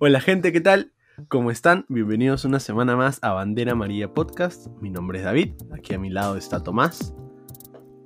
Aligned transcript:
Hola 0.00 0.20
gente, 0.20 0.52
¿qué 0.52 0.60
tal? 0.60 0.92
¿Cómo 1.28 1.50
están? 1.50 1.84
Bienvenidos 1.88 2.44
una 2.44 2.58
semana 2.58 2.96
más 2.96 3.18
a 3.22 3.32
Bandera 3.32 3.74
María 3.74 4.12
Podcast. 4.12 4.66
Mi 4.80 4.90
nombre 4.90 5.18
es 5.18 5.24
David, 5.24 5.52
aquí 5.72 5.94
a 5.94 5.98
mi 5.98 6.10
lado 6.10 6.36
está 6.36 6.62
Tomás. 6.62 7.14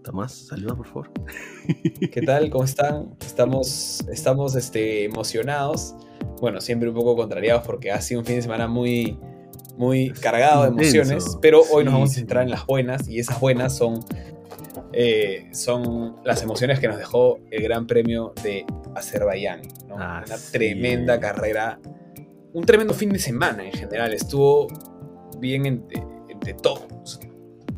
Tomás, 0.05 0.33
saluda 0.33 0.75
por 0.75 0.87
favor. 0.87 1.11
¿Qué 2.13 2.23
tal? 2.23 2.51
¿Cómo 2.51 2.65
están? 2.65 3.15
Estamos, 3.21 4.05
estamos 4.11 4.55
este, 4.55 5.05
emocionados. 5.05 5.95
Bueno, 6.41 6.61
siempre 6.61 6.89
un 6.91 6.95
poco 6.95 7.17
contrariados 7.17 7.67
porque 7.67 7.91
ha 7.91 8.01
sido 8.01 8.21
un 8.21 8.27
fin 8.27 8.37
de 8.37 8.43
semana 8.43 8.69
muy, 8.69 9.19
muy 9.77 10.11
cargado 10.11 10.65
de 10.65 10.69
emociones. 10.69 11.39
Pero 11.41 11.63
hoy 11.73 11.85
nos 11.85 11.95
vamos 11.95 12.11
a 12.11 12.15
centrar 12.15 12.43
en 12.45 12.51
las 12.51 12.67
buenas 12.67 13.09
y 13.09 13.19
esas 13.19 13.41
buenas 13.41 13.77
son 13.77 14.01
eh, 14.93 15.49
son 15.53 16.17
las 16.25 16.43
emociones 16.43 16.81
que 16.81 16.89
nos 16.89 16.99
dejó 16.99 17.39
el 17.51 17.63
Gran 17.63 17.87
Premio 17.87 18.33
de 18.43 18.65
Azerbaiyán. 18.95 19.63
Una 19.91 20.25
tremenda 20.53 21.19
carrera, 21.21 21.81
un 22.53 22.65
tremendo 22.65 22.95
fin 22.95 23.11
de 23.11 23.19
semana 23.19 23.65
en 23.65 23.73
general. 23.73 24.13
Estuvo 24.13 24.69
bien 25.39 25.67
entre, 25.67 26.55
todo. 26.55 26.87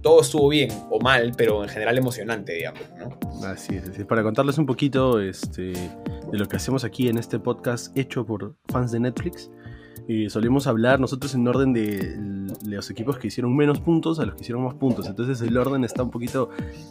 Todo 0.02 0.22
estuvo 0.22 0.48
bien 0.48 0.70
o 0.90 0.98
mal, 1.00 1.32
pero 1.36 1.62
en 1.62 1.68
general 1.68 1.98
emocionante, 1.98 2.54
digamos. 2.54 2.80
Así 3.44 3.76
es, 3.76 4.04
Para 4.06 4.22
contarles 4.22 4.56
un 4.58 4.66
poquito 4.66 5.20
este, 5.20 5.72
de 5.72 6.38
lo 6.38 6.46
que 6.46 6.56
hacemos 6.56 6.84
aquí 6.84 7.08
en 7.08 7.18
este 7.18 7.38
podcast 7.38 7.96
hecho 7.96 8.24
por 8.24 8.56
fans 8.68 8.92
de 8.92 9.00
Netflix. 9.00 9.50
Y 10.10 10.28
solemos 10.28 10.66
hablar 10.66 10.98
nosotros 10.98 11.36
en 11.36 11.46
orden 11.46 11.72
de 11.72 12.16
los 12.64 12.90
equipos 12.90 13.16
que 13.16 13.28
hicieron 13.28 13.54
menos 13.54 13.78
puntos 13.78 14.18
a 14.18 14.24
los 14.24 14.34
que 14.34 14.40
hicieron 14.40 14.64
más 14.64 14.74
puntos. 14.74 15.06
Entonces 15.06 15.40
el 15.40 15.56
orden 15.56 15.84
está 15.84 16.02
un 16.02 16.10
poquito 16.10 16.50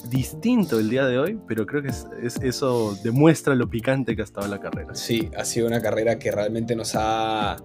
distinto 0.09 0.79
el 0.79 0.89
día 0.89 1.05
de 1.05 1.19
hoy, 1.19 1.37
pero 1.45 1.65
creo 1.65 1.81
que 1.81 1.89
es, 1.89 2.07
eso 2.41 2.97
demuestra 3.03 3.55
lo 3.55 3.69
picante 3.69 4.15
que 4.15 4.21
ha 4.21 4.23
estado 4.23 4.47
la 4.47 4.61
carrera. 4.61 4.95
Sí, 4.95 5.29
ha 5.37 5.43
sido 5.43 5.67
una 5.67 5.81
carrera 5.81 6.17
que 6.17 6.31
realmente 6.31 6.77
nos 6.77 6.93
ha, 6.95 7.57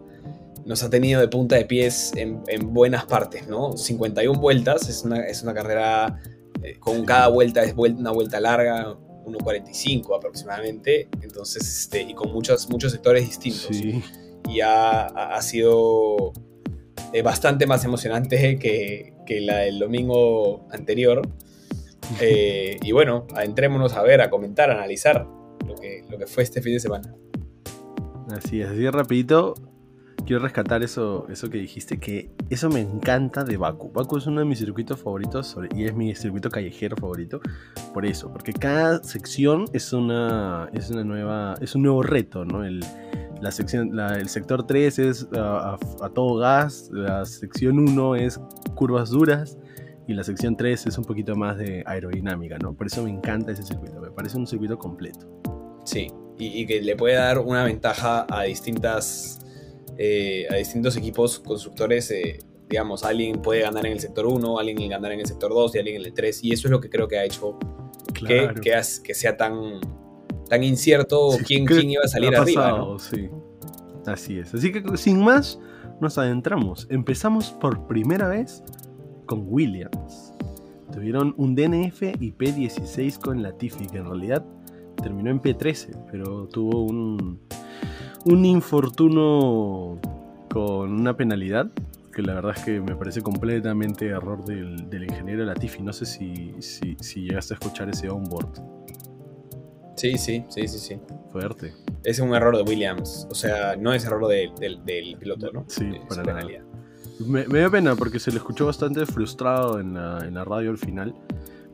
nos 0.67 0.83
ha 0.83 0.91
tenido 0.91 1.21
de 1.21 1.29
punta 1.29 1.55
de 1.55 1.67
pies 1.67 2.11
en, 2.17 2.43
buenas 2.75 3.05
partes, 3.05 3.47
¿no? 3.47 3.77
51 3.77 4.41
vueltas, 4.41 4.89
es 4.89 5.05
una, 5.05 5.25
es 5.25 5.45
una 5.45 5.55
carrera 5.55 6.21
eh, 6.65 6.81
con 6.81 7.05
cada 7.05 7.29
vuelta 7.29 7.63
es 7.63 7.75
una 7.77 8.11
vuelta 8.11 8.41
larga, 8.41 8.97
1.45 9.25 10.17
aproximadamente, 10.17 11.09
entonces, 11.23 11.63
este, 11.63 12.03
y 12.03 12.13
con 12.13 12.33
muchos, 12.33 12.69
muchos 12.69 12.91
sectores 12.91 13.25
distintos. 13.25 13.77
Sí 13.77 14.03
y 14.49 14.61
ha, 14.61 15.41
sido 15.41 16.33
eh, 17.13 17.23
bastante 17.23 17.67
más 17.67 17.85
emocionante 17.85 18.59
que, 18.59 19.41
la 19.41 19.59
del 19.59 19.79
domingo 19.79 20.67
anterior. 20.71 21.23
Eh, 22.21 22.77
y 22.83 22.93
bueno, 22.93 23.27
entrémonos 23.43 23.95
a 23.95 24.03
ver, 24.03 24.21
a 24.21 24.29
comentar, 24.29 24.71
a 24.71 24.75
analizar 24.75 25.27
lo 25.67 25.75
que, 25.75 26.05
lo 26.11 26.19
que 26.19 26.27
fue 26.27 26.43
este 26.43 26.61
fin 26.61 26.75
de 26.75 26.81
semana. 26.81 27.15
Así 28.31 28.61
es, 28.61 28.69
así 28.69 28.89
rapidito. 28.91 29.55
Quiero 30.27 30.43
rescatar 30.43 30.83
eso, 30.83 31.27
eso 31.29 31.51
que 31.51 31.59
dijiste, 31.59 31.99
que 31.99 32.31
eso 32.49 32.71
me 32.71 32.81
encanta 32.81 33.45
de 33.45 33.59
Baku. 33.59 33.91
Baku 33.93 34.17
es 34.17 34.27
uno 34.27 34.41
de 34.41 34.47
mis 34.47 34.59
circuitos 34.59 35.01
favoritos 35.01 35.57
y 35.75 35.85
es 35.85 35.95
mi 35.95 36.15
circuito 36.15 36.49
callejero 36.49 36.97
favorito. 36.97 37.41
Por 37.93 38.07
eso, 38.07 38.33
porque 38.33 38.55
cada 38.55 39.03
sección 39.03 39.67
es 39.75 39.93
una, 39.93 40.71
es 40.73 40.91
una 40.91 41.05
nueva, 41.05 41.55
es 41.61 41.75
un 41.75 41.83
nuevo 41.83 42.03
reto, 42.03 42.45
¿no? 42.47 42.65
El, 42.65 42.83
la 43.41 43.51
sección, 43.51 43.99
el 43.99 44.29
sector 44.29 44.67
3 44.67 44.99
es 44.99 45.29
a, 45.33 45.79
todo 46.15 46.37
gas, 46.37 46.89
la 46.93 47.25
sección 47.25 47.79
1 47.79 48.17
es 48.17 48.41
curvas 48.75 49.11
duras 49.11 49.59
y 50.07 50.15
la 50.15 50.25
sección 50.25 50.57
3 50.57 50.87
es 50.87 50.99
un 50.99 51.05
poquito 51.05 51.35
más 51.35 51.59
de 51.59 51.83
aerodinámica, 51.87 52.59
¿no? 52.59 52.75
Por 52.75 52.87
eso 52.87 53.03
me 53.05 53.11
encanta 53.11 53.53
ese 53.53 53.63
circuito, 53.63 54.01
me 54.01 54.11
parece 54.11 54.37
un 54.37 54.47
circuito 54.47 54.79
completo. 54.79 55.27
Sí, 55.85 56.09
y, 56.39 56.67
que 56.67 56.81
le 56.81 56.97
puede 56.97 57.15
dar 57.15 57.39
una 57.39 57.65
ventaja 57.65 58.27
a 58.31 58.43
distintas 58.45 59.39
eh, 59.97 60.47
a 60.51 60.57
distintos 60.57 60.97
equipos 60.97 61.39
constructores. 61.39 62.11
Eh, 62.11 62.39
digamos, 62.69 63.05
alguien 63.05 63.41
puede 63.43 63.61
ganar 63.61 63.87
en 63.87 63.93
el 63.93 64.01
sector 64.01 64.27
1, 64.27 64.59
alguien 64.59 64.77
puede 64.77 64.89
ganar 64.89 65.13
en 65.13 65.21
el 65.21 65.27
sector 65.27 65.53
2 65.53 65.75
y 65.75 65.79
alguien 65.79 65.97
en 65.97 66.07
el 66.07 66.15
3, 66.15 66.43
y 66.45 66.53
eso 66.53 66.67
es 66.69 66.73
lo 66.73 66.81
que 66.81 66.89
creo 66.89 67.07
que 67.07 67.19
ha 67.19 67.25
hecho 67.25 67.59
que, 68.15 68.51
que 68.63 69.15
sea 69.15 69.37
tan 69.37 69.81
tan 70.49 70.63
incierto 70.63 71.31
quién, 71.47 71.67
quién, 71.67 71.91
iba 71.91 72.03
a 72.05 72.09
salir 72.09 72.37
arriba. 72.37 72.85
Sí. 72.99 73.29
Así 74.07 74.39
es. 74.39 74.55
Así 74.55 74.73
que 74.73 74.97
sin 74.97 75.23
más, 75.23 75.59
nos 76.01 76.19
adentramos. 76.19 76.87
Empezamos 76.91 77.51
por 77.53 77.87
primera 77.87 78.29
vez 78.29 78.63
con 79.27 79.45
Williams. 79.47 80.33
Tuvieron 80.93 81.35
un 81.39 81.55
DNF 81.55 82.03
y 82.21 82.33
P16 82.33 83.19
con 83.19 83.43
Latifi, 83.43 83.87
que 83.87 83.99
en 83.99 84.07
realidad 84.07 84.45
terminó 85.03 85.31
en 85.31 85.41
P13, 85.41 86.07
pero 86.11 86.47
tuvo 86.47 86.85
un, 86.85 87.41
un 88.27 88.45
infortuno 88.45 89.99
con 90.51 90.93
una 90.93 91.17
penalidad 91.17 91.71
que 92.15 92.23
la 92.23 92.35
verdad 92.35 92.53
es 92.57 92.65
que 92.65 92.81
me 92.81 92.95
parece 92.95 93.23
completamente 93.23 94.07
error 94.07 94.45
del, 94.45 94.89
del 94.89 95.03
ingeniero 95.05 95.45
Latifi. 95.45 95.83
No 95.83 95.93
sé 95.93 96.07
si, 96.07 96.55
si, 96.61 96.97
si 97.01 97.23
llegaste 97.23 97.55
a 97.55 97.57
escuchar 97.57 97.89
ese 97.89 98.09
onboard. 98.09 98.84
Sí, 99.97 100.19
sí, 100.19 100.45
sí, 100.49 100.67
sí, 100.69 100.79
sí. 100.79 101.01
Fuerte. 101.31 101.73
Es 102.03 102.19
un 102.19 102.35
error 102.35 102.57
de 102.57 102.63
Williams. 102.63 103.27
O 103.31 103.35
sea, 103.35 103.77
no 103.77 103.93
es 103.93 104.05
error 104.05 104.29
del 104.29 105.17
piloto, 105.19 105.51
¿no? 105.53 105.65
Sí, 105.69 105.93
para 106.09 106.23
nada. 106.23 106.47
Me, 107.21 107.47
me, 107.47 107.61
dio 107.61 107.71
pena 107.71 107.95
porque 107.95 108.19
se 108.19 108.33
le 108.33 108.39
escuchó 108.39 108.67
bastante 108.67 109.07
frustrado 109.07 109.79
en 109.79 109.95
la, 109.95 110.19
en 110.27 110.35
la 110.35 110.45
radio 110.45 110.71
al 110.71 110.79
final. 110.79 111.15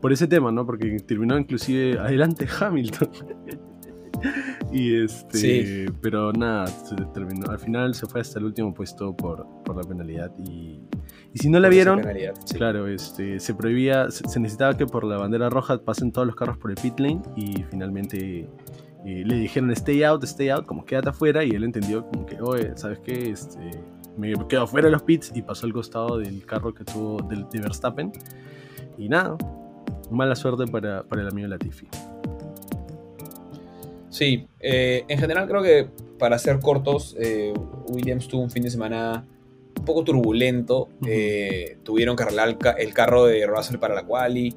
Por 0.01 0.13
ese 0.13 0.27
tema, 0.27 0.51
¿no? 0.53 0.67
Porque 0.67 0.99
terminó 1.01 1.39
inclusive 1.39 1.99
adelante 1.99 2.47
Hamilton. 2.61 3.11
y 4.73 5.03
este. 5.03 5.39
Sí. 5.39 5.87
Pero 6.01 6.33
nada, 6.33 6.67
se 6.67 6.97
terminó. 7.15 7.51
Al 7.51 7.59
final 7.59 7.95
se 7.95 8.07
fue 8.07 8.21
hasta 8.21 8.39
el 8.39 8.47
último 8.47 8.75
puesto 8.75 9.17
por, 9.17 9.47
por 9.65 9.77
la 9.77 9.83
penalidad. 9.83 10.31
Y, 10.39 10.81
y 11.33 11.39
si 11.39 11.49
no 11.49 11.61
la 11.61 11.69
vieron, 11.69 12.03
claro, 12.55 12.89
este, 12.89 13.39
se 13.39 13.55
prohibía, 13.55 14.11
se, 14.11 14.41
necesitaba 14.41 14.77
que 14.77 14.87
por 14.87 15.05
la 15.05 15.17
bandera 15.17 15.49
roja 15.49 15.79
pasen 15.79 16.11
todos 16.11 16.27
los 16.27 16.35
carros 16.35 16.59
por 16.59 16.71
el 16.71 16.77
pit 16.77 16.99
lane 16.99 17.23
y 17.37 17.63
finalmente 17.71 18.49
eh, 19.05 19.23
le 19.25 19.37
dijeron 19.37 19.71
stay 19.71 20.03
out, 20.03 20.25
stay 20.25 20.49
out, 20.49 20.67
como 20.67 20.85
quédate 20.85 21.11
afuera 21.11 21.45
y 21.45 21.51
él 21.51 21.63
entendió 21.63 22.05
como 22.07 22.27
que, 22.27 22.41
oye, 22.41 22.73
¿sabes 22.77 22.99
qué? 22.99 23.31
Este, 23.31 23.71
me 24.17 24.33
quedo 24.49 24.63
afuera 24.63 24.87
de 24.87 24.93
los 24.93 25.03
pits 25.03 25.31
y 25.35 25.43
pasó 25.43 25.67
al 25.67 25.73
costado 25.73 26.19
del 26.19 26.45
carro 26.45 26.75
que 26.75 26.85
tuvo 26.85 27.23
del, 27.23 27.49
de 27.49 27.61
Verstappen 27.61 28.11
y 28.99 29.09
nada, 29.09 29.37
mala 30.11 30.35
suerte 30.35 30.67
para, 30.67 31.05
para 31.05 31.23
el 31.23 31.29
amigo 31.29 31.47
Latifi. 31.47 31.87
Sí, 34.09 34.49
eh, 34.59 35.05
en 35.07 35.19
general 35.19 35.47
creo 35.47 35.63
que 35.63 35.89
para 36.19 36.37
ser 36.39 36.59
cortos, 36.59 37.17
eh, 37.19 37.55
Williams 37.89 38.27
tuvo 38.27 38.43
un 38.43 38.51
fin 38.51 38.65
de 38.65 38.71
semana 38.71 39.25
un 39.81 39.85
poco 39.85 40.05
turbulento. 40.05 40.89
Eh, 41.07 41.79
tuvieron 41.83 42.15
que 42.15 42.23
arreglar 42.23 42.57
el, 42.79 42.95
carro 42.95 43.25
de 43.25 43.47
Russell 43.47 43.79
para 43.79 43.95
la 43.95 44.05
quali. 44.05 44.55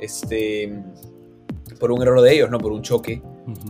Este, 0.00 0.82
por 1.78 1.92
un 1.92 2.02
error 2.02 2.20
de 2.20 2.34
ellos, 2.34 2.50
no 2.50 2.58
por 2.58 2.72
un 2.72 2.82
choque. 2.82 3.22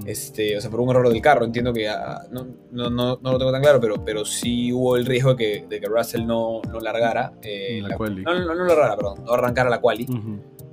este, 0.06 0.56
o 0.56 0.60
sea, 0.60 0.70
por 0.70 0.81
un 0.81 0.91
error 0.91 1.09
del 1.09 1.20
carro. 1.20 1.44
Entiendo 1.44 1.72
que 1.72 1.88
ah, 1.88 2.22
no, 2.31 2.47
no, 2.72 2.91
no, 2.91 3.19
no, 3.22 3.32
lo 3.32 3.38
tengo 3.38 3.53
tan 3.53 3.62
claro, 3.62 3.81
pero, 3.81 4.03
pero 4.04 4.25
sí 4.25 4.72
hubo 4.72 4.97
el 4.97 5.04
riesgo 5.04 5.34
de 5.34 5.37
que, 5.37 5.66
de 5.69 5.81
que 5.81 5.87
Russell 5.87 6.26
no, 6.26 6.62
no 6.70 6.81
largara. 6.81 7.34
Eh, 7.43 7.81
la, 7.87 7.97
quali. 7.97 8.22
No, 8.22 8.34
no, 8.38 8.54
no 8.54 8.64
largara, 8.64 8.97
perdón. 8.97 9.25
No 9.25 9.32
arrancara 9.32 9.69
la 9.69 9.81
quali. 9.81 10.06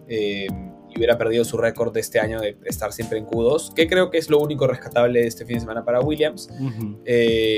Eh, 0.07 0.47
y 0.93 0.97
hubiera 0.97 1.17
perdido 1.17 1.45
su 1.45 1.57
récord 1.57 1.93
de 1.93 2.01
este 2.01 2.19
año 2.19 2.41
de 2.41 2.57
estar 2.65 2.91
siempre 2.91 3.17
en 3.17 3.25
Q2, 3.25 3.73
que 3.73 3.87
creo 3.87 4.09
que 4.09 4.17
es 4.17 4.29
lo 4.29 4.39
único 4.39 4.67
rescatable 4.67 5.21
de 5.21 5.27
este 5.27 5.45
fin 5.45 5.55
de 5.55 5.61
semana 5.61 5.85
para 5.85 6.01
Williams. 6.01 6.49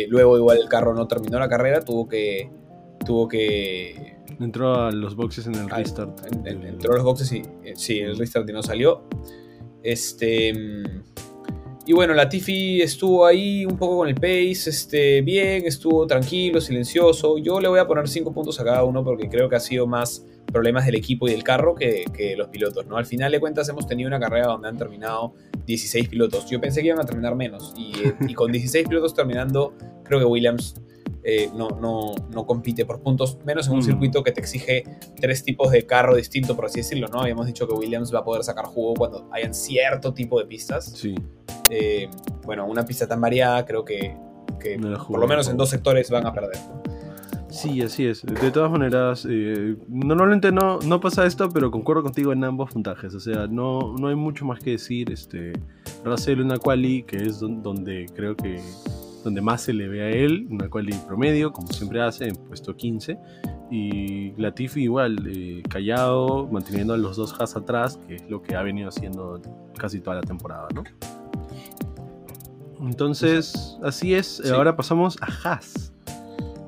luego 0.08 0.38
igual 0.38 0.60
el 0.60 0.70
carro 0.70 0.94
no 0.94 1.08
terminó 1.08 1.40
la 1.40 1.50
carrera, 1.50 1.82
tuvo 1.82 2.08
que, 2.08 2.52
tuvo 3.04 3.28
que... 3.28 4.18
Entró 4.40 4.76
a 4.76 4.92
los 4.92 5.16
boxes 5.16 5.46
en 5.48 5.56
el 5.56 5.70
restart. 5.70 6.20
entró 6.46 6.94
a 6.94 6.96
los 6.96 7.06
boxes 7.06 7.32
y 7.32 7.44
eh, 7.64 7.74
sí, 7.76 8.00
el 8.00 8.18
restart 8.18 8.50
y 8.50 8.54
no 8.54 8.64
salió. 8.64 9.04
Este... 9.82 10.54
Y 11.86 11.92
bueno, 11.92 12.14
la 12.14 12.30
Tiffy 12.30 12.82
estuvo 12.82 13.26
ahí 13.26 13.66
un 13.66 13.78
poco 13.78 13.98
con 13.98 14.08
el 14.08 14.16
pace, 14.16 14.70
este, 14.70 15.22
bien, 15.22 15.66
estuvo 15.66 16.08
tranquilo, 16.08 16.62
silencioso. 16.62 17.38
Yo 17.38 17.60
le 17.60 17.68
voy 17.68 17.80
a 17.80 17.86
poner 17.86 18.08
5 18.08 18.34
puntos 18.34 18.58
a 18.62 18.64
cada 18.64 18.86
uno 18.86 19.04
porque 19.04 19.28
creo 19.28 19.50
que 19.50 19.58
ha 19.58 19.60
sido 19.60 19.86
más 19.86 20.26
problemas 20.46 20.86
del 20.86 20.96
equipo 20.96 21.28
y 21.28 21.32
del 21.32 21.44
carro 21.44 21.76
que, 21.76 22.06
que, 22.16 22.38
los 22.38 22.48
pilotos, 22.48 22.86
¿no? 22.86 22.96
Al 22.96 23.06
final 23.06 23.34
de 23.34 23.40
cuentas 23.42 23.68
hemos 23.68 23.86
tenido 23.86 24.08
una 24.08 24.20
carrera 24.20 24.48
donde 24.48 24.70
han 24.70 24.78
terminado 24.78 25.34
16 25.66 26.08
pilotos. 26.08 26.50
Yo 26.50 26.62
pensé 26.62 26.80
que 26.82 26.88
iban 26.88 27.02
a 27.02 27.06
terminar 27.06 27.36
menos 27.36 27.74
y, 27.78 27.92
y 28.30 28.34
con 28.34 28.50
16 28.50 28.88
pilotos 28.88 29.14
terminando, 29.14 29.74
creo 30.06 30.20
que 30.20 30.26
Williams 30.26 30.76
eh, 31.24 31.50
no, 31.56 31.70
no, 31.70 32.14
no, 32.30 32.46
compite 32.46 32.86
por 32.86 33.02
puntos, 33.02 33.38
menos 33.46 33.68
en 33.68 33.74
un 33.74 33.80
mm. 33.80 33.84
circuito 33.84 34.24
que 34.24 34.32
te 34.32 34.42
exige 34.42 34.84
tres 35.20 35.44
tipos 35.44 35.72
de 35.72 35.86
carro 35.86 36.16
distinto, 36.16 36.56
por 36.56 36.66
así 36.66 36.80
decirlo, 36.80 37.08
¿no? 37.08 37.22
Habíamos 37.22 37.46
dicho 37.48 37.68
que 37.68 37.74
Williams 37.74 38.14
va 38.14 38.20
a 38.20 38.24
poder 38.24 38.44
sacar 38.44 38.66
jugo 38.66 38.94
cuando 38.96 39.30
hayan 39.32 39.54
cierto 39.54 40.14
tipo 40.14 40.40
de 40.40 40.46
pistas. 40.46 40.86
Sí. 40.86 41.16
Eh, 41.70 42.10
bueno, 42.44 42.66
una 42.66 42.84
pista 42.84 43.08
tan 43.08 43.22
variada 43.22 43.66
creo 43.66 43.86
que, 43.86 44.18
por 45.08 45.20
lo 45.20 45.28
menos 45.28 45.48
en 45.48 45.58
dos 45.58 45.70
sectores 45.70 46.10
van 46.10 46.28
a 46.28 46.34
perder. 46.34 46.58
Sí, 47.50 47.82
así 47.84 48.08
es. 48.08 48.24
De 48.24 48.50
todas 48.50 48.72
maneras, 48.72 49.28
eh, 49.30 49.78
normalmente 49.88 50.52
no, 50.52 50.80
no 50.80 51.00
pasa 51.00 51.26
esto, 51.28 51.50
pero 51.50 51.70
concuerdo 51.70 52.02
contigo 52.02 52.34
en 52.34 52.44
ambos 52.44 52.72
puntajes. 52.72 53.14
O 53.14 53.20
sea, 53.20 53.46
no, 53.46 53.94
no 53.98 54.08
hay 54.08 54.16
mucho 54.16 54.44
más 54.44 54.60
que 54.60 54.72
decir. 54.72 55.12
Este, 55.12 55.54
Russell 56.04 56.42
una 56.42 56.58
quali, 56.58 57.04
que 57.04 57.18
es 57.18 57.40
donde 57.40 58.08
creo 58.16 58.36
que 58.36 58.60
donde 59.24 59.42
más 59.42 59.62
se 59.62 59.74
le 59.74 59.88
ve 59.88 60.04
a 60.04 60.10
él, 60.10 60.48
una 60.50 60.70
quali 60.70 60.94
promedio, 61.08 61.54
como 61.54 61.68
siempre 61.70 62.02
hace, 62.02 62.28
en 62.28 62.36
puesto 62.36 62.76
15. 62.76 63.18
Y 63.72 64.32
Latifi 64.34 64.84
igual, 64.84 65.18
eh, 65.28 65.64
callado, 65.70 66.48
manteniendo 66.52 66.94
a 66.94 66.98
los 66.98 67.16
dos 67.16 67.34
Haas 67.40 67.56
atrás, 67.56 67.98
que 68.08 68.16
es 68.16 68.30
lo 68.30 68.42
que 68.42 68.56
ha 68.56 68.62
venido 68.62 68.90
haciendo 68.90 69.42
casi 69.78 70.00
toda 70.00 70.18
la 70.18 70.22
temporada, 70.22 70.68
¿no? 70.76 70.84
Entonces, 72.82 73.78
así 73.82 74.14
es. 74.14 74.42
Sí. 74.44 74.50
Ahora 74.50 74.76
pasamos 74.76 75.18
a 75.22 75.28
Haas, 75.28 75.94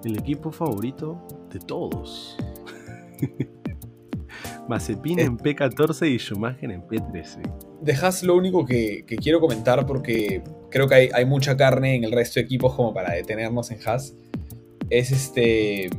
el 0.04 0.18
equipo 0.18 0.52
favorito 0.52 1.22
de 1.52 1.60
todos. 1.60 2.38
Mazepin 4.68 5.20
en 5.20 5.38
P14 5.38 6.10
y 6.12 6.18
Schumacher 6.18 6.72
en 6.72 6.82
P13. 6.84 7.42
Dejas 7.82 8.24
lo 8.24 8.36
único 8.36 8.66
que, 8.66 9.04
que 9.06 9.16
quiero 9.18 9.40
comentar 9.40 9.86
porque 9.86 10.42
creo 10.72 10.88
que 10.88 10.96
hay, 10.96 11.10
hay 11.14 11.26
mucha 11.26 11.56
carne 11.56 11.96
en 11.96 12.04
el 12.04 12.12
resto 12.12 12.40
de 12.40 12.46
equipos 12.46 12.74
como 12.76 12.94
para 12.94 13.14
detenernos 13.14 13.70
en 13.72 13.80
Haas. 13.86 14.16
Es 14.90 15.12
este 15.12 15.90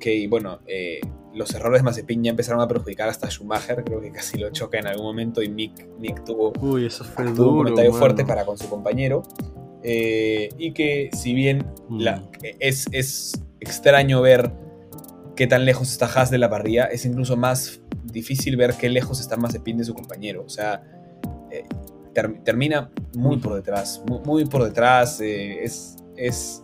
que, 0.00 0.26
bueno, 0.28 0.58
eh, 0.66 1.00
los 1.34 1.54
errores 1.54 1.80
de 1.80 1.84
Mazepin 1.84 2.24
ya 2.24 2.30
empezaron 2.30 2.60
a 2.60 2.66
perjudicar 2.68 3.08
hasta 3.08 3.30
Schumacher. 3.30 3.84
Creo 3.84 4.00
que 4.00 4.10
casi 4.10 4.38
lo 4.38 4.50
choca 4.50 4.78
en 4.78 4.86
algún 4.88 5.06
momento 5.06 5.42
y 5.42 5.48
Mick, 5.48 5.86
Mick 5.98 6.24
tuvo, 6.24 6.52
Uy, 6.60 6.86
eso 6.86 7.04
fue 7.04 7.24
tuvo 7.26 7.34
duro. 7.36 7.50
un 7.50 7.56
comentario 7.58 7.90
mano. 7.92 7.98
fuerte 8.00 8.24
para 8.24 8.44
con 8.44 8.58
su 8.58 8.68
compañero. 8.68 9.22
Eh, 9.84 10.48
y 10.58 10.72
que 10.72 11.10
si 11.12 11.34
bien 11.34 11.66
Mm. 11.88 12.00
la- 12.00 12.22
es, 12.60 12.86
es 12.92 13.32
extraño 13.60 14.20
ver 14.22 14.52
qué 15.34 15.46
tan 15.46 15.64
lejos 15.64 15.90
está 15.90 16.06
Haas 16.06 16.30
de 16.30 16.38
la 16.38 16.48
parrilla, 16.50 16.84
es 16.84 17.04
incluso 17.04 17.36
más 17.36 17.81
difícil 18.04 18.56
ver 18.56 18.74
qué 18.74 18.88
lejos 18.88 19.20
está 19.20 19.36
Mazepin 19.36 19.78
de 19.78 19.84
su 19.84 19.94
compañero. 19.94 20.42
O 20.44 20.48
sea, 20.48 20.82
eh, 21.50 21.64
ter- 22.12 22.42
termina 22.44 22.90
muy 23.14 23.36
por 23.38 23.54
detrás, 23.54 24.02
muy, 24.08 24.20
muy 24.24 24.44
por 24.46 24.64
detrás. 24.64 25.20
eh, 25.20 25.62
es, 25.64 25.96
es, 26.16 26.62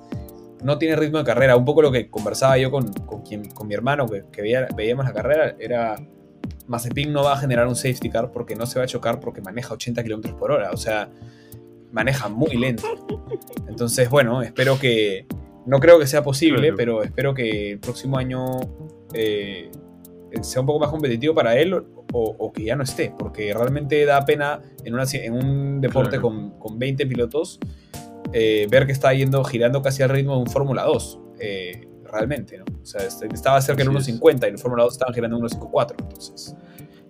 no 0.63 0.79
tiene 0.79 0.97
ritmo 0.97 1.19
de 1.19 1.25
carrera. 1.25 1.57
Un 1.57 1.65
poco 1.65 1.83
lo 1.83 1.93
que 1.93 2.11
conversaba 2.11 2.59
yo 2.59 2.71
con, 2.71 2.93
con, 2.93 3.23
quien, 3.23 3.49
con 3.51 3.67
mi 3.69 3.75
hermano, 3.75 4.07
que, 4.07 4.25
que 4.33 4.43
veía- 4.43 4.69
veíamos 4.77 5.05
la 5.05 5.13
carrera, 5.13 5.55
era 5.59 5.97
Mazepin 6.67 7.13
no 7.13 7.23
va 7.25 7.33
a 7.35 7.37
generar 7.39 7.67
un 7.67 7.77
safety 7.77 8.11
car 8.11 8.31
porque 8.33 8.55
no 8.55 8.67
se 8.67 8.79
va 8.79 8.85
a 8.85 8.89
chocar 8.89 9.21
porque 9.21 9.41
maneja 9.41 9.73
80 9.75 10.03
kilómetros 10.03 10.35
por 10.35 10.51
hora. 10.53 10.71
O 10.73 10.77
sea, 10.77 11.09
maneja 11.93 12.29
muy 12.29 12.57
lento. 12.57 12.85
Entonces, 13.69 14.11
bueno, 14.11 14.43
espero 14.43 14.79
que. 14.79 15.27
No 15.67 15.81
creo 15.81 15.99
que 15.99 16.07
sea 16.07 16.23
posible, 16.23 16.73
pero 16.73 17.03
espero 17.03 17.35
que 17.35 17.73
el 17.73 17.79
próximo 17.79 18.17
año 18.17 18.59
eh, 19.13 19.71
sea 20.43 20.61
un 20.61 20.67
poco 20.67 20.81
más 20.81 20.91
competitivo 20.91 21.35
para 21.35 21.57
él 21.57 21.75
o, 21.75 21.85
o 22.13 22.53
que 22.53 22.65
ya 22.65 22.77
no 22.77 22.83
esté, 22.85 23.13
porque 23.19 23.53
realmente 23.55 24.05
da 24.05 24.25
pena 24.25 24.61
en, 24.85 24.95
una, 24.95 25.05
en 25.13 25.33
un 25.33 25.81
deporte 25.81 26.19
Claro. 26.19 26.23
con, 26.23 26.51
con 26.59 26.79
20 26.79 27.07
pilotos 27.07 27.59
eh, 28.33 28.67
ver 28.71 28.85
que 28.87 28.93
está 28.93 29.13
yendo 29.15 29.43
girando 29.45 29.81
casi 29.83 30.03
al 30.03 30.11
ritmo 30.11 30.35
de 30.37 30.41
un 30.43 30.47
Fórmula 30.49 30.85
2. 30.85 31.21
eh, 31.41 31.85
realmente, 32.11 32.57
¿no? 32.57 32.65
O 32.83 32.87
sea, 32.87 33.07
este- 33.07 33.29
estaba 33.35 33.61
cerca 33.61 33.83
es. 33.83 33.89
1.50 33.89 34.47
y 34.47 34.51
en 34.51 34.59
Fórmula 34.59 34.85
2 34.85 34.95
estaban 34.95 35.15
girando 35.15 35.37
en 35.37 35.43
1.54. 35.45 35.95
Entonces, 36.01 36.57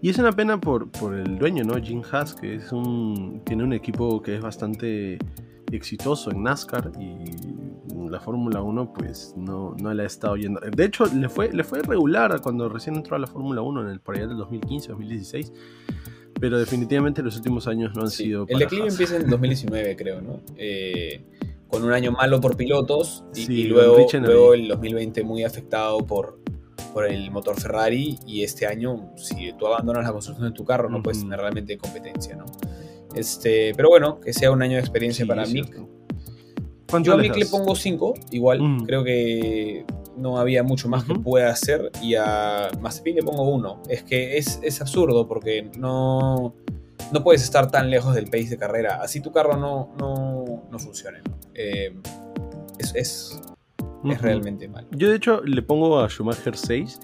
Y 0.03 0.11
es 0.11 0.19
una 0.19 0.33
pena 0.33 0.61
por, 0.61 0.91
por 0.91 1.15
el 1.15 1.39
dueño, 1.39 1.63
¿no? 1.63 1.81
Jim 1.81 2.03
Haas, 2.11 2.35
que 2.35 2.57
es 2.57 2.73
un, 2.73 3.41
tiene 3.45 3.63
un 3.63 3.73
equipo 3.73 4.21
que 4.21 4.35
es 4.35 4.41
bastante 4.43 5.19
exitoso 5.77 6.31
en 6.31 6.43
NASCAR 6.43 6.93
y 7.01 8.09
la 8.11 8.21
Fórmula 8.21 8.63
1 8.63 8.93
pues 8.93 9.35
no, 9.37 9.75
no 9.79 9.93
le 9.93 10.03
ha 10.03 10.07
estado 10.07 10.37
yendo. 10.37 10.61
De 10.61 10.85
hecho, 10.85 11.05
le 11.07 11.29
fue, 11.29 11.53
le 11.53 11.65
fue 11.65 11.83
regular 11.83 12.41
cuando 12.41 12.69
recién 12.69 12.97
entró 12.97 13.17
a 13.17 13.19
la 13.19 13.27
Fórmula 13.27 13.61
1 13.61 13.83
en 13.83 13.89
el, 13.89 14.01
por 14.01 14.17
allá 14.17 14.27
del 14.29 14.39
2015, 14.39 14.89
2016. 14.89 15.53
Pero 16.41 16.59
definitivamente 16.59 17.23
los 17.23 17.37
últimos 17.37 17.67
años 17.67 17.93
no 17.97 18.03
han 18.03 18.11
Sí, 18.11 18.25
sido... 18.25 18.47
El 18.49 18.61
declive 18.61 18.89
empieza 18.89 19.17
en 19.17 19.29
2019, 19.29 19.97
creo, 19.99 20.21
¿no? 20.21 20.41
Eh, 20.57 21.25
con 21.67 21.83
un 21.85 21.93
año 21.93 22.13
malo 22.13 22.41
por 22.41 22.57
pilotos 22.57 23.25
y, 23.35 23.45
Sí, 23.45 23.53
y 23.63 23.65
luego, 23.65 24.07
luego 24.23 24.55
el 24.55 24.69
2020 24.69 25.23
muy 25.25 25.43
afectado 25.45 25.99
por, 25.99 26.39
por 26.95 27.07
el 27.07 27.31
motor 27.31 27.61
Ferrari 27.61 28.19
y 28.27 28.43
este 28.43 28.67
año, 28.67 29.11
si 29.17 29.53
tú 29.59 29.67
abandonas 29.67 30.05
la 30.05 30.13
construcción 30.13 30.49
de 30.49 30.55
tu 30.55 30.65
carro, 30.65 30.89
no 30.89 31.03
puedes 31.03 31.19
Ujú. 31.19 31.27
tener 31.27 31.41
realmente 31.41 31.77
competencia, 31.77 32.37
¿no? 32.37 32.47
Este, 33.15 33.73
pero 33.77 33.89
bueno, 33.89 34.21
que 34.21 34.33
sea 34.33 34.51
un 34.51 34.63
año 34.63 34.75
de 34.75 34.81
experiencia 34.81 35.25
Sí, 35.25 35.29
para 35.29 35.47
Mick. 35.47 35.67
cierto. 35.67 35.89
¿Cuánto 36.91 37.09
Yo 37.11 37.15
a 37.15 37.17
Mick 37.19 37.37
le 37.37 37.47
pongo 37.47 37.75
5, 37.75 38.15
igual, 38.31 38.61
Mm. 38.63 38.85
creo 38.87 39.05
que 39.05 39.85
no 40.17 40.39
había 40.39 40.63
mucho 40.63 40.89
más 40.89 41.05
que 41.05 41.15
pueda 41.15 41.51
hacer 41.51 41.91
y 42.03 42.15
a 42.17 42.69
Mazepin 42.81 43.17
le 43.17 43.23
pongo 43.23 43.45
1. 43.51 43.83
Es 43.89 44.03
que 44.03 44.37
es, 44.39 44.59
es 44.63 44.81
absurdo 44.81 45.29
porque 45.29 45.71
no, 45.79 46.55
no 47.13 47.23
puedes 47.23 47.43
estar 47.43 47.71
tan 47.71 47.91
lejos 47.91 48.15
del 48.15 48.25
pace 48.25 48.49
de 48.49 48.59
carrera. 48.59 49.01
Así 49.03 49.21
tu 49.21 49.31
carro 49.33 49.57
no, 49.57 49.95
no, 49.99 50.65
no. 50.71 50.79
Eh, 51.55 51.95
es, 52.79 52.95
es, 52.95 53.41
es 54.05 54.23
realmente 54.23 54.67
mal. 54.69 54.87
Yo 54.93 55.11
de 55.11 55.17
hecho 55.17 55.43
le 55.45 55.63
pongo 55.63 56.01
a 56.01 56.09
Schumacher 56.09 56.57
6 56.57 57.01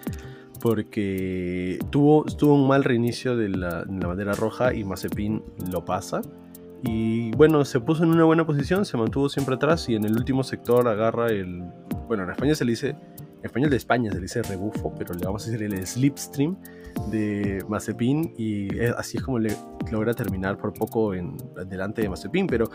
porque 0.65 1.79
tuvo, 1.91 2.25
tuvo 2.25 2.55
un 2.55 2.67
mal 2.67 2.85
reinicio 2.85 3.37
de 3.37 3.51
la, 3.51 3.85
de 3.85 4.07
bandera 4.07 4.33
roja 4.33 4.73
y 4.73 4.83
Mazepin 4.83 5.43
lo 5.71 5.85
pasa. 5.85 6.23
Y 6.83 7.33
bueno, 7.33 7.67
se 7.67 7.81
puso 7.81 8.03
en 8.03 8.09
una 8.09 8.25
buena 8.25 8.47
posición, 8.47 8.87
se 8.87 8.97
mantuvo 8.97 9.29
siempre 9.29 9.57
atrás 9.57 9.87
y 9.91 9.95
en 9.95 10.07
el 10.07 10.17
último 10.17 10.43
sector 10.43 10.89
agarra 10.89 11.27
el... 11.27 11.63
Bueno, 12.09 12.25
en 12.25 12.31
España 12.31 12.55
se 12.55 12.65
le 12.65 12.71
dice... 12.71 12.97
En 13.41 13.45
español 13.45 13.69
de 13.69 13.77
España 13.77 14.11
se 14.11 14.17
le 14.17 14.23
dice 14.23 14.43
rebufo, 14.43 14.95
pero 14.97 15.13
le 15.13 15.27
vamos 15.27 15.47
a 15.47 15.51
decir 15.51 15.63
el 15.63 15.87
slipstream 15.87 16.57
de 17.11 17.63
Mazepin 17.69 18.35
y 18.37 18.75
es- 18.79 18.93
así 18.93 19.19
es 19.19 19.23
como 19.23 19.39
le 19.39 19.55
logra 19.91 20.15
terminar 20.15 20.57
por 20.57 20.73
poco 20.73 21.15
en 21.15 21.37
delante 21.69 22.03
de 22.03 22.09
Mazepin, 22.09 22.47
pero 22.47 22.71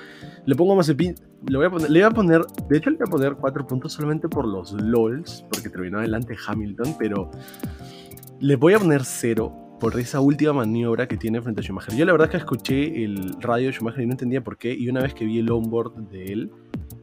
le 0.46 0.56
pongo 0.56 0.74
a 0.74 0.76
Mazepin, 0.78 1.16
le 1.48 1.58
voy 1.58 1.66
a 1.68 1.70
poner, 1.70 1.90
le 1.90 2.00
voy 2.00 2.08
a 2.08 2.12
poner, 2.12 2.42
de 2.70 2.78
hecho 2.78 2.90
le 2.90 2.98
voy 2.98 3.08
a 3.08 3.12
poner 3.12 3.36
4 3.36 3.66
puntos 3.68 3.94
solamente 3.94 4.30
por 4.30 4.48
los 4.48 4.72
LOLs, 4.74 5.46
porque 5.52 5.70
terminó 5.70 6.00
adelante 6.00 6.36
Hamilton, 6.48 6.96
pero 6.98 7.32
le 8.40 8.56
voy 8.56 8.74
a 8.74 8.80
poner 8.80 9.04
0 9.04 9.78
por 9.80 9.98
esa 10.00 10.20
última 10.20 10.52
maniobra 10.54 11.08
que 11.08 11.16
tiene 11.18 11.42
frente 11.42 11.62
a 11.62 11.64
Schumacher. 11.64 11.96
Yo 11.96 12.06
la 12.06 12.12
verdad 12.12 12.30
que 12.30 12.38
escuché 12.38 13.04
el 13.04 13.34
radio 13.40 13.68
de 13.68 13.74
Schumacher 13.74 14.02
y 14.04 14.08
no 14.08 14.12
entendía 14.14 14.44
por 14.44 14.58
qué, 14.58 14.74
y 14.74 14.90
una 14.90 15.02
vez 15.02 15.14
que 15.14 15.26
vi 15.26 15.40
el 15.40 15.50
onboard 15.50 16.10
de 16.10 16.26
él, 16.26 16.52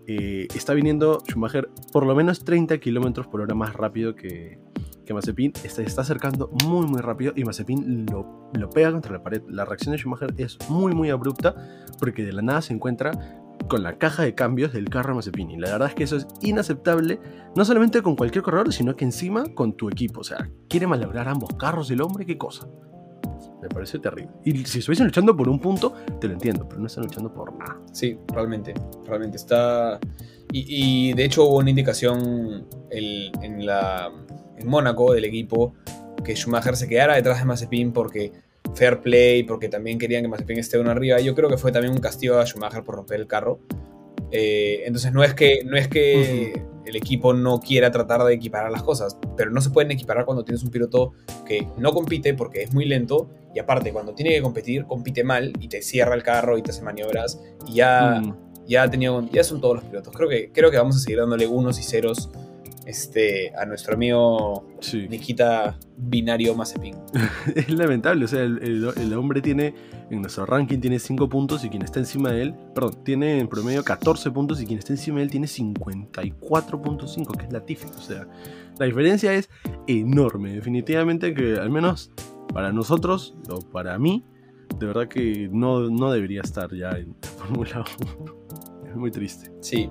eh, 0.06 0.46
está 0.54 0.72
viniendo 0.74 1.20
Schumacher 1.26 1.68
por 1.92 2.06
lo 2.06 2.14
menos 2.14 2.44
30 2.44 2.78
kilómetros 2.78 3.26
por 3.26 3.40
hora 3.40 3.54
más 3.54 3.74
rápido 3.74 4.14
que, 4.14 4.58
que 5.06 5.14
Mazepin. 5.14 5.52
Está 5.64 6.02
acercando 6.02 6.50
muy, 6.66 6.86
muy 6.86 7.00
rápido 7.00 7.32
y 7.34 7.44
Mazepin 7.44 8.06
lo, 8.10 8.50
lo 8.52 8.68
pega 8.68 8.92
contra 8.92 9.12
la 9.12 9.22
pared. 9.22 9.42
La 9.48 9.64
reacción 9.64 9.92
de 9.92 9.98
Schumacher 9.98 10.34
es 10.36 10.58
muy, 10.68 10.92
muy 10.92 11.10
abrupta 11.10 11.54
porque 11.98 12.24
de 12.24 12.32
la 12.32 12.42
nada 12.42 12.60
se 12.60 12.74
encuentra 12.74 13.12
con 13.68 13.82
la 13.82 13.98
caja 13.98 14.22
de 14.22 14.34
cambios 14.34 14.72
del 14.72 14.88
carro 14.88 15.10
de 15.10 15.14
Mazepin. 15.16 15.50
Y 15.50 15.56
la 15.56 15.70
verdad 15.70 15.88
es 15.88 15.94
que 15.94 16.04
eso 16.04 16.16
es 16.16 16.26
inaceptable, 16.42 17.20
no 17.54 17.64
solamente 17.64 18.02
con 18.02 18.16
cualquier 18.16 18.44
corredor, 18.44 18.72
sino 18.72 18.96
que 18.96 19.04
encima 19.04 19.44
con 19.54 19.76
tu 19.76 19.88
equipo. 19.88 20.20
O 20.20 20.24
sea, 20.24 20.50
quiere 20.68 20.86
malograr 20.86 21.28
ambos 21.28 21.54
carros 21.54 21.90
el 21.90 22.02
hombre, 22.02 22.26
qué 22.26 22.36
cosa. 22.36 22.68
Me 23.62 23.68
parece 23.68 23.98
terrible. 23.98 24.32
Y 24.44 24.64
si 24.64 24.78
estuviesen 24.78 25.06
luchando 25.06 25.36
por 25.36 25.48
un 25.48 25.58
punto, 25.58 25.94
te 26.20 26.28
lo 26.28 26.34
entiendo, 26.34 26.68
pero 26.68 26.80
no 26.80 26.86
están 26.86 27.04
luchando 27.04 27.32
por 27.32 27.56
nada. 27.56 27.80
Sí, 27.92 28.18
realmente. 28.28 28.74
Realmente 29.06 29.36
está. 29.36 29.98
Y, 30.52 31.12
de 31.14 31.24
hecho 31.24 31.44
hubo 31.44 31.58
una 31.58 31.70
indicación 31.70 32.66
en, 32.90 33.66
la, 33.66 34.10
en 34.58 34.66
Mónaco 34.66 35.12
del 35.12 35.24
equipo 35.24 35.74
que 36.24 36.34
Schumacher 36.34 36.76
se 36.76 36.88
quedara 36.88 37.14
detrás 37.14 37.38
de 37.38 37.44
Mazepin 37.44 37.92
porque 37.92 38.32
fair 38.74 39.00
play, 39.00 39.44
porque 39.44 39.68
también 39.68 39.98
querían 39.98 40.22
que 40.22 40.28
Mazepin 40.28 40.58
esté 40.58 40.78
uno 40.78 40.90
arriba. 40.90 41.20
Yo 41.20 41.34
creo 41.34 41.48
que 41.48 41.56
fue 41.56 41.72
también 41.72 41.92
un 41.94 42.00
castigo 42.00 42.38
a 42.38 42.44
Schumacher 42.44 42.82
por 42.82 42.96
romper 42.96 43.20
el 43.20 43.26
carro. 43.26 43.60
Eh, 44.30 44.82
entonces 44.86 45.12
no 45.12 45.22
es 45.22 45.34
que, 45.34 45.60
no 45.64 45.76
es 45.76 45.88
que 45.88 46.64
el 46.84 46.96
equipo 46.96 47.32
no 47.32 47.60
quiera 47.60 47.90
tratar 47.90 48.24
de 48.24 48.34
equiparar 48.34 48.70
las 48.70 48.82
cosas, 48.82 49.18
pero 49.36 49.50
no 49.50 49.60
se 49.60 49.70
pueden 49.70 49.90
equiparar 49.90 50.24
cuando 50.24 50.44
tienes 50.44 50.62
un 50.62 50.70
piloto 50.70 51.12
que 51.44 51.66
no 51.78 51.92
compite 51.92 52.34
porque 52.34 52.62
es 52.62 52.72
muy 52.72 52.84
lento 52.84 53.30
y 53.54 53.58
aparte 53.58 53.92
cuando 53.92 54.14
tiene 54.14 54.32
que 54.32 54.42
competir 54.42 54.84
compite 54.86 55.24
mal 55.24 55.52
y 55.60 55.68
te 55.68 55.82
cierra 55.82 56.14
el 56.14 56.22
carro 56.22 56.58
y 56.58 56.62
te 56.62 56.70
hace 56.70 56.82
maniobras 56.82 57.40
y 57.66 57.74
ya, 57.74 58.22
ya 58.66 58.82
ha 58.84 58.90
tenido, 58.90 59.28
ya 59.30 59.44
son 59.44 59.60
todos 59.60 59.76
los 59.76 59.84
pilotos. 59.84 60.14
Creo 60.14 60.28
que, 60.28 60.50
creo 60.52 60.70
que 60.70 60.76
vamos 60.76 60.96
a 60.96 60.98
seguir 60.98 61.18
dándole 61.18 61.46
unos 61.46 61.78
y 61.78 61.82
ceros 61.82 62.30
este, 62.86 63.52
a 63.56 63.66
nuestro 63.66 63.94
amigo 63.94 64.64
Sí. 64.80 65.06
Nikita 65.08 65.76
Binario 65.98 66.54
Mazepin. 66.54 66.94
es 67.54 67.68
lamentable, 67.68 68.24
o 68.24 68.28
sea, 68.28 68.42
el, 68.42 68.58
el- 68.62 68.88
el 68.96 69.12
hombre 69.14 69.42
tiene, 69.42 69.74
en 70.10 70.20
nuestro 70.22 70.46
ranking 70.46 70.78
tiene 70.78 70.98
5 70.98 71.28
puntos 71.28 71.64
y 71.64 71.68
quien 71.68 71.82
está 71.82 71.98
encima 71.98 72.30
de 72.30 72.42
él, 72.42 72.54
perdón, 72.74 73.02
tiene 73.04 73.38
en 73.40 73.48
promedio 73.48 73.82
14 73.84 74.30
puntos 74.30 74.62
y 74.62 74.66
quien 74.66 74.78
está 74.78 74.92
encima 74.92 75.18
de 75.18 75.24
él 75.24 75.30
tiene 75.30 75.46
54.5, 75.48 77.36
que 77.36 77.46
es 77.46 77.52
la 77.52 77.58
Latifi, 77.58 77.86
o 77.96 78.00
sea, 78.00 78.26
la 78.78 78.86
diferencia 78.86 79.32
es 79.34 79.48
enorme, 79.86 80.52
definitivamente 80.52 81.34
que 81.34 81.54
al 81.56 81.70
menos 81.70 82.10
para 82.52 82.72
nosotros, 82.72 83.34
o 83.50 83.60
para 83.60 83.98
mí, 83.98 84.24
de 84.78 84.86
verdad 84.86 85.08
que 85.08 85.48
no, 85.50 85.88
no 85.90 86.10
debería 86.12 86.40
estar 86.42 86.72
ya 86.74 86.90
en 86.90 87.14
Fórmula 87.38 87.84
1, 88.20 88.34
es 88.90 88.96
muy 88.96 89.10
triste. 89.10 89.50
Sí, 89.60 89.90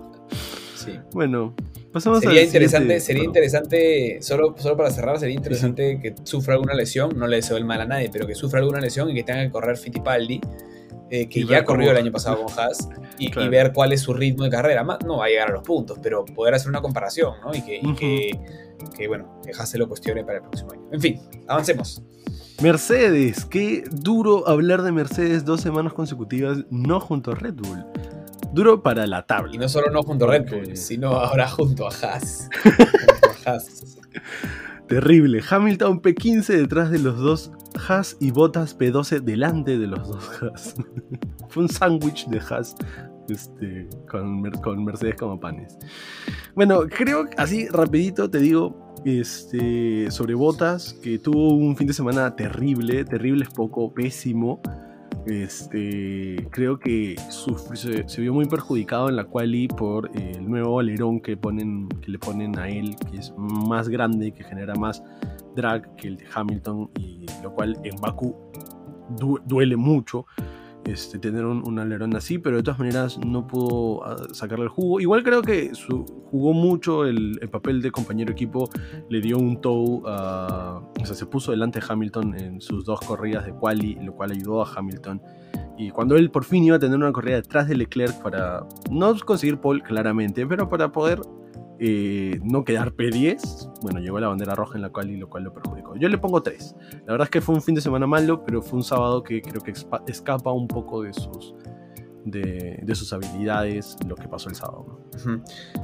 sí. 0.86 1.00
Bueno, 1.14 1.54
pasamos 1.92 2.20
Sería 2.22 2.40
al 2.42 2.46
interesante, 2.48 3.00
siguiente- 3.00 3.06
sería 3.06 3.24
interesante, 3.24 4.18
solo, 4.22 4.56
solo 4.58 4.78
para 4.78 4.92
cerrar, 4.92 5.20
sería 5.20 5.36
interesante 5.36 6.00
que 6.02 6.16
sufra 6.24 6.54
alguna 6.54 6.74
lesión, 6.74 7.12
no 7.18 7.28
le 7.28 7.38
deseo 7.38 7.58
el 7.58 7.66
mal 7.66 7.82
a 7.82 7.86
nadie, 7.86 8.10
pero 8.12 8.26
que 8.28 8.36
sufra 8.36 8.60
alguna 8.60 8.80
lesión 8.80 9.10
y 9.10 9.14
que 9.16 9.24
tenga 9.24 9.44
que 9.44 9.52
correr 9.52 9.78
Fittipaldi, 9.78 10.40
eh, 11.10 11.30
que 11.30 11.40
Y 11.42 11.48
ya 11.48 11.64
corrió 11.64 11.88
cómo- 11.88 11.92
el 11.92 12.04
año 12.04 12.12
pasado 12.12 12.44
con 12.44 12.60
Haas, 12.60 12.90
y, 13.20 13.30
ver 13.50 13.72
cuál 13.74 13.92
es 13.94 14.02
su 14.02 14.14
ritmo 14.14 14.44
de 14.44 14.50
carrera. 14.50 14.84
No 15.06 15.18
va 15.18 15.26
a 15.26 15.30
llegar 15.30 15.50
a 15.50 15.54
los 15.54 15.64
puntos, 15.64 16.00
pero 16.02 16.26
poder 16.26 16.54
hacer 16.56 16.70
una 16.70 16.82
comparación, 16.82 17.34
¿no? 17.44 17.54
Y 17.54 17.62
que, 17.62 17.78
y 17.82 17.94
que, 17.96 18.40
que, 18.98 19.08
bueno, 19.08 19.40
que 19.46 19.52
Haas 19.52 19.70
se 19.70 19.78
lo 19.78 19.88
cuestione 19.88 20.24
para 20.24 20.38
el 20.38 20.42
próximo 20.44 20.72
año. 20.72 20.82
En 20.92 21.00
fin, 21.02 21.20
avancemos. 21.48 22.02
Mercedes, 22.62 23.46
qué 23.46 23.84
duro 23.92 24.48
hablar 24.48 24.82
de 24.82 24.92
Mercedes 24.92 25.44
dos 25.46 25.62
semanas 25.62 25.94
consecutivas, 25.94 26.60
no 26.70 27.00
junto 27.00 27.32
a 27.32 27.36
Red 27.36 27.54
Bull. 27.56 27.86
Duro 28.56 28.82
para 28.82 29.06
la 29.06 29.20
Y 29.20 29.24
tabla. 29.28 29.58
no 29.60 29.70
solo 29.70 29.92
no 29.92 30.02
junto 30.02 30.26
a 30.26 30.32
Red 30.32 30.50
Bull, 30.50 30.78
sino 30.78 31.10
ahora 31.10 31.48
junto 31.50 31.86
a 31.88 31.90
Haas. 31.90 32.50
junto 32.64 33.28
a 33.46 33.52
Haas. 33.52 33.98
Terrible. 34.88 35.44
Hamilton 35.48 36.02
P15 36.02 36.46
detrás 36.56 36.90
de 36.90 37.00
los 37.00 37.18
dos 37.20 37.52
Haas 37.88 38.16
y 38.22 38.32
Bottas 38.32 38.78
P12 38.78 39.22
delante 39.22 39.78
de 39.78 39.88
los 39.88 40.08
dos 40.08 40.30
Haas. 40.42 40.76
Fue 41.50 41.64
un 41.64 41.70
sándwich 41.70 42.28
de 42.28 42.40
Haas 42.40 42.76
este, 43.28 43.90
con, 44.10 44.50
con 44.52 44.86
Mercedes 44.86 45.16
como 45.16 45.38
panes. 45.40 45.78
Bueno, 46.56 46.82
creo 46.88 47.26
así 47.38 47.68
rapidito 47.68 48.30
te 48.30 48.40
digo 48.40 48.94
este, 49.04 50.10
sobre 50.12 50.34
Bottas, 50.34 50.94
que 50.94 51.20
tuvo 51.20 51.54
un 51.56 51.76
fin 51.76 51.88
de 51.88 51.94
semana 51.94 52.36
terrible, 52.36 53.04
terrible 53.04 53.44
es 53.44 53.50
poco, 53.50 53.94
pésimo. 53.94 54.62
Este, 55.28 56.48
creo 56.52 56.80
que 56.80 57.16
sufrió- 57.30 58.08
se, 58.08 58.22
vio 58.22 58.34
muy 58.34 58.46
perjudicado 58.46 59.10
en 59.10 59.16
la 59.16 59.24
quali 59.24 59.68
por 59.68 60.10
el 60.16 60.48
nuevo 60.48 60.80
alerón 60.80 61.20
que, 61.20 61.36
ponen, 61.36 61.90
que 62.02 62.12
le 62.12 62.20
ponen 62.20 62.58
a 62.60 62.70
él, 62.70 62.96
que 63.12 63.18
es 63.18 63.34
más 63.38 63.90
grande, 63.90 64.32
que 64.32 64.44
genera 64.44 64.76
más 64.76 65.04
drag 65.56 65.96
que 65.96 66.10
el 66.10 66.18
de 66.18 66.26
Hamilton, 66.34 66.90
y 67.00 67.26
lo 67.42 67.54
cual 67.54 67.78
en 67.84 67.96
Baku 68.02 68.36
du- 69.18 69.40
duele 69.46 69.76
mucho 69.76 70.26
este, 70.86 71.20
tener 71.20 71.46
un, 71.46 71.80
alerón 71.80 72.16
así, 72.16 72.38
pero 72.38 72.58
de 72.58 72.64
todas 72.64 72.80
maneras 72.80 73.18
no 73.18 73.48
pudo 73.48 74.06
ah, 74.06 74.18
sacarle 74.32 74.66
el 74.66 74.70
jugo. 74.70 75.00
Igual 75.00 75.24
creo 75.24 75.42
que 75.42 75.72
jugó 76.32 76.54
mucho 76.54 77.06
el, 77.06 77.38
el 77.42 77.50
papel 77.50 77.82
de 77.82 77.92
compañero 77.92 78.32
equipo, 78.32 78.70
le 79.10 79.22
dio 79.22 79.38
un 79.38 79.62
tow, 79.62 80.04
a- 80.06 80.82
o 81.02 81.06
sea, 81.06 81.16
se 81.16 81.26
puso 81.26 81.52
delante 81.52 81.80
de 81.80 81.86
Hamilton 81.88 82.40
en 82.40 82.62
sus 82.62 82.86
dos 82.86 83.00
corridas 83.02 83.46
de 83.46 83.54
quali, 83.54 83.96
lo 83.96 84.14
cual 84.14 84.32
ayudó 84.32 84.64
a 84.64 84.72
Hamilton. 84.76 85.22
Y 85.78 85.90
cuando 85.90 86.16
él 86.16 86.32
por 86.32 86.46
fin 86.46 86.64
iba 86.64 86.78
a 86.78 86.80
tener 86.80 86.98
una 86.98 87.12
corrida 87.12 87.36
detrás 87.36 87.68
de 87.68 87.76
Leclerc 87.76 88.22
para 88.22 88.66
no 88.90 89.14
conseguir 89.20 89.58
pole 89.58 89.82
claramente, 89.82 90.46
pero 90.48 90.70
para 90.70 90.92
poder 90.92 91.20
eh, 91.80 92.40
no 92.44 92.64
quedar 92.64 92.96
P10, 92.96 93.82
bueno, 93.82 94.00
llegó 94.00 94.20
la 94.20 94.30
bandera 94.30 94.56
roja 94.56 94.78
en 94.78 94.82
la 94.82 94.90
quali, 94.90 95.18
lo 95.18 95.30
cual 95.30 95.44
lo 95.44 95.54
perjudicó. 95.54 95.96
Yo 95.98 96.08
le 96.08 96.18
pongo 96.18 96.42
3. 96.42 96.76
La 97.06 97.14
verdad 97.14 97.26
es 97.26 97.30
que 97.32 97.42
fue 97.42 97.56
un 97.56 97.62
fin 97.62 97.76
de 97.76 97.82
semana 97.82 98.08
malo, 98.08 98.44
pero 98.46 98.62
fue 98.62 98.78
un 98.78 98.84
sábado 98.84 99.24
que 99.24 99.42
creo 99.42 99.62
que 99.62 99.74
escapa 100.08 100.52
un 100.52 100.68
poco 100.68 101.02
de 101.02 101.14
sus, 101.14 101.54
de, 102.24 102.80
de 102.82 102.96
sus 102.96 103.12
habilidades 103.12 103.98
lo 104.08 104.16
que 104.16 104.28
pasó 104.28 104.50
el 104.50 104.56
sábado. 104.56 105.02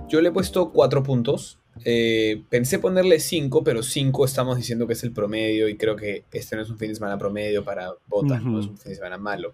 Yo 0.08 0.22
le 0.22 0.30
he 0.30 0.32
puesto 0.32 0.72
4 0.72 1.04
puntos. 1.04 1.58
Eh, 1.86 2.44
pensé 2.50 2.80
ponerle 2.80 3.20
5, 3.20 3.64
pero 3.64 3.82
5 3.82 4.26
estamos 4.26 4.58
diciendo 4.58 4.88
que 4.88 4.94
es 4.94 5.04
el 5.04 5.14
promedio 5.14 5.70
y 5.70 5.78
creo 5.78 5.96
que 5.96 6.26
este 6.32 6.56
no 6.58 6.62
es 6.62 6.70
un 6.70 6.78
fin 6.78 6.90
de 6.90 6.96
semana 6.96 7.18
promedio 7.18 7.64
para 7.64 7.94
Botas, 8.08 8.44
no 8.44 8.60
es 8.60 8.68
un 8.68 8.78
fin 8.78 8.90
de 8.90 8.96
semana 8.96 9.18
malo. 9.18 9.54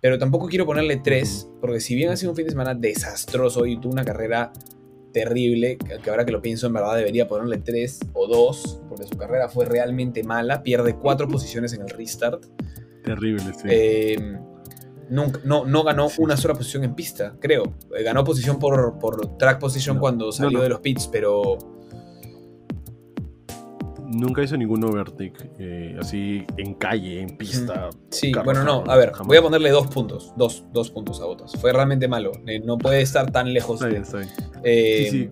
Pero 0.00 0.18
tampoco 0.18 0.48
quiero 0.48 0.66
ponerle 0.66 0.98
3, 0.98 1.50
porque 1.60 1.80
si 1.80 1.94
bien 1.94 2.10
ha 2.10 2.16
sido 2.16 2.30
un 2.30 2.36
fin 2.36 2.44
de 2.44 2.50
semana 2.50 2.74
desastroso 2.74 3.64
y 3.66 3.78
tuvo 3.78 3.92
una 3.92 4.04
carrera 4.04 4.52
terrible, 5.24 5.78
que 5.78 6.10
ahora 6.10 6.26
que 6.26 6.32
lo 6.32 6.42
pienso 6.42 6.66
en 6.66 6.74
verdad 6.74 6.94
debería 6.94 7.26
ponerle 7.26 7.56
3 7.56 8.00
o 8.12 8.26
2, 8.26 8.82
porque 8.88 9.04
su 9.06 9.16
carrera 9.16 9.48
fue 9.48 9.64
realmente 9.64 10.22
mala, 10.22 10.62
pierde 10.62 10.94
4 10.94 11.26
posiciones 11.26 11.72
en 11.72 11.80
el 11.80 11.88
restart. 11.88 12.44
Terrible, 13.02 13.44
sí. 13.54 13.62
Eh, 13.70 14.36
nunca- 15.08 15.40
no, 15.44 15.64
no 15.64 15.84
ganó 15.84 16.10
Sí. 16.10 16.20
una 16.20 16.36
sola 16.36 16.52
posición 16.54 16.84
en 16.84 16.94
pista, 16.94 17.34
creo. 17.40 17.62
Eh, 17.96 18.02
ganó 18.02 18.24
posición 18.24 18.58
por, 18.58 18.98
por 18.98 19.38
track 19.38 19.58
position 19.58 19.96
No, 19.96 20.00
cuando 20.02 20.32
salió 20.32 20.58
no. 20.58 20.64
de 20.64 20.68
los 20.68 20.80
pits, 20.80 21.08
pero 21.10 21.56
Nunca 24.18 24.42
hizo 24.42 24.56
ningún 24.56 24.82
overtake 24.84 25.50
eh, 25.58 25.96
así 26.00 26.44
en 26.56 26.74
calle, 26.74 27.20
en 27.20 27.36
pista. 27.36 27.90
sí, 28.10 28.32
Carro, 28.32 28.44
bueno, 28.46 28.64
no. 28.64 28.84
A 28.86 28.96
ver, 28.96 29.12
jamás. 29.12 29.26
voy 29.28 29.36
a 29.36 29.42
ponerle 29.42 29.70
dos 29.70 29.86
puntos. 29.88 30.32
Dos, 30.36 30.64
dos 30.72 30.90
puntos 30.90 31.20
a 31.20 31.26
Botas. 31.26 31.52
Fue 31.60 31.72
realmente 31.72 32.08
malo. 32.08 32.32
Eh, 32.46 32.60
no 32.60 32.78
puede 32.78 33.02
estar 33.02 33.30
tan 33.30 33.52
lejos. 33.52 33.76
Está 33.76 33.88
bien, 33.88 34.02
está 34.02 34.18
bien. 34.18 34.30
eh, 34.64 35.08
Sí, 35.10 35.18
sí. 35.24 35.30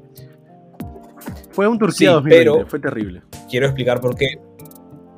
Fue 1.51 1.69
un 1.69 1.79
Turquía 1.79 2.09
sí, 2.09 2.15
2020, 2.15 2.51
pero- 2.53 2.67
fue 2.69 2.81
terrible. 2.81 3.23
Quiero 3.49 3.67
explicar 3.67 4.01
por 4.01 4.17
qué. 4.17 4.39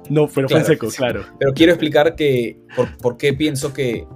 No, 0.09 0.29
pero 0.29 0.47
Claro, 0.47 0.65
fue 0.65 0.75
seco, 0.75 0.89
claro. 0.97 1.25
Pero 1.39 1.53
quiero 1.53 1.73
explicar 1.73 2.15
que 2.15 2.61
por, 2.77 2.97
por 2.99 3.17
qué 3.17 3.33
pienso 3.33 3.73
que. 3.73 4.07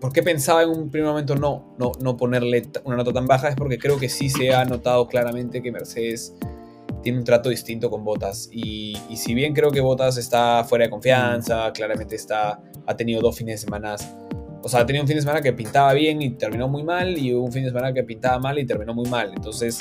¿Por 0.00 0.12
qué 0.12 0.22
pensaba 0.22 0.62
en 0.62 0.68
un 0.70 0.90
primer 0.90 1.10
momento 1.10 1.34
no, 1.34 1.74
no, 1.76 1.90
no 2.00 2.16
ponerle 2.16 2.68
una 2.84 2.96
nota 2.96 3.12
tan 3.12 3.26
baja? 3.26 3.48
Es 3.48 3.56
porque 3.56 3.78
creo 3.78 3.98
que 3.98 4.08
sí 4.08 4.30
se 4.30 4.54
ha 4.54 4.64
notado 4.64 5.08
claramente 5.08 5.60
que 5.60 5.72
Mercedes 5.72 6.36
tiene 7.08 7.20
un 7.20 7.24
trato 7.24 7.48
distinto 7.48 7.88
con 7.88 8.04
Botas. 8.04 8.50
Y, 8.52 8.94
y 9.08 9.16
si 9.16 9.32
bien 9.32 9.54
creo 9.54 9.70
que 9.70 9.80
Botas 9.80 10.18
está 10.18 10.62
fuera 10.64 10.84
de 10.84 10.90
confianza, 10.90 11.72
claramente 11.72 12.16
está, 12.16 12.60
ha 12.86 12.96
tenido 12.98 13.22
dos 13.22 13.34
fines 13.34 13.62
de 13.62 13.64
semana. 13.64 13.96
O 14.62 14.68
sea, 14.68 14.80
ha 14.80 14.86
tenido 14.86 15.04
un 15.04 15.08
fin 15.08 15.16
de 15.16 15.22
semana 15.22 15.40
que 15.40 15.54
pintaba 15.54 15.94
bien 15.94 16.20
y 16.20 16.30
terminó 16.32 16.68
muy 16.68 16.82
mal, 16.82 17.16
y 17.16 17.32
un 17.32 17.50
fin 17.50 17.62
de 17.62 17.70
semana 17.70 17.94
que 17.94 18.04
pintaba 18.04 18.38
mal 18.38 18.58
y 18.58 18.66
terminó 18.66 18.92
muy 18.92 19.08
mal. 19.08 19.32
Entonces, 19.34 19.80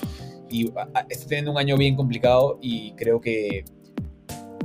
y 0.50 0.72
está 1.10 1.28
teniendo 1.28 1.52
un 1.52 1.58
año 1.58 1.76
bien 1.76 1.98
complicado 1.98 2.60
y 2.62 2.94
creo 2.94 3.20
que 3.20 3.66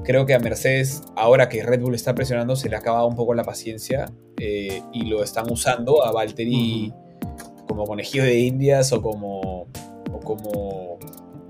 creo 0.05 0.25
que 0.25 0.35
a 0.35 0.39
Mercedes, 0.39 1.03
ahora 1.17 1.49
que 1.49 1.65
Red 1.65 1.81
Bull 1.81 1.97
está 1.97 2.15
presionando, 2.15 2.55
se 2.55 2.69
le 2.69 2.77
ha 2.77 2.79
acabado 2.79 3.09
un 3.09 3.17
poco 3.17 3.35
la 3.35 3.43
paciencia 3.43 4.07
eh, 4.39 4.83
y 4.93 5.07
lo 5.07 5.25
están 5.25 5.51
usando 5.51 6.05
a 6.05 6.13
Valtteri 6.13 6.93
como 7.67 7.85
conejillo 7.87 8.23
de 8.23 8.39
indias 8.39 8.93
o 8.93 9.03
como, 9.03 9.67
o 10.13 10.21
como, 10.21 10.99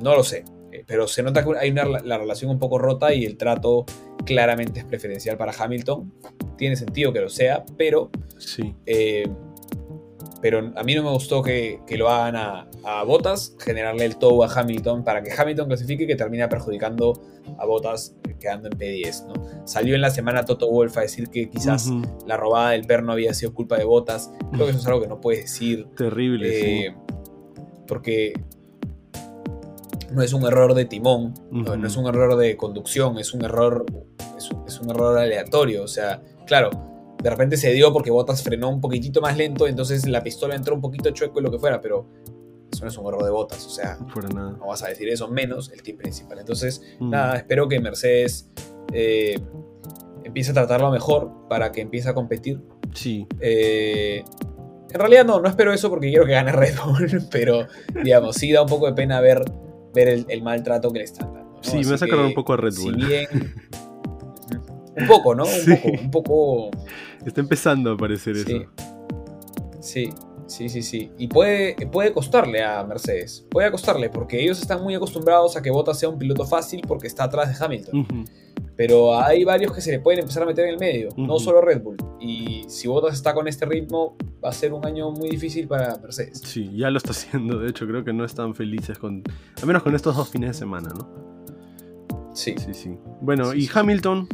no 0.00 0.14
lo 0.14 0.24
sé, 0.24 0.44
pero 0.92 1.08
se 1.08 1.22
nota 1.22 1.42
que 1.42 1.56
hay 1.58 1.70
una 1.70 1.86
la 1.86 2.18
relación 2.18 2.50
un 2.50 2.58
poco 2.58 2.76
rota 2.76 3.14
y 3.14 3.24
el 3.24 3.38
trato 3.38 3.86
claramente 4.26 4.80
es 4.80 4.84
preferencial 4.84 5.38
para 5.38 5.50
Hamilton. 5.58 6.12
Tiene 6.58 6.76
sentido 6.76 7.14
que 7.14 7.20
lo 7.22 7.30
sea, 7.30 7.64
pero 7.78 8.10
Sí. 8.36 8.74
eh, 8.84 9.26
pero 10.42 10.70
a 10.76 10.82
mí 10.82 10.94
no 10.94 11.02
me 11.02 11.10
gustó 11.10 11.40
que, 11.42 11.80
que 11.86 11.96
lo 11.96 12.10
hagan 12.10 12.36
a, 12.36 12.68
a 12.84 13.04
Bottas, 13.04 13.56
generarle 13.58 14.04
el 14.04 14.16
tow 14.16 14.44
a 14.44 14.52
Hamilton 14.52 15.02
para 15.02 15.22
que 15.22 15.30
Hamilton 15.32 15.68
clasifique 15.68 16.04
y 16.04 16.06
que 16.06 16.16
termina 16.16 16.50
perjudicando 16.50 17.14
a 17.58 17.64
Bottas 17.64 18.14
quedando 18.38 18.68
en 18.68 18.76
P10. 18.78 19.28
¿no? 19.28 19.66
Salió 19.66 19.94
en 19.94 20.02
la 20.02 20.10
semana 20.10 20.44
Toto 20.44 20.68
Wolff 20.70 20.98
a 20.98 21.00
decir 21.02 21.30
que 21.30 21.48
quizás 21.48 21.88
la 22.26 22.36
robada 22.36 22.72
del 22.72 22.84
perno 22.84 23.12
había 23.12 23.32
sido 23.32 23.54
culpa 23.54 23.78
de 23.78 23.84
Bottas. 23.84 24.30
Creo 24.52 24.66
que 24.66 24.72
eso 24.72 24.80
es 24.80 24.86
algo 24.88 25.00
que 25.00 25.08
no 25.08 25.22
puedes 25.22 25.44
decir 25.44 25.86
Terrible, 25.96 26.86
eh, 26.88 26.94
porque 27.86 28.34
no 30.12 30.22
es 30.22 30.32
un 30.32 30.44
error 30.44 30.74
de 30.74 30.84
timón, 30.84 31.34
no, 31.50 31.76
no 31.76 31.86
es 31.86 31.96
un 31.96 32.06
error 32.06 32.36
de 32.36 32.56
conducción, 32.56 33.18
es 33.18 33.32
un 33.34 33.44
error, 33.44 33.84
es 34.36 34.50
un, 34.50 34.64
es 34.66 34.80
un 34.80 34.90
error 34.90 35.18
aleatorio. 35.18 35.82
O 35.84 35.88
sea, 35.88 36.20
claro, 36.46 36.70
de 37.22 37.30
repente 37.30 37.56
se 37.56 37.70
dio 37.72 37.92
porque 37.92 38.10
Bottas 38.10 38.42
frenó 38.42 38.68
un 38.68 38.80
poquitito 38.80 39.20
más 39.20 39.36
lento, 39.36 39.66
entonces 39.66 40.06
la 40.08 40.22
pistola 40.22 40.54
entró 40.54 40.74
un 40.74 40.80
poquito 40.80 41.10
chueco 41.10 41.40
y 41.40 41.42
lo 41.42 41.50
que 41.50 41.58
fuera, 41.58 41.80
pero 41.80 42.06
eso 42.72 42.84
no 42.84 42.88
es 42.90 42.96
un 42.98 43.06
error 43.06 43.22
de 43.24 43.30
Bottas, 43.30 43.66
o 43.66 43.70
sea. 43.70 43.98
Fuera 44.08 44.28
nada. 44.28 44.52
no 44.52 44.66
vas 44.66 44.82
a 44.82 44.88
decir 44.88 45.08
eso, 45.08 45.28
menos 45.28 45.70
el 45.72 45.82
team 45.82 45.96
principal. 45.98 46.38
Entonces, 46.38 46.80
Mm. 47.00 47.10
nada, 47.10 47.36
espero 47.36 47.68
que 47.68 47.78
Mercedes 47.80 48.50
eh, 48.92 49.38
empiece 50.24 50.50
a 50.50 50.54
tratarlo 50.54 50.90
mejor 50.90 51.30
para 51.48 51.72
que 51.72 51.80
empiece 51.80 52.08
a 52.08 52.14
competir. 52.14 52.60
Sí. 52.94 53.26
Eh, 53.40 54.22
en 54.92 54.98
realidad 55.00 55.24
no, 55.24 55.40
no 55.40 55.48
espero 55.48 55.72
eso 55.72 55.88
porque 55.88 56.08
quiero 56.10 56.26
que 56.26 56.32
gane 56.32 56.52
Red 56.52 56.74
Bull, 56.84 57.08
pero 57.30 57.66
digamos, 58.02 58.36
sí 58.36 58.52
da 58.52 58.60
un 58.62 58.68
poco 58.68 58.86
de 58.86 58.92
pena 58.92 59.20
ver, 59.20 59.42
ver 59.94 60.08
el, 60.08 60.26
el 60.28 60.42
maltrato 60.42 60.90
que 60.92 60.98
le 60.98 61.04
están 61.04 61.32
dando. 61.34 61.50
¿no? 61.56 61.62
Sí, 61.62 61.74
me 61.76 61.80
Así 61.82 61.94
hace 61.94 62.04
acordar 62.06 62.26
un 62.26 62.34
poco 62.34 62.52
a 62.52 62.56
Red 62.56 62.74
Bull. 62.82 62.94
Si 63.00 63.06
bien... 63.06 63.26
un 64.96 65.06
poco, 65.06 65.34
¿no? 65.34 65.44
Un 65.44 65.50
Sí. 65.50 65.74
poco, 65.74 65.88
un 66.02 66.10
poco... 66.10 66.70
Está 67.24 67.40
empezando 67.40 67.90
a 67.90 67.94
aparecer 67.94 68.36
Sí. 68.36 68.42
eso. 68.56 68.70
Sí, 69.80 70.10
sí, 70.46 70.68
sí, 70.68 70.82
sí. 70.82 71.10
Y 71.18 71.28
puede, 71.28 71.74
puede 71.86 72.12
costarle 72.12 72.62
a 72.62 72.84
Mercedes. 72.84 73.46
Puede 73.50 73.70
costarle 73.70 74.10
porque 74.10 74.40
ellos 74.42 74.60
están 74.60 74.82
muy 74.82 74.94
acostumbrados 74.94 75.56
a 75.56 75.62
que 75.62 75.70
Bottas 75.70 75.98
sea 75.98 76.08
un 76.08 76.18
piloto 76.18 76.44
fácil 76.46 76.82
porque 76.86 77.06
está 77.06 77.24
atrás 77.24 77.58
de 77.58 77.64
Hamilton. 77.64 78.24
Pero 78.76 79.14
hay 79.20 79.44
varios 79.44 79.72
que 79.74 79.80
se 79.80 79.90
le 79.90 80.00
pueden 80.00 80.20
empezar 80.20 80.42
a 80.44 80.46
meter 80.46 80.64
en 80.64 80.70
el 80.72 80.78
medio, 80.78 81.10
no 81.16 81.38
solo 81.38 81.60
Red 81.60 81.82
Bull. 81.82 81.96
Y 82.20 82.64
si 82.68 82.88
Bottas 82.88 83.14
está 83.14 83.34
con 83.34 83.46
este 83.46 83.66
ritmo, 83.66 84.16
va 84.42 84.48
a 84.48 84.52
ser 84.52 84.72
un 84.72 84.84
año 84.86 85.10
muy 85.10 85.28
difícil 85.28 85.68
para 85.68 85.98
Mercedes. 85.98 86.40
Sí, 86.44 86.70
ya 86.74 86.90
lo 86.90 86.96
está 86.98 87.10
haciendo. 87.12 87.58
De 87.58 87.68
hecho, 87.68 87.86
creo 87.86 88.02
que 88.02 88.12
no 88.12 88.24
están 88.24 88.54
felices 88.54 88.98
con. 88.98 89.22
Al 89.60 89.66
menos 89.66 89.82
con 89.82 89.94
estos 89.94 90.16
dos 90.16 90.28
fines 90.30 90.50
de 90.50 90.54
semana, 90.54 90.88
¿no? 90.96 92.32
Sí, 92.34 92.54
Sí, 92.58 92.72
sí. 92.72 92.96
Bueno, 93.20 93.52
Sí, 93.52 93.58
y 93.58 93.62
sí. 93.66 93.70
Hamilton. 93.74 94.26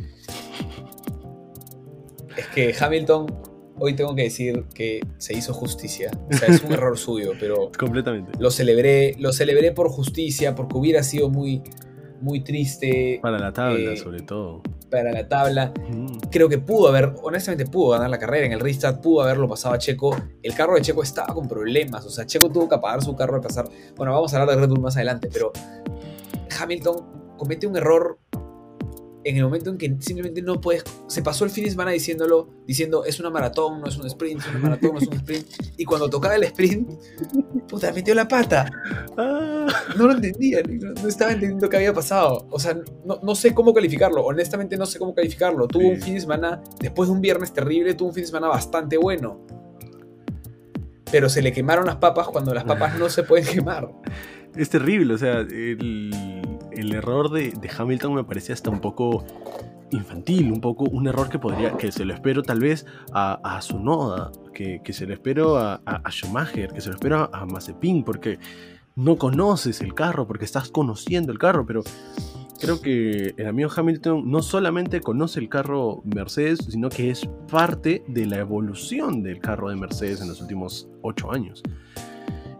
es 2.37 2.47
que 2.54 2.75
Hamilton, 2.78 3.26
hoy 3.78 3.95
tengo 3.95 4.14
que 4.14 4.23
decir 4.23 4.64
que 4.75 5.00
se 5.18 5.37
hizo 5.37 5.52
justicia. 5.52 6.11
O 6.30 6.37
sea, 6.37 6.49
es 6.49 6.62
un 6.62 6.73
error 6.75 6.97
suyo, 6.97 7.33
pero 7.40 7.71
Completamente. 7.76 8.30
lo 8.38 8.50
celebré, 8.50 9.16
lo 9.18 9.33
celebré 9.33 9.73
por 9.73 9.88
justicia, 9.88 10.54
porque 10.54 10.76
hubiera 10.76 11.02
sido 11.02 11.28
muy, 11.28 11.62
muy 12.21 12.41
triste. 12.41 13.19
Para 13.23 13.39
la 13.39 13.53
tabla, 13.53 13.93
eh, 13.93 13.97
sobre 13.97 14.21
todo. 14.21 14.63
Para 14.91 15.13
la 15.13 15.29
tabla. 15.29 15.73
Creo 16.31 16.49
que 16.49 16.59
pudo 16.59 16.89
haber, 16.89 17.15
honestamente 17.23 17.67
pudo 17.67 17.91
ganar 17.91 18.11
la 18.11 18.19
carrera 18.19 18.47
en 18.47 18.53
el 18.53 18.61
restart, 18.61 19.01
pudo 19.01 19.23
haberlo 19.23 19.49
pasado 19.49 19.75
a 19.75 19.79
Checo. 19.79 20.17
El 20.43 20.55
carro 20.55 20.75
de 20.75 20.83
Checo 20.83 21.03
estaba 21.03 21.35
con 21.35 21.49
problemas, 21.49 22.05
o 22.07 22.11
sea, 22.11 22.27
Checo 22.27 22.51
tuvo 22.51 22.69
que 22.69 22.75
apagar 22.77 23.03
su 23.03 23.15
carro 23.15 23.37
al 23.37 23.43
pasar. 23.43 23.69
Bueno, 23.97 24.13
vamos 24.13 24.33
a 24.33 24.41
hablar 24.41 24.57
de 24.57 24.63
Red 24.63 24.71
Bull 24.71 24.81
más 24.81 24.97
adelante, 24.97 25.29
pero 25.33 25.53
Hamilton 26.61 27.37
comete 27.37 27.67
un 27.67 27.77
error 27.77 28.19
en 29.25 29.37
el 29.37 29.43
momento 29.45 29.71
en 29.71 29.79
que 29.79 29.97
simplemente 30.01 30.41
no 30.43 30.61
puedes. 30.61 30.85
Se 31.09 31.23
pasó 31.23 31.45
el 31.45 31.51
fin 31.51 31.65
de 31.65 31.71
semana 31.71 31.91
diciéndolo, 31.91 32.49
diciendo 32.67 33.05
es 33.05 33.19
una 33.21 33.31
maratón, 33.31 33.81
no 33.81 33.87
es 33.89 33.97
un 33.97 34.07
sprint, 34.07 34.41
es 34.41 34.47
una 34.49 34.59
maratón, 34.59 34.93
no 34.95 34.99
es 35.01 35.07
un 35.09 35.15
sprint. 35.15 35.47
Y 35.77 35.85
cuando 35.85 36.09
tocaba 36.09 36.37
el 36.37 36.45
sprint, 36.45 36.89
puta, 37.69 37.93
metió 37.93 38.15
la 38.15 38.27
pata. 38.29 38.71
Ah, 39.17 39.67
No 39.97 40.07
lo 40.07 40.13
entendía, 40.15 40.61
no, 40.63 40.93
no 41.03 41.09
estaba 41.09 41.33
entendiendo 41.33 41.69
qué 41.69 41.77
había 41.77 41.93
pasado. 41.93 42.47
O 42.51 42.59
sea, 42.59 42.79
no, 43.05 43.19
no 43.23 43.35
sé 43.35 43.53
cómo 43.55 43.75
calificarlo. 43.75 44.25
Honestamente, 44.25 44.77
no 44.77 44.87
sé 44.87 44.99
cómo 44.99 45.15
calificarlo. 45.15 45.67
Tuvo 45.69 45.83
Sí. 45.83 45.89
un 45.91 46.01
fin 46.01 46.15
de 46.15 46.21
semana, 46.21 46.63
después 46.81 47.09
de 47.09 47.15
un 47.15 47.21
viernes 47.21 47.53
terrible, 47.53 47.95
tuvo 47.95 48.09
un 48.09 48.15
fin 48.15 48.23
de 48.23 48.29
semana 48.29 48.49
bastante 48.49 48.97
bueno. 48.97 49.45
Pero 51.11 51.29
se 51.29 51.41
le 51.43 51.53
quemaron 51.53 51.87
las 51.87 51.97
papas 51.97 52.29
cuando 52.29 52.53
las 52.53 52.65
papas 52.65 52.99
no 52.99 53.09
se 53.09 53.23
pueden 53.23 53.47
quemar. 53.47 53.91
es 54.57 54.69
terrible, 54.69 55.15
o 55.15 55.19
sea, 55.19 55.41
el, 55.41 56.11
el 56.78 56.92
error 56.94 57.30
de, 57.30 57.50
de 57.50 57.70
Hamilton 57.76 58.14
me 58.14 58.25
parecía 58.25 58.54
hasta 58.54 58.70
un 58.70 58.80
poco 58.80 59.25
infantil, 59.90 60.52
un 60.52 60.61
poco 60.61 60.85
un 60.85 61.06
error 61.08 61.28
que 61.28 61.38
podría, 61.38 61.76
que 61.76 61.90
se 61.90 62.04
lo 62.04 62.14
espero 62.14 62.42
tal 62.42 62.61
vez 62.61 62.87
a, 63.12 63.40
a 63.42 63.58
Tsunoda, 63.61 64.30
que, 64.54 64.80
que 64.82 64.92
se 64.92 65.06
lo 65.06 65.14
espero 65.14 65.56
a, 65.56 65.80
Schumacher, 66.11 66.73
que 66.73 66.80
se 66.80 66.88
lo 66.88 66.94
espero 66.94 67.18
a, 67.18 67.30
a 67.32 67.47
Mazepin, 67.47 68.04
porque 68.04 68.38
no 68.97 69.16
conoces 69.16 69.80
el 69.80 69.94
carro, 69.94 70.26
porque 70.26 70.44
estás 70.44 70.70
conociendo 70.70 71.32
el 71.32 71.38
carro, 71.38 71.64
pero 71.66 71.82
creo 72.61 72.80
que 72.80 73.35
el 73.37 73.47
amigo 73.47 73.70
Hamilton 73.75 74.30
no 74.30 74.42
solamente 74.42 75.00
conoce 75.00 75.40
el 75.40 75.49
carro 75.49 76.02
Mercedes, 76.04 76.61
sino 76.68 76.88
que 76.88 77.11
es 77.11 77.28
parte 77.50 78.04
de 78.08 78.26
la 78.26 78.38
evolución 78.38 79.23
del 79.23 79.40
carro 79.40 79.70
de 79.70 79.76
Mercedes 79.76 80.20
en 80.20 80.28
los 80.28 80.40
últimos 80.40 80.88
ocho 81.02 81.32
años. 81.32 81.62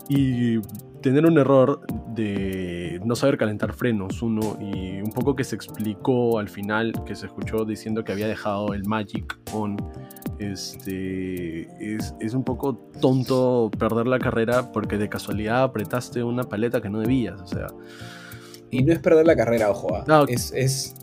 Y 0.08 0.58
tener 1.02 1.26
un 1.26 1.38
error 1.38 1.81
de 2.14 3.00
no 3.05 3.14
saber 3.14 3.38
calentar 3.38 3.73
frenos, 3.73 4.21
uno, 4.23 4.59
y 4.61 5.00
un 5.00 5.11
poco 5.12 5.37
que 5.37 5.45
se 5.45 5.55
explicó 5.55 6.38
al 6.38 6.49
final, 6.49 6.93
que 7.07 7.14
se 7.14 7.26
escuchó 7.26 7.64
diciendo 7.64 8.02
que 8.05 8.12
había 8.12 8.26
dejado 8.26 8.73
el 8.75 8.85
Magic 8.85 9.38
on, 9.52 9.76
este, 10.38 11.62
es, 11.95 12.14
es 12.21 12.35
un 12.35 12.45
poco 12.45 12.75
tonto 13.00 13.71
perder 13.78 14.07
la 14.07 14.19
carrera 14.19 14.73
porque 14.73 14.99
de 14.99 15.09
casualidad 15.09 15.62
apretaste 15.62 16.23
una 16.23 16.43
paleta 16.45 16.81
que 16.81 16.90
no 16.90 17.00
debías, 17.00 17.40
o 17.40 17.47
sea, 17.47 17.67
Y 18.71 18.83
no 18.83 18.93
es 18.93 18.99
perder 18.99 19.26
la 19.26 19.37
carrera, 19.37 19.71
ojo. 19.71 19.95
ah. 19.95 20.05
No. 20.07 20.25
Es. 20.26 20.52
es, 20.55 20.95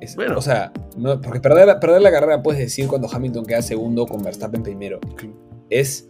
es- 0.00 0.14
Bueno. 0.14 0.38
O 0.38 0.42
sea, 0.42 0.72
no- 0.96 1.20
porque 1.20 1.40
perder, 1.40 1.66
la- 1.66 1.80
perder 1.80 2.00
la 2.02 2.10
carrera 2.12 2.42
puedes 2.42 2.60
decir 2.60 2.86
cuando 2.86 3.08
Hamilton 3.10 3.44
queda 3.44 3.60
segundo 3.62 4.06
con 4.06 4.22
Verstappen 4.22 4.62
primero. 4.62 5.00
Es. 5.68 6.08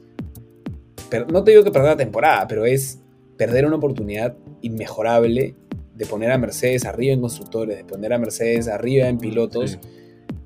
No 1.31 1.45
te 1.45 1.51
digo 1.53 1.65
que 1.65 1.71
perder 1.71 1.91
la 1.91 1.97
temporada, 1.97 2.47
pero 2.49 2.65
es 2.67 3.01
perder 3.37 3.67
una 3.67 3.77
oportunidad 3.77 4.35
inmejorable 4.63 5.55
de 5.95 6.07
poner 6.07 6.31
a 6.31 6.39
Mercedes 6.39 6.85
arriba 6.85 7.15
en 7.15 7.21
constructores, 7.21 7.77
de 7.79 7.85
poner 7.85 8.13
a 8.13 8.19
Mercedes 8.19 8.69
arriba 8.69 9.09
en 9.09 9.19
pilotos. 9.19 9.73
Sí. 9.73 9.79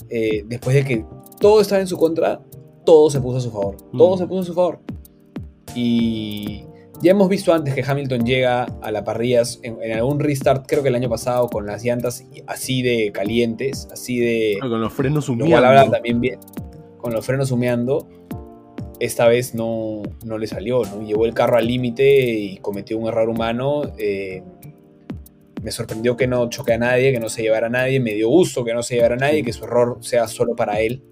eh, 0.09 0.45
después 0.47 0.75
de 0.75 0.85
que 0.85 1.05
todo 1.40 1.61
estaba 1.61 1.81
en 1.81 1.87
su 1.87 1.97
contra, 1.97 2.40
todo 2.85 3.11
se 3.11 3.21
puso 3.21 3.38
a 3.38 3.40
su 3.40 3.50
favor. 3.50 3.76
Todo 3.97 4.17
Mm. 4.17 4.19
se 4.19 4.26
puso 4.26 4.40
a 4.40 4.45
su 4.45 4.55
favor. 4.55 4.81
Y 5.75 6.64
ya 7.02 7.12
hemos 7.12 7.29
visto 7.29 7.52
antes 7.52 7.75
que 7.75 7.83
Hamilton 7.87 8.25
llega 8.25 8.64
a 8.64 8.90
la 8.90 9.05
parrilla 9.05 9.43
en, 9.62 9.81
en 9.83 9.93
algún 9.93 10.19
restart, 10.21 10.67
creo 10.67 10.83
que 10.83 10.88
el 10.88 10.95
año 10.97 11.09
pasado, 11.09 11.49
con 11.49 11.67
las 11.67 11.85
llantas 11.85 12.25
así 12.47 12.83
de 12.83 13.11
calientes, 13.12 13.88
así 13.93 14.19
de... 14.19 14.59
Ah, 14.62 14.69
con 14.69 14.81
los 14.81 14.93
frenos 14.93 15.29
Lo 15.29 15.37
cual 15.47 15.64
humeando. 15.64 15.90
también 15.93 16.21
bien, 16.21 16.38
con 16.99 17.12
los 17.12 17.25
frenos 17.25 17.50
humeando. 17.50 18.07
Esta 19.00 19.26
vez 19.26 19.54
no, 19.54 20.02
no 20.25 20.38
le 20.38 20.47
salió, 20.47 20.83
¿no? 20.85 21.02
Llevó 21.02 21.25
el 21.26 21.35
carro 21.35 21.57
al 21.57 21.66
límite 21.66 22.21
y 22.34 22.58
cometió 22.58 22.99
un 22.99 23.08
error 23.08 23.28
humano. 23.28 23.82
eh, 23.99 24.43
me 25.63 25.71
sorprendió 25.73 26.17
que 26.17 26.26
no 26.26 26.49
choque 26.49 26.73
a 26.73 26.78
nadie, 26.78 27.13
que 27.13 27.21
no 27.21 27.28
se 27.28 27.43
llevara 27.43 27.67
a 27.67 27.71
nadie. 27.71 28.00
Me 28.00 28.15
dio 28.15 28.28
gusto 28.28 28.65
que 28.65 28.73
no 28.73 28.82
se 28.82 28.95
llevara 28.95 29.15
a 29.15 29.19
nadie, 29.19 29.43
que 29.43 29.52
su 29.52 29.65
error 29.65 29.99
sea 30.00 30.26
solo 30.26 30.54
para 30.56 30.80
él. 30.80 31.02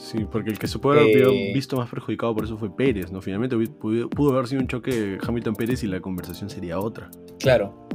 Sí, 0.00 0.18
porque 0.30 0.50
el 0.50 0.58
que 0.58 0.66
se 0.66 0.78
puede 0.78 1.00
haber 1.00 1.28
Eh, 1.28 1.52
visto 1.54 1.76
más 1.76 1.88
perjudicado 1.88 2.34
por 2.34 2.44
eso 2.44 2.56
fue 2.58 2.74
Pérez, 2.74 3.10
¿no? 3.12 3.20
Finalmente 3.22 3.56
pudo 3.78 4.32
haber 4.32 4.46
sido 4.48 4.60
un 4.62 4.68
choque 4.68 5.18
Hamilton-Pérez 5.24 5.84
y 5.84 5.86
la 5.86 6.00
conversación 6.00 6.50
sería 6.50 6.78
otra. 6.80 7.10
Claro. 7.38 7.88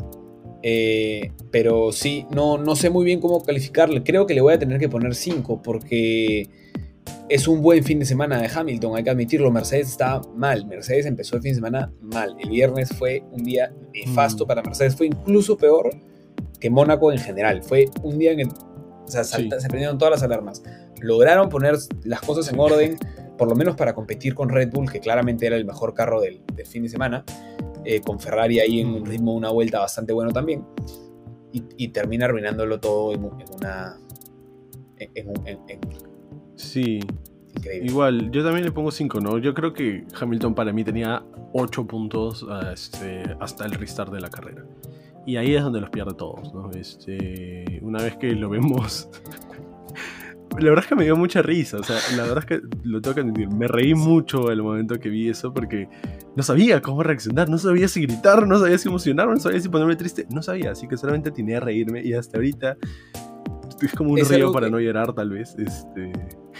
Eh, 0.64 1.32
pero 1.52 1.92
sí, 1.92 2.26
no, 2.34 2.58
no 2.58 2.76
sé 2.76 2.90
muy 2.90 3.06
bien 3.06 3.20
cómo 3.22 3.44
calificarle. 3.44 4.04
Creo 4.04 4.26
que 4.26 4.34
le 4.34 4.42
voy 4.42 4.54
a 4.54 4.60
tener 4.60 4.80
que 4.80 4.90
poner 4.90 5.16
5 5.16 5.62
porque 5.62 6.48
es 7.30 7.48
un 7.48 7.62
buen 7.62 7.84
fin 7.84 8.00
de 8.00 8.06
semana 8.06 8.42
de 8.42 8.48
Hamilton, 8.54 8.96
hay 8.96 9.04
que 9.04 9.10
admitirlo. 9.10 9.52
Mercedes 9.52 9.90
está 9.90 10.22
mal. 10.36 10.66
Mercedes 10.66 11.06
empezó 11.06 11.36
el 11.36 11.42
fin 11.42 11.52
de 11.52 11.56
semana 11.56 11.92
mal. 12.02 12.36
El 12.40 12.50
viernes 12.50 12.90
fue 12.98 13.24
un 13.32 13.44
día 13.44 13.72
nefasto 13.94 14.46
Mm. 14.46 14.48
para 14.48 14.62
Mercedes. 14.64 14.96
Fue 14.96 15.08
incluso 15.08 15.58
peor 15.58 15.90
que 16.60 16.70
Mónaco 16.70 17.12
en 17.12 17.20
general. 17.20 17.64
Fue 17.64 17.86
un 18.04 18.18
día 18.20 18.32
en 18.32 18.42
el. 18.42 18.48
O 18.48 19.08
sea, 19.12 19.24
salta- 19.24 19.56
Sí. 19.58 19.64
se 19.64 19.68
prendieron 19.70 19.98
todas 19.98 20.12
las 20.14 20.24
alarmas. 20.24 20.62
Lograron 21.02 21.50
poner 21.50 21.76
las 22.04 22.22
cosas 22.22 22.52
en 22.52 22.60
orden, 22.60 22.98
por 23.38 23.48
lo 23.48 23.56
menos 23.56 23.76
para 23.76 23.94
competir 23.96 24.36
con 24.36 24.50
Red 24.50 24.70
Bull, 24.72 24.92
que 24.92 25.00
claramente 25.00 25.48
era 25.48 25.56
el 25.56 25.66
mejor 25.66 25.94
carro 25.94 26.22
del, 26.22 26.42
del 26.56 26.66
fin 26.66 26.84
de 26.84 26.90
semana. 26.90 27.24
eh, 27.86 28.02
con 28.02 28.20
Ferrari 28.20 28.60
ahí 28.60 28.82
en 28.82 28.88
un 28.90 29.02
Mm. 29.04 29.06
ritmo 29.06 29.34
una 29.34 29.52
vuelta 29.52 29.80
bastante 29.80 30.12
bueno 30.12 30.32
también. 30.34 30.66
Y, 31.54 31.64
y 31.78 31.88
termina 31.88 32.26
arruinándolo 32.26 32.80
todo 32.82 33.14
en, 33.14 33.24
en 33.24 33.56
una. 33.56 33.98
En, 34.98 35.10
en- 35.16 35.60
en- 35.68 35.80
Sí, 36.60 37.00
increíble. 37.56 37.90
igual, 37.90 38.32
yo 38.32 38.44
también 38.44 38.66
le 38.66 38.72
pongo 38.72 38.92
5, 38.92 39.20
¿no? 39.22 39.38
Yo 39.38 39.54
creo 39.54 39.74
que 39.74 40.04
Hamilton 40.20 40.54
para 40.54 40.74
mí 40.74 40.84
tenía 40.84 41.24
8 41.54 41.88
puntos 41.88 42.46
ah, 42.50 42.72
este, 42.74 43.24
hasta 43.40 43.66
el 43.66 43.72
restart 43.72 44.12
de 44.12 44.20
la 44.20 44.30
carrera. 44.30 44.66
Y 45.26 45.38
ahí 45.38 45.56
es 45.56 45.64
donde 45.64 45.80
los 45.80 45.90
pierde 45.90 46.14
todos, 46.16 46.54
¿no? 46.54 46.70
Este, 46.72 47.80
una 47.82 48.04
vez 48.04 48.18
que 48.18 48.32
lo 48.34 48.50
vemos... 48.50 49.10
La 50.58 50.66
verdad 50.72 50.80
es 50.84 50.88
que 50.88 50.96
me 50.96 51.04
dio 51.04 51.16
mucha 51.16 51.42
risa, 51.44 51.78
o 51.78 51.84
sea, 51.84 51.96
la 52.18 52.24
verdad 52.24 52.40
es 52.40 52.46
que 52.46 52.60
lo 52.84 53.00
tengo 53.02 53.14
que 53.14 53.22
admitir, 53.22 53.50
me 53.50 53.68
reí 53.68 53.94
mucho 53.94 54.52
el 54.52 54.62
momento 54.64 55.00
que 55.00 55.08
vi 55.08 55.30
eso 55.30 55.54
porque 55.54 55.88
no 56.36 56.42
sabía 56.42 56.82
cómo 56.82 57.04
reaccionar, 57.04 57.48
no 57.48 57.58
sabía 57.60 57.88
si 57.88 58.02
gritar, 58.02 58.46
no 58.48 58.60
sabía 58.60 58.78
si 58.80 58.90
emocionarme, 58.90 59.36
no 59.36 59.40
sabía 59.40 59.62
si 59.62 59.70
ponerme 59.70 59.96
triste, 59.96 60.26
no 60.34 60.42
sabía, 60.42 60.72
así 60.72 60.88
que 60.88 60.98
solamente 60.98 61.30
tenía 61.32 61.58
a 61.58 61.60
reírme 61.62 62.02
y 62.04 62.14
hasta 62.14 62.40
ahorita 62.40 62.78
es 63.82 63.94
como 63.94 64.12
un 64.14 64.20
Es 64.20 64.28
río 64.30 64.52
para 64.52 64.66
que- 64.66 64.72
no 64.72 64.80
llorar 64.80 65.14
tal 65.14 65.30
vez, 65.30 65.56
este... 65.58 66.12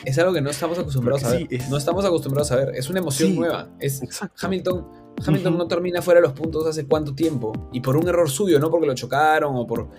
Es 0.06 0.18
algo 0.20 0.34
que 0.34 0.42
no 0.42 0.50
estamos 0.50 0.78
acostumbrados 0.80 1.24
a 1.26 1.32
ver. 1.32 1.40
sí, 1.42 1.48
es- 1.52 1.70
No 1.70 1.78
estamos 1.78 2.06
acostumbrados 2.06 2.52
a 2.52 2.56
ver. 2.56 2.76
Es 2.76 2.90
una 2.90 3.00
emoción 3.00 3.32
Sí. 3.32 3.38
nueva. 3.38 3.70
Es 3.80 4.02
Exacto. 4.02 4.36
Hamilton. 4.46 4.88
Hamilton 5.26 5.58
no 5.58 5.68
termina 5.68 6.02
fuera 6.02 6.22
de 6.22 6.28
los 6.28 6.34
puntos 6.38 6.66
hace 6.66 6.88
cuánto 6.88 7.14
tiempo. 7.14 7.52
Y 7.74 7.82
por 7.82 7.98
un 7.98 8.08
error 8.08 8.30
suyo, 8.30 8.60
no 8.60 8.70
porque 8.72 8.88
lo 8.88 8.94
chocaron 8.96 9.56
o 9.56 9.68
por. 9.68 9.90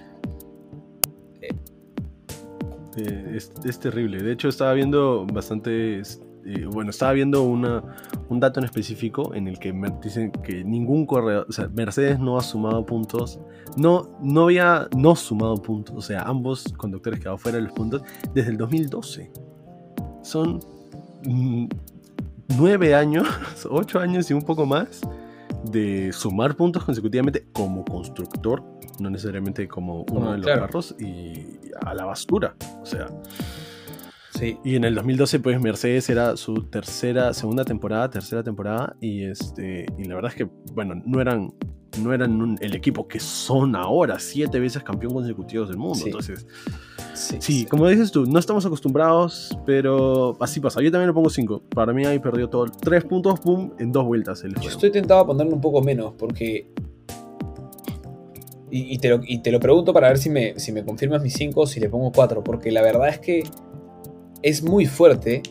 Eh, 2.97 3.33
es, 3.37 3.53
es 3.65 3.79
terrible. 3.79 4.23
De 4.23 4.33
hecho, 4.33 4.49
estaba 4.49 4.73
viendo 4.73 5.27
bastantes. 5.33 6.23
eh, 6.47 6.65
bueno, 6.73 6.89
estaba 6.91 7.13
viendo 7.13 7.43
una, 7.43 7.85
un 8.31 8.41
dato 8.41 8.61
en 8.61 8.65
específico 8.65 9.35
en 9.35 9.47
el 9.47 9.59
que 9.59 9.75
me 9.75 9.91
dicen 10.03 10.33
que 10.33 10.65
ningún 10.65 11.05
corredor. 11.07 11.47
O 11.49 11.53
sea, 11.53 11.69
Mercedes 11.69 12.19
no 12.19 12.39
ha 12.39 12.43
sumado 12.43 12.85
puntos. 12.87 13.39
No, 13.77 14.17
no 14.23 14.45
había 14.45 14.89
no 14.97 15.15
sumado 15.17 15.57
puntos. 15.57 15.95
O 15.97 16.01
sea, 16.01 16.23
ambos 16.23 16.65
conductores 16.79 17.21
quedaron 17.21 17.39
fuera 17.39 17.59
de 17.59 17.65
los 17.65 17.73
puntos 17.73 18.03
desde 18.35 18.51
el 18.51 18.57
2012. 18.57 19.31
Son 20.23 20.61
mm, 21.25 21.67
nueve 22.59 22.95
años, 22.95 23.27
ocho 23.71 23.99
años 24.01 24.31
y 24.31 24.35
un 24.35 24.43
poco 24.43 24.67
más 24.67 25.01
de 25.65 26.13
sumar 26.13 26.57
puntos 26.57 26.85
consecutivamente 26.85 27.47
como 27.53 27.85
constructor, 27.85 28.63
no 28.99 29.11
necesariamente 29.11 29.69
como 29.69 30.05
uno 30.11 30.33
de 30.33 30.39
los 30.39 30.47
claro. 30.47 30.63
carros, 30.63 30.95
y 30.99 31.59
a 31.85 31.95
la 31.95 32.05
basura. 32.07 32.55
O 32.83 32.87
sea, 32.87 33.09
Sí. 34.33 34.57
y 34.65 34.77
en 34.77 34.85
el 34.85 34.95
2012, 34.95 35.41
pues 35.41 35.61
Mercedes 35.61 36.09
era 36.09 36.35
su 36.37 36.55
tercera, 36.65 37.35
segunda 37.35 37.65
temporada, 37.65 38.09
tercera 38.09 38.43
temporada, 38.43 38.97
y 39.01 39.25
este, 39.25 39.85
y 39.99 40.05
la 40.05 40.15
verdad 40.15 40.31
es 40.31 40.37
que, 40.39 40.49
bueno, 40.73 40.95
no 41.05 41.21
eran, 41.21 41.53
no 42.03 42.15
eran 42.15 42.41
un- 42.41 42.57
el 42.63 42.75
equipo 42.75 43.07
que 43.07 43.21
son 43.21 43.77
ahora, 43.77 44.19
siete 44.19 44.59
veces 44.59 44.83
campeón 44.83 45.13
consecutivos 45.13 45.69
del 45.69 45.77
mundo. 45.77 45.97
Sí. 45.97 46.05
Entonces, 46.07 46.47
Sí. 47.21 47.37
sí, 47.41 47.67
como 47.67 47.87
dices 47.87 48.11
tú, 48.11 48.25
no 48.25 48.39
estamos 48.39 48.65
acostumbrados, 48.65 49.59
pero 49.67 50.39
así 50.41 50.59
pasa. 50.59 50.81
Yo 50.81 50.91
también 50.91 51.09
le 51.09 51.13
pongo 51.13 51.29
cinco. 51.29 51.63
Para 51.75 51.93
mí 51.93 52.07
ahí 52.07 52.19
perdió 52.19 52.49
todo. 52.49 52.65
Tres 52.65 53.05
puntos, 53.05 53.39
pum, 53.41 53.73
en 53.79 53.93
dos 53.93 54.07
vueltas 54.07 54.43
el 54.43 54.55
Yo 54.55 54.71
estoy 54.71 54.91
tentado 54.91 55.21
a 55.21 55.27
ponerle 55.27 55.53
un 55.53 55.61
poco 55.61 55.83
menos 55.83 56.15
porque. 56.17 56.67
Y, 58.71 58.95
y 58.95 58.99
te, 58.99 59.11
lo, 59.11 59.21
y 59.23 59.39
te 59.43 59.53
lo 59.53 59.61
pregunto 59.61 59.93
para 59.93 60.09
ver 60.09 60.17
si 60.17 60.31
me, 60.31 60.59
si 60.59 60.73
me 60.73 60.83
confirmas 60.85 61.23
mis 61.23 61.35
5 61.35 61.61
o 61.61 61.67
si 61.67 61.79
le 61.79 61.91
pongo 61.91 62.11
4. 62.11 62.43
Porque 62.43 62.71
la 62.71 62.81
verdad 62.81 63.09
es 63.09 63.19
que 63.19 63.43
es 64.43 64.63
muy 64.63 64.87
fuerte 64.87 65.43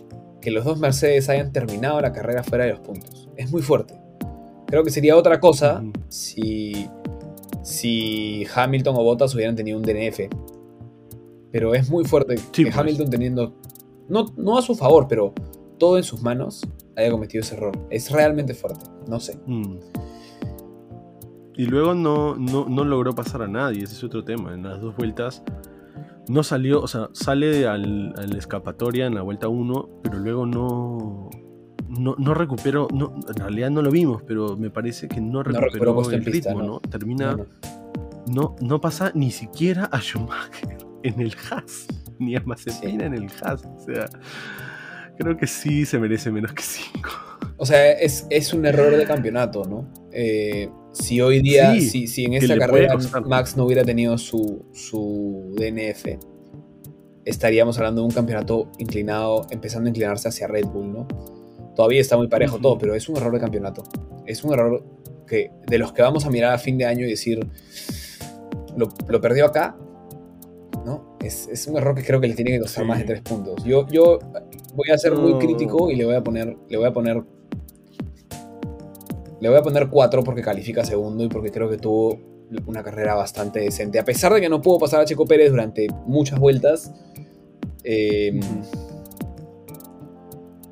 que 0.41 0.51
los 0.51 0.65
dos 0.65 0.79
Mercedes 0.79 1.29
hayan 1.29 1.51
terminado 1.51 2.01
la 2.01 2.11
carrera 2.13 2.43
fuera 2.43 2.65
de 2.65 2.71
los 2.71 2.79
puntos. 2.79 3.29
Es 3.35 3.51
muy 3.51 3.61
fuerte. 3.61 3.93
Creo 4.65 4.83
que 4.83 4.89
sería 4.91 5.15
otra 5.15 5.39
cosa 5.39 5.83
si, 6.07 6.87
si 7.61 8.45
Hamilton 8.53 8.95
o 8.97 9.03
Bottas 9.03 9.35
hubieran 9.35 9.55
tenido 9.55 9.77
un 9.77 9.83
DNF. 9.83 10.29
Pero 11.51 11.73
es 11.73 11.89
muy 11.89 12.05
fuerte 12.05 12.37
Sí, 12.37 12.63
que 12.63 12.65
pues. 12.65 12.77
Hamilton 12.77 13.09
teniendo, 13.09 13.55
no, 14.07 14.25
no 14.37 14.57
a 14.57 14.61
su 14.61 14.75
favor, 14.75 15.07
pero 15.07 15.33
todo 15.77 15.97
en 15.97 16.03
sus 16.03 16.21
manos, 16.21 16.61
haya 16.95 17.09
cometido 17.11 17.41
ese 17.41 17.55
error. 17.55 17.77
Es 17.89 18.11
realmente 18.11 18.53
fuerte, 18.53 18.85
no 19.07 19.19
sé. 19.19 19.39
Mm. 19.45 19.77
Y 21.55 21.65
luego 21.65 21.93
no, 21.93 22.35
no, 22.35 22.69
no 22.69 22.83
logró 22.85 23.13
pasar 23.13 23.41
a 23.41 23.47
nadie, 23.47 23.83
ese 23.83 23.93
es 23.95 24.03
otro 24.03 24.23
tema. 24.23 24.53
En 24.53 24.63
las 24.63 24.79
dos 24.79 24.95
vueltas 24.95 25.43
no 26.29 26.43
salió, 26.43 26.81
o 26.81 26.87
sea, 26.87 27.09
sale 27.13 27.67
al, 27.67 28.13
a 28.17 28.21
la 28.21 28.37
escapatoria 28.37 29.07
en 29.07 29.15
la 29.15 29.23
vuelta 29.23 29.47
1, 29.49 29.89
pero 30.03 30.19
luego 30.19 30.45
no, 30.45 31.29
no, 31.89 32.15
no 32.17 32.33
recuperó, 32.33 32.87
no, 32.93 33.13
en 33.27 33.35
realidad 33.35 33.71
no 33.71 33.81
lo 33.81 33.91
vimos, 33.91 34.21
pero 34.23 34.55
me 34.55 34.69
parece 34.69 35.07
que 35.07 35.19
no 35.19 35.43
recuperó, 35.43 36.01
en 36.07 36.13
el 36.13 36.23
pista, 36.23 36.49
ritmo, 36.51 36.61
¿no? 36.61 36.67
¿no? 36.73 36.79
Termina, 36.79 37.31
No, 37.31 37.37
no. 37.37 37.45
no. 38.27 38.55
No, 38.61 38.79
pasa 38.81 39.11
ni 39.15 39.31
siquiera 39.31 39.85
a 39.85 39.99
Schumacher 39.99 40.88
en 41.03 41.19
el 41.19 41.35
Haas, 41.49 41.87
ni 42.19 42.35
a 42.35 42.41
Mazepin 42.41 42.99
Sí. 42.99 43.05
en 43.05 43.13
el 43.13 43.27
Haas, 43.41 43.63
o 43.65 43.79
sea, 43.85 44.05
creo 45.17 45.37
que 45.37 45.47
sí 45.47 45.85
se 45.85 45.99
merece 45.99 46.31
menos 46.31 46.53
que 46.53 46.63
5. 46.63 47.09
O 47.57 47.65
sea, 47.65 47.91
es, 47.91 48.25
es 48.29 48.53
un 48.53 48.65
error 48.65 48.95
de 48.95 49.03
campeonato, 49.05 49.65
¿no? 49.65 49.85
Eh, 50.13 50.69
si 50.93 51.19
hoy 51.21 51.41
día, 51.41 51.73
Sí, 51.73 51.81
si, 51.81 52.07
si 52.07 52.25
en 52.25 52.33
esta 52.33 52.57
carrera. 52.57 52.95
Max 53.25 53.57
no 53.57 53.65
hubiera 53.65 53.83
tenido 53.83 54.17
su, 54.17 54.65
su 54.73 55.53
DNF, 55.57 56.17
estaríamos 57.25 57.77
hablando 57.77 58.01
de 58.01 58.07
un 58.07 58.13
campeonato 58.13 58.71
inclinado, 58.79 59.45
empezando 59.51 59.87
a 59.87 59.89
inclinarse 59.89 60.29
hacia 60.29 60.47
Red 60.47 60.65
Bull, 60.67 60.91
¿no? 60.91 61.07
Todavía 61.75 62.01
está 62.01 62.17
muy 62.17 62.27
parejo 62.27 62.59
todo, 62.59 62.77
pero 62.77 62.95
es 62.95 63.07
un 63.07 63.17
error 63.17 63.33
de 63.33 63.39
campeonato. 63.39 63.83
Es 64.25 64.43
un 64.43 64.53
error 64.53 64.83
que, 65.27 65.51
de 65.67 65.77
los 65.77 65.93
que 65.93 66.01
vamos 66.01 66.25
a 66.25 66.29
mirar 66.29 66.53
a 66.53 66.57
fin 66.57 66.77
de 66.77 66.85
año 66.85 67.05
y 67.05 67.09
decir, 67.09 67.45
lo, 68.75 68.89
lo 69.07 69.21
perdió 69.21 69.45
acá. 69.45 69.77
Es, 71.23 71.47
es 71.51 71.67
un 71.67 71.77
error 71.77 71.95
que 71.95 72.03
creo 72.03 72.21
que 72.21 72.27
le 72.27 72.33
tiene 72.35 72.51
que 72.51 72.59
costar 72.59 72.83
Sí. 72.83 72.87
más 72.87 72.99
de 72.99 73.05
tres 73.05 73.21
puntos. 73.21 73.63
Yo, 73.65 73.85
yo 73.87 74.19
voy 74.75 74.89
a 74.93 74.97
ser 74.97 75.13
muy 75.15 75.33
crítico 75.37 75.89
y 75.91 75.95
le 75.95 76.05
voy 76.05 76.15
a 76.15 76.23
poner, 76.23 76.55
le 76.69 76.77
voy 76.77 76.87
a 76.87 76.93
poner 76.93 77.23
le 79.41 79.47
voy 79.49 79.57
a 79.57 79.61
poner 79.61 79.87
4 79.89 80.23
porque 80.23 80.41
califica 80.41 80.83
segundo 80.83 81.23
y 81.23 81.29
porque 81.29 81.49
creo 81.51 81.69
que 81.69 81.77
tuvo 81.77 82.19
una 82.67 82.83
carrera 82.83 83.15
bastante 83.15 83.59
decente. 83.61 83.97
A 83.99 84.03
pesar 84.05 84.33
de 84.33 84.41
que 84.41 84.49
no 84.49 84.61
pudo 84.61 84.79
pasar 84.79 84.99
a 85.01 85.05
Checo 85.05 85.25
Pérez 85.25 85.49
durante 85.51 85.87
muchas 86.07 86.39
vueltas. 86.39 86.91
eh, 87.83 88.37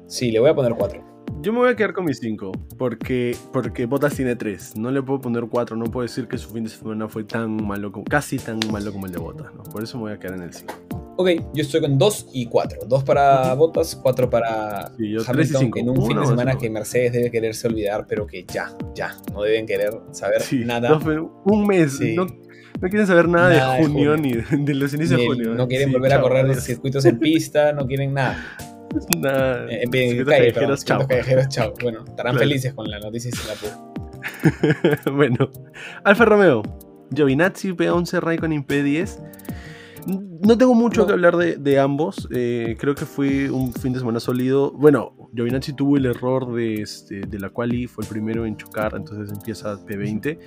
sí, 0.08 0.32
le 0.32 0.40
voy 0.40 0.50
a 0.50 0.56
poner 0.56 0.74
4. 0.76 1.02
Yo 1.41 1.54
me 1.54 1.60
voy 1.60 1.69
a 1.69 1.76
quedar 1.76 1.93
con 1.93 2.06
mis 2.06 2.17
5, 2.19 2.52
porque, 2.78 3.36
porque 3.54 3.86
Bottas 3.86 4.15
tiene 4.15 4.36
3. 4.36 4.76
No 4.78 4.91
le 4.91 5.02
puedo 5.04 5.21
poner 5.21 5.45
4, 5.50 5.78
no 5.78 5.86
puedo 5.86 6.02
decir 6.04 6.28
que 6.28 6.38
su 6.38 6.50
fin 6.50 6.63
de 6.63 6.69
semana 6.69 7.08
fue 7.08 7.23
tan 7.23 7.56
malo, 7.65 7.91
como, 7.91 8.04
casi 8.06 8.38
tan 8.38 8.60
malo 8.71 8.91
como 8.91 9.06
el 9.06 9.12
de 9.12 9.19
Bottas, 9.19 9.54
¿no? 9.56 9.63
Por 9.63 9.84
eso 9.84 9.97
me 9.97 10.04
voy 10.04 10.12
a 10.13 10.19
quedar 10.19 10.36
en 10.36 10.43
el 10.43 10.54
5. 10.54 10.73
Ok, 11.19 11.30
yo 11.54 11.62
estoy 11.63 11.82
con 11.82 11.97
2 11.97 12.30
y 12.34 12.47
4. 12.47 12.80
2 12.88 13.04
para 13.04 13.54
Bottas, 13.54 13.95
4 13.95 14.30
para 14.30 14.91
Sí, 14.97 15.12
yo 15.12 15.21
y 15.21 15.45
cinco. 15.45 15.80
en 15.80 15.89
un 15.89 16.06
fin 16.08 16.19
de 16.19 16.26
semana 16.26 16.58
que 16.58 16.69
Mercedes 16.69 17.13
debe 17.13 17.32
quererse 17.32 17.67
olvidar, 17.67 18.06
pero 18.08 18.26
que 18.28 18.43
ya, 18.45 18.76
ya, 18.95 19.15
no 19.32 19.43
deben 19.43 19.65
querer 19.67 19.91
saber 20.12 20.41
Sí, 20.41 20.63
nada. 20.65 20.89
no, 20.89 21.41
un 21.45 21.65
mes, 21.67 21.97
Sí. 21.97 22.15
no, 22.15 22.26
no 22.26 22.89
quieren 22.89 23.08
saber 23.08 23.28
nada, 23.30 23.50
Nada 23.50 23.73
de 23.73 23.80
de 23.82 23.88
junio, 23.88 24.12
junio. 24.15 24.17
ni 24.17 24.58
de, 24.58 24.63
de 24.65 24.73
los 24.76 24.93
inicios 24.93 25.19
Ni 25.19 25.26
de 25.28 25.34
junio. 25.34 25.54
no 25.56 25.67
quieren 25.67 25.89
Sí, 25.89 25.93
volver 25.93 26.13
a 26.13 26.21
correr 26.21 26.45
los 26.47 26.63
circuitos 26.63 27.06
en 27.06 27.19
pista, 27.19 27.73
no 27.73 27.86
quieren 27.88 28.13
nada. 28.13 28.38
Nada. 29.20 29.66
Eh, 29.70 29.84
en 29.84 29.92
Circuitos 29.92 30.26
calle, 30.34 30.54
perdón, 30.54 30.54
callejeros, 30.54 30.86
chao. 30.86 31.08
callejeros, 31.08 31.48
chao. 31.50 31.74
Bueno, 31.82 32.00
estarán 32.08 32.16
Claro. 32.34 32.40
felices 32.40 32.74
con 32.74 32.90
la 32.90 33.00
noticia 33.00 33.32
bueno, 35.14 35.50
Alfa 36.04 36.26
Romeo, 36.26 36.64
Giovinazzi 37.14 37.72
P11, 37.74 38.20
Raikkonen 38.20 38.66
P10. 38.66 39.24
No 40.42 40.58
tengo 40.58 40.74
mucho 40.74 41.02
No. 41.02 41.08
que 41.08 41.14
hablar 41.14 41.36
de, 41.36 41.58
de 41.58 41.80
ambos. 41.80 42.28
eh, 42.32 42.76
creo 42.80 42.96
que 42.96 43.06
fue 43.06 43.50
un 43.50 43.74
fin 43.74 43.92
de 43.94 44.00
semana 44.00 44.20
sólido. 44.20 44.72
Bueno, 44.72 45.30
Giovinazzi 45.34 45.74
tuvo 45.74 45.98
el 45.98 46.06
error 46.06 46.54
de, 46.54 46.82
este, 46.82 47.22
de 47.22 47.40
la 47.40 47.50
quali, 47.50 47.88
fue 47.88 48.04
el 48.06 48.10
primero 48.10 48.46
en 48.46 48.56
chocar, 48.56 48.94
entonces 48.96 49.32
empieza 49.36 49.76
P20 49.86 50.38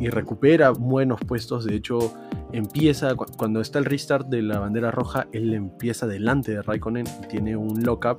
y 0.00 0.08
recupera 0.08 0.70
buenos 0.70 1.20
puestos. 1.20 1.64
De 1.64 1.76
hecho, 1.76 2.12
empieza 2.52 3.14
cu- 3.14 3.26
cuando 3.36 3.60
está 3.60 3.78
el 3.78 3.84
restart 3.84 4.26
de 4.28 4.42
la 4.42 4.58
bandera 4.58 4.90
roja, 4.90 5.28
él 5.32 5.54
empieza 5.54 6.06
delante 6.06 6.52
de 6.52 6.62
Raikkonen 6.62 7.06
y 7.24 7.26
tiene 7.28 7.56
un 7.56 7.82
lockup 7.84 8.18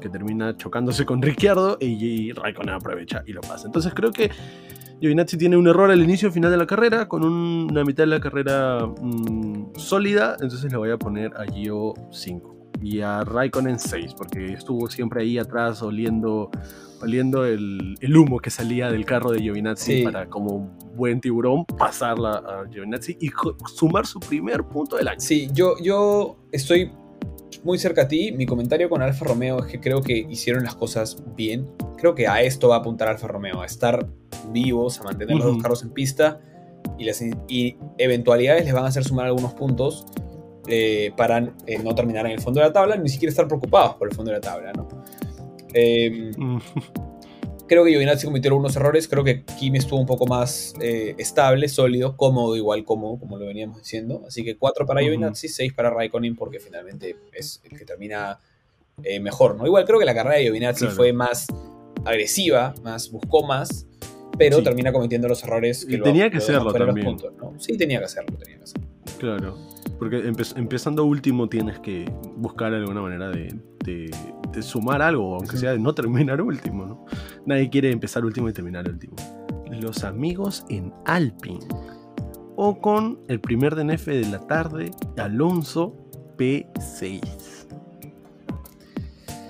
que 0.00 0.08
termina 0.08 0.56
chocándose 0.56 1.04
con 1.06 1.22
Ricciardo 1.22 1.78
y, 1.80 1.86
y 1.86 2.32
Raikkonen 2.32 2.74
aprovecha 2.74 3.22
y 3.26 3.32
lo 3.32 3.40
pasa. 3.40 3.66
Entonces 3.66 3.92
creo 3.94 4.12
que 4.12 4.30
Giovinazzi 5.00 5.36
tiene 5.36 5.56
un 5.56 5.66
error 5.66 5.90
al 5.90 6.00
inicio 6.02 6.28
y 6.28 6.32
final 6.32 6.50
de 6.50 6.56
la 6.56 6.66
carrera, 6.66 7.08
con 7.08 7.24
un- 7.24 7.68
una 7.70 7.82
mitad 7.84 8.04
de 8.04 8.08
la 8.08 8.20
carrera 8.20 8.86
mm, 8.86 9.72
sólida, 9.76 10.36
entonces 10.40 10.70
le 10.70 10.76
voy 10.78 10.90
a 10.90 10.96
poner 10.98 11.32
a 11.36 11.44
Gio 11.44 11.94
5 12.12 12.70
y 12.80 13.00
a 13.00 13.22
Raikkonen 13.24 13.78
6, 13.78 14.14
porque 14.16 14.52
estuvo 14.52 14.88
siempre 14.90 15.22
ahí 15.22 15.38
atrás 15.38 15.82
oliendo, 15.82 16.50
oliendo 17.02 17.44
el, 17.44 17.96
el 18.00 18.16
humo 18.16 18.38
que 18.38 18.50
salía 18.50 18.90
del 18.90 19.04
carro 19.04 19.30
de 19.32 19.40
Giovinazzi 19.40 19.98
Sí. 19.98 20.02
para 20.04 20.26
como 20.26 20.76
buen 20.94 21.20
tiburón 21.20 21.64
pasarla 21.66 22.34
a 22.46 22.64
Giovinazzi 22.70 23.16
y 23.20 23.30
sumar 23.74 24.06
su 24.06 24.20
primer 24.20 24.62
punto 24.64 24.96
del 24.96 25.08
año. 25.08 25.20
Sí, 25.20 25.48
yo, 25.52 25.74
yo 25.82 26.36
estoy 26.52 26.90
muy 27.64 27.78
cerca 27.78 28.02
a 28.02 28.08
ti. 28.08 28.32
Mi 28.32 28.46
comentario 28.46 28.88
con 28.88 29.02
Alfa 29.02 29.24
Romeo 29.24 29.58
es 29.60 29.66
que 29.66 29.80
creo 29.80 30.00
que 30.00 30.16
hicieron 30.28 30.64
las 30.64 30.74
cosas 30.74 31.22
bien. 31.36 31.68
Creo 31.98 32.14
que 32.14 32.26
a 32.26 32.40
esto 32.42 32.68
va 32.68 32.76
a 32.76 32.78
apuntar 32.78 33.08
Alfa 33.08 33.26
Romeo, 33.28 33.60
a 33.60 33.66
estar 33.66 34.06
vivos, 34.50 35.00
a 35.00 35.04
mantener 35.04 35.36
los 35.36 35.44
Ujú. 35.44 35.54
dos 35.54 35.62
carros 35.62 35.82
en 35.82 35.90
pista 35.90 36.40
y 36.98 37.04
las 37.04 37.22
y 37.48 37.76
eventualidades 37.98 38.64
les 38.64 38.74
van 38.74 38.84
a 38.84 38.88
hacer 38.88 39.04
sumar 39.04 39.26
algunos 39.26 39.54
puntos 39.54 40.06
eh, 40.68 41.12
para 41.16 41.38
eh, 41.66 41.78
no 41.82 41.94
terminar 41.94 42.26
en 42.26 42.32
el 42.32 42.40
fondo 42.40 42.60
de 42.60 42.66
la 42.66 42.72
tabla, 42.72 42.96
ni 42.96 43.08
siquiera 43.08 43.30
estar 43.30 43.46
preocupados 43.48 43.94
por 43.96 44.08
el 44.08 44.14
fondo 44.14 44.30
de 44.30 44.38
la 44.38 44.40
tabla. 44.40 44.72
¿no? 44.72 44.88
Eh, 45.74 46.32
Mm, 46.36 46.58
creo 47.66 47.84
que 47.84 47.90
Giovinazzi 47.90 48.26
cometió 48.26 48.50
algunos 48.50 48.74
errores. 48.76 49.08
Creo 49.08 49.24
que 49.24 49.44
Kimi 49.44 49.78
estuvo 49.78 49.98
un 50.00 50.06
poco 50.06 50.26
más 50.26 50.74
eh, 50.80 51.14
estable, 51.18 51.68
sólido, 51.68 52.16
cómodo, 52.16 52.56
igual 52.56 52.84
cómodo, 52.84 53.18
como 53.18 53.38
lo 53.38 53.46
veníamos 53.46 53.78
diciendo. 53.78 54.22
Así 54.26 54.44
que 54.44 54.56
4 54.56 54.86
para. 54.86 55.00
Giovinazzi, 55.00 55.48
6 55.48 55.72
para 55.72 55.90
Raikkonen, 55.90 56.36
porque 56.36 56.60
finalmente 56.60 57.16
es 57.32 57.60
el 57.64 57.78
que 57.78 57.84
termina 57.84 58.38
eh, 59.02 59.20
mejor. 59.20 59.56
¿no? 59.56 59.66
Igual 59.66 59.84
creo 59.84 59.98
que 59.98 60.04
la 60.04 60.14
carrera 60.14 60.36
de 60.36 60.42
Giovinazzi 60.44 60.80
Claro. 60.80 60.96
fue 60.96 61.12
más 61.12 61.46
agresiva, 62.04 62.74
más 62.82 63.10
buscó 63.10 63.42
más, 63.44 63.86
pero 64.38 64.58
Sí. 64.58 64.64
termina 64.64 64.92
cometiendo 64.92 65.28
los 65.28 65.42
errores 65.44 65.84
que 65.84 65.94
Y 65.94 65.96
lo 65.98 66.04
tenía 66.04 66.30
que 66.30 66.36
lo 66.38 66.40
de 66.72 66.78
los 66.78 66.86
también. 66.88 67.06
puntos, 67.06 67.32
¿no? 67.38 67.60
Sí, 67.60 67.76
tenía 67.76 67.98
que 67.98 68.04
hacerlo, 68.06 68.36
tenía 68.38 68.56
que 68.58 68.64
hacerlo. 68.64 68.88
Claro, 69.18 69.58
porque 69.98 70.24
empe- 70.24 70.56
empezando 70.58 71.04
último 71.04 71.48
tienes 71.48 71.78
que 71.80 72.10
buscar 72.36 72.72
alguna 72.74 73.02
manera 73.02 73.30
de, 73.30 73.54
de- 73.84 74.10
de 74.52 74.62
sumar 74.62 75.00
algo, 75.00 75.36
aunque 75.36 75.56
sea 75.56 75.72
de 75.72 75.78
no 75.78 75.94
terminar 75.94 76.40
último, 76.42 76.84
¿no? 76.86 77.04
Nadie 77.46 77.70
quiere 77.70 77.90
empezar 77.90 78.24
último 78.24 78.48
y 78.48 78.52
terminar 78.52 78.88
último. 78.88 79.14
Los 79.70 80.04
amigos 80.04 80.64
en 80.68 80.92
Alpine. 81.06 81.66
O 82.56 82.78
con 82.80 83.20
el 83.28 83.40
primer 83.40 83.74
DNF 83.74 84.08
de 84.08 84.26
la 84.28 84.40
tarde, 84.46 84.90
Alonso 85.16 85.96
P6. 86.36 87.20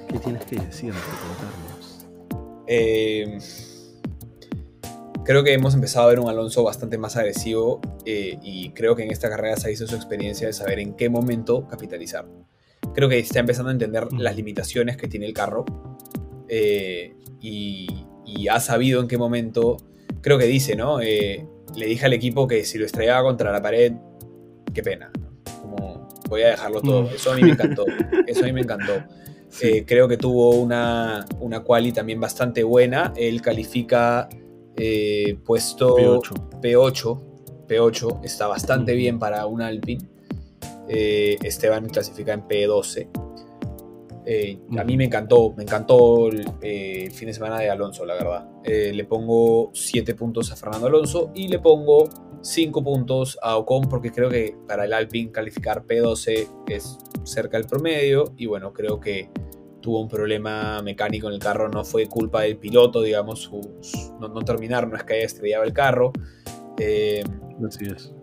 ¿Qué 0.09 0.19
tienes 0.19 0.45
que 0.45 0.57
decir, 0.57 0.93
contarnos? 0.93 2.07
Eh, 2.69 3.39
creo 5.25 5.45
que 5.45 5.53
hemos 5.53 5.75
empezado 5.75 6.07
a 6.07 6.09
ver 6.09 6.21
un 6.21 6.29
Alonso 6.29 6.63
bastante 6.65 6.99
más 6.99 7.17
agresivo 7.17 7.81
eh, 8.05 8.39
y 8.43 8.71
creo 8.71 8.97
que 8.97 9.05
en 9.05 9.11
esta 9.11 9.29
carrera 9.29 9.57
se 9.57 9.73
hizo 9.73 9.87
su 9.87 9.95
experiencia 9.95 10.47
de 10.47 10.53
saber 10.53 10.79
en 10.79 10.95
qué 10.95 11.09
momento 11.09 11.67
capitalizar. 11.69 12.27
Creo 12.95 13.09
que 13.09 13.19
está 13.19 13.41
empezando 13.41 13.71
a 13.71 13.73
entender 13.73 14.05
Ujú. 14.05 14.17
las 14.17 14.37
limitaciones 14.37 14.97
que 14.97 15.09
tiene 15.09 15.27
el 15.27 15.33
carro 15.33 15.65
eh, 16.49 17.15
y, 17.41 17.87
y 18.27 18.49
ha 18.49 18.61
sabido 18.61 19.01
en 19.01 19.09
qué 19.09 19.19
momento, 19.19 19.77
creo 20.21 20.39
que 20.39 20.47
dice, 20.47 20.77
¿no? 20.77 21.01
Eh, 21.01 21.47
le 21.77 21.87
dije 21.87 22.07
al 22.07 22.13
equipo 22.13 22.47
que 22.47 22.65
si 22.65 22.79
lo 22.79 22.85
estrellaba 22.87 23.23
contra 23.23 23.53
la 23.53 23.63
pared, 23.63 23.93
qué 24.75 24.83
pena. 24.83 25.11
¿no? 25.19 25.61
Como 25.61 26.09
voy 26.29 26.43
a 26.43 26.49
dejarlo 26.49 26.83
todo. 26.83 27.03
Mm. 27.05 27.15
Eso 27.15 27.33
a 27.33 27.37
mí 27.37 27.43
me 27.43 27.51
encantó. 27.51 27.85
Eso 28.27 28.41
a 28.41 28.47
mí 28.47 28.53
me 28.53 28.61
encantó. 28.63 28.93
Sí. 29.53 29.69
Eh, 29.69 29.85
creo 29.87 30.09
que 30.09 30.17
tuvo 30.17 30.53
una, 30.53 31.27
una 31.39 31.61
quali 31.61 31.93
también 31.93 32.19
bastante 32.19 32.65
buena. 32.65 33.13
Él 33.17 33.43
califica 33.43 34.31
eh, 34.77 35.39
puesto 35.45 35.97
P8. 35.97 36.61
P8. 36.61 37.67
P8 37.69 38.21
está 38.25 38.47
bastante 38.47 38.95
bien 38.95 39.19
para 39.19 39.47
un 39.47 39.63
Alpine. 39.63 40.05
Eh, 40.89 41.39
Esteban 41.43 41.89
clasifica 41.89 42.33
en 42.33 42.47
P12. 42.47 43.09
Eh, 44.25 44.59
a 44.79 44.85
mí 44.85 44.97
me 44.97 45.05
encantó, 45.05 45.53
me 45.57 45.65
encantó 45.65 46.29
el, 46.29 46.47
eh, 46.61 47.05
el 47.07 47.13
fin 47.13 47.27
de 47.27 47.35
semana 47.35 47.59
de 47.59 47.71
Alonso, 47.71 48.05
la 48.05 48.15
verdad. 48.15 48.49
Eh, 48.65 48.93
le 48.95 49.05
pongo 49.05 49.71
7 49.73 50.15
puntos 50.15 50.53
a 50.53 50.57
Fernando 50.57 50.87
Alonso 50.87 51.33
y 51.35 51.49
le 51.49 51.59
pongo 51.59 52.09
5 52.41 52.85
puntos 52.85 53.39
a 53.43 53.57
Ocon 53.57 53.89
porque 53.89 54.13
creo 54.13 54.29
que 54.29 54.57
para 54.69 54.85
el 54.85 54.93
Alpine 54.93 55.33
calificar 55.33 55.85
P12 55.85 56.49
es 56.69 56.99
cerca 57.25 57.57
del 57.57 57.67
promedio 57.67 58.33
y 58.37 58.47
bueno, 58.47 58.73
creo 58.73 59.01
que 59.01 59.29
tuvo 59.83 60.01
un 60.01 60.09
problema 60.09 60.81
mecánico 60.81 61.29
en 61.29 61.35
el 61.35 61.39
carro, 61.41 61.69
no 61.69 61.85
fue 61.85 62.07
culpa 62.07 62.43
del 62.43 62.57
piloto, 62.57 63.03
digamos, 63.03 63.41
su- 63.41 63.77
su- 63.83 64.17
no, 64.19 64.29
no 64.29 64.41
terminar, 64.41 64.89
no 64.89 64.97
es 64.97 65.05
que 65.05 65.15
haya 65.15 65.27
estrellado 65.27 65.65
el 65.65 65.75
carro. 65.75 66.13
Eh, 66.79 67.23
Así 67.69 67.85
es. 67.85 68.15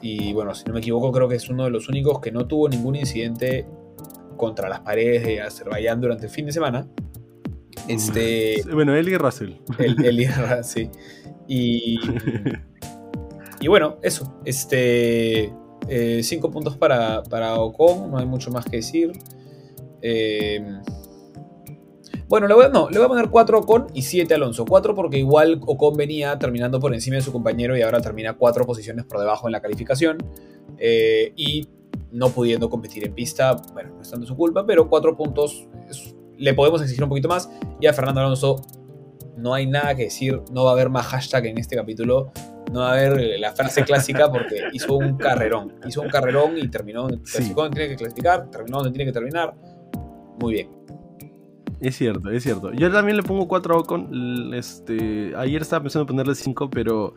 Y 0.00 0.32
bueno, 0.32 0.54
si 0.54 0.64
no 0.64 0.72
me 0.72 0.80
equivoco, 0.80 1.12
creo 1.12 1.28
que 1.28 1.34
es 1.36 1.48
uno 1.50 1.64
de 1.64 1.70
los 1.70 1.88
únicos 1.90 2.20
que 2.20 2.32
no 2.32 2.46
tuvo 2.46 2.68
ningún 2.68 2.96
incidente 2.96 3.66
contra 4.36 4.68
las 4.68 4.80
paredes 4.80 5.24
de 5.24 5.40
Azerbaiyán 5.42 6.00
durante 6.00 6.24
el 6.26 6.30
fin 6.30 6.46
de 6.46 6.52
semana. 6.52 6.88
Este. 7.88 8.62
Bueno, 8.72 8.94
él 8.94 9.08
y 9.08 9.16
Russell. 9.16 9.52
El, 9.78 10.04
el 10.04 10.64
sí. 10.64 10.88
Y. 11.46 11.98
y 13.60 13.68
bueno, 13.68 13.98
eso. 14.02 14.40
Este. 14.44 15.52
Eh, 15.88 16.20
cinco 16.22 16.50
puntos 16.50 16.76
para, 16.76 17.22
para 17.24 17.56
Ocon, 17.56 18.10
no 18.10 18.18
hay 18.18 18.26
mucho 18.26 18.50
más 18.50 18.64
que 18.64 18.76
decir. 18.76 19.12
Eh, 20.02 20.60
bueno, 22.28 22.46
le 22.46 22.54
voy, 22.54 22.64
a, 22.64 22.68
no, 22.70 22.88
le 22.88 22.96
voy 22.96 23.04
a 23.04 23.08
poner 23.08 23.28
4 23.28 23.58
Ocon 23.58 23.86
y 23.92 24.02
7 24.02 24.34
Alonso. 24.34 24.64
4 24.64 24.94
porque 24.94 25.18
igual 25.18 25.60
Ocon 25.66 25.96
venía 25.96 26.38
terminando 26.38 26.80
por 26.80 26.94
encima 26.94 27.16
de 27.16 27.22
su 27.22 27.30
compañero 27.30 27.76
y 27.76 27.82
ahora 27.82 28.00
termina 28.00 28.38
4 28.38 28.64
posiciones 28.64 29.04
por 29.04 29.20
debajo 29.20 29.48
en 29.48 29.52
la 29.52 29.60
calificación. 29.60 30.16
Eh, 30.78 31.34
y 31.36 31.68
no 32.10 32.30
pudiendo 32.30 32.70
competir 32.70 33.04
en 33.04 33.14
pista, 33.14 33.56
bueno, 33.74 33.96
no 33.96 34.00
es 34.02 34.10
tanto 34.10 34.26
su 34.26 34.34
culpa, 34.34 34.64
pero 34.66 34.88
4 34.88 35.14
puntos 35.16 35.68
le 36.38 36.54
podemos 36.54 36.80
exigir 36.80 37.02
un 37.02 37.10
poquito 37.10 37.28
más. 37.28 37.50
Y 37.80 37.86
a 37.86 37.92
Fernando 37.92 38.22
Alonso 38.22 38.62
no 39.36 39.52
hay 39.52 39.66
nada 39.66 39.94
que 39.94 40.04
decir, 40.04 40.40
no 40.52 40.64
va 40.64 40.70
a 40.70 40.72
haber 40.72 40.88
más 40.88 41.06
hashtag 41.06 41.46
en 41.46 41.58
este 41.58 41.76
capítulo. 41.76 42.32
No 42.72 42.80
va 42.80 42.92
a 42.92 42.92
haber 42.94 43.38
la 43.38 43.52
frase 43.52 43.84
clásica 43.84 44.32
porque 44.32 44.62
hizo 44.72 44.96
un 44.96 45.18
carrerón. 45.18 45.74
Hizo 45.86 46.00
un 46.00 46.08
carrerón 46.08 46.56
y 46.56 46.68
terminó, 46.68 47.08
sí. 47.24 47.52
donde 47.54 47.76
tiene 47.76 47.88
que 47.90 47.96
clasificar, 47.96 48.50
terminó 48.50 48.78
donde 48.78 48.92
tiene 48.92 49.04
que 49.04 49.12
terminar. 49.12 49.54
Muy 50.40 50.54
bien. 50.54 50.82
Es 51.82 51.96
cierto, 51.96 52.30
es 52.30 52.44
cierto. 52.44 52.72
Yo 52.72 52.92
también 52.92 53.16
le 53.16 53.24
pongo 53.24 53.48
4 53.48 53.74
a 53.74 53.78
Ocon. 53.78 54.54
Este, 54.54 55.34
ayer 55.36 55.62
estaba 55.62 55.82
pensando 55.82 56.02
en 56.02 56.06
ponerle 56.06 56.36
5, 56.36 56.70
pero 56.70 57.14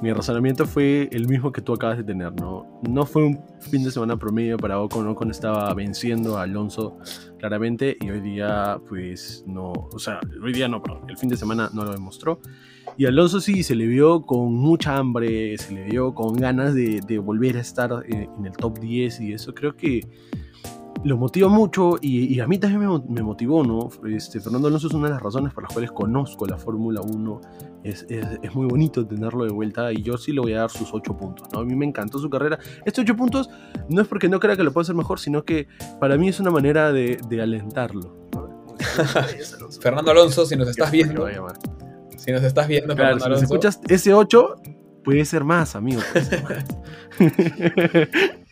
mi 0.00 0.10
razonamiento 0.10 0.64
fue 0.64 1.10
el 1.12 1.28
mismo 1.28 1.52
que 1.52 1.60
tú 1.60 1.74
acabas 1.74 1.98
de 1.98 2.04
tener, 2.04 2.32
¿no? 2.32 2.80
No 2.88 3.04
fue 3.04 3.24
un 3.24 3.38
fin 3.60 3.84
de 3.84 3.90
semana 3.90 4.16
promedio 4.16 4.56
para 4.56 4.80
Ocon. 4.80 5.06
Ocon 5.06 5.30
estaba 5.30 5.72
venciendo 5.74 6.38
a 6.38 6.44
Alonso 6.44 6.96
claramente 7.38 7.98
y 8.00 8.08
hoy 8.08 8.20
día, 8.20 8.80
pues 8.88 9.44
no. 9.46 9.72
O 9.92 9.98
sea, 9.98 10.18
hoy 10.42 10.54
día 10.54 10.66
no, 10.66 10.82
perdón. 10.82 11.02
El 11.10 11.18
fin 11.18 11.28
de 11.28 11.36
semana 11.36 11.68
no 11.74 11.84
lo 11.84 11.92
demostró. 11.92 12.40
Y 12.96 13.04
Alonso 13.04 13.38
sí 13.42 13.62
se 13.62 13.74
le 13.74 13.84
vio 13.84 14.22
con 14.22 14.54
mucha 14.54 14.96
hambre, 14.96 15.58
se 15.58 15.74
le 15.74 15.84
vio 15.84 16.14
con 16.14 16.36
ganas 16.36 16.74
de, 16.74 17.18
volver 17.22 17.58
a 17.58 17.60
estar 17.60 17.90
en, 18.08 18.30
en 18.38 18.46
el 18.46 18.52
top 18.52 18.78
10 18.78 19.20
y 19.20 19.32
eso 19.34 19.54
creo 19.54 19.76
que 19.76 20.00
lo 21.06 21.16
motiva 21.16 21.48
mucho 21.48 21.98
y, 22.00 22.40
a 22.40 22.48
mí 22.48 22.58
también 22.58 23.02
me, 23.08 23.22
motivó, 23.22 23.62
¿no? 23.62 23.88
Este, 24.08 24.40
Fernando 24.40 24.66
Alonso 24.66 24.88
es 24.88 24.94
una 24.94 25.06
de 25.06 25.14
las 25.14 25.22
razones 25.22 25.54
por 25.54 25.62
las 25.62 25.72
cuales 25.72 25.92
conozco 25.92 26.46
la 26.46 26.58
Fórmula 26.58 27.00
1. 27.00 27.40
Es, 27.84 28.04
es, 28.08 28.54
muy 28.54 28.66
bonito 28.66 29.06
tenerlo 29.06 29.44
de 29.44 29.52
vuelta 29.52 29.92
y 29.92 30.02
yo 30.02 30.18
sí 30.18 30.32
le 30.32 30.40
voy 30.40 30.54
a 30.54 30.60
dar 30.60 30.70
sus 30.70 30.92
8 30.92 31.16
puntos, 31.16 31.48
¿no? 31.52 31.60
A 31.60 31.64
mí 31.64 31.76
me 31.76 31.86
encantó 31.86 32.18
su 32.18 32.28
carrera. 32.28 32.58
Estos 32.84 33.02
8 33.04 33.16
puntos 33.16 33.48
no 33.88 34.02
es 34.02 34.08
porque 34.08 34.28
no 34.28 34.40
crea 34.40 34.56
que 34.56 34.64
lo 34.64 34.72
pueda 34.72 34.82
hacer 34.82 34.96
mejor, 34.96 35.20
sino 35.20 35.44
que 35.44 35.68
para 36.00 36.16
mí 36.16 36.28
es 36.28 36.40
una 36.40 36.50
manera 36.50 36.92
de, 36.92 37.20
de 37.28 37.40
alentarlo. 37.40 38.28
Fernando 39.80 40.10
Alonso, 40.10 40.44
si 40.44 40.56
nos 40.56 40.68
estás 40.68 40.90
viendo. 40.90 41.28
Si 42.16 42.32
nos 42.32 42.42
estás 42.42 42.66
viendo, 42.66 42.96
claro, 42.96 43.36
si 43.36 43.44
escuchas 43.44 43.80
ese 43.88 44.12
8, 44.12 44.56
puede 45.04 45.24
ser 45.24 45.44
más, 45.44 45.76
amigo. 45.76 46.00
Puede 46.12 46.24
ser 46.24 46.42
más. 46.42 46.64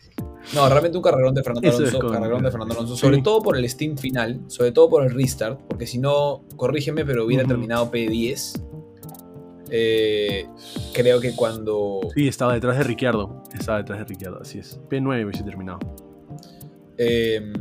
No, 0.53 0.69
realmente 0.69 0.97
un 0.97 1.03
carrerón 1.03 1.33
de 1.33 1.43
Fernando 1.43 1.69
Alonso, 1.69 1.99
carrerón 1.99 2.43
de 2.43 2.51
Fernando 2.51 2.75
Alonso, 2.75 2.95
sobre 2.95 3.21
todo 3.21 3.41
por 3.41 3.57
el 3.57 3.67
Steam 3.67 3.97
final, 3.97 4.41
sobre 4.47 4.71
todo 4.71 4.89
por 4.89 5.03
el 5.03 5.11
restart, 5.11 5.59
porque 5.67 5.87
si 5.87 5.97
no, 5.97 6.43
corrígeme, 6.55 7.05
pero 7.05 7.25
hubiera 7.25 7.45
terminado 7.45 7.91
P10. 7.91 8.61
Eh, 9.71 10.47
creo 10.93 11.19
que 11.19 11.35
cuando. 11.35 12.01
Sí, 12.13 12.27
estaba 12.27 12.53
detrás 12.53 12.77
de 12.77 12.83
Ricciardo. 12.83 13.43
Estaba 13.57 13.79
detrás 13.79 13.99
de 13.99 14.05
Ricciardo, 14.05 14.39
así 14.41 14.59
es. 14.59 14.79
P9 14.89 15.25
hubiese 15.25 15.43
terminado. 15.43 15.79
Eh, 16.97 17.51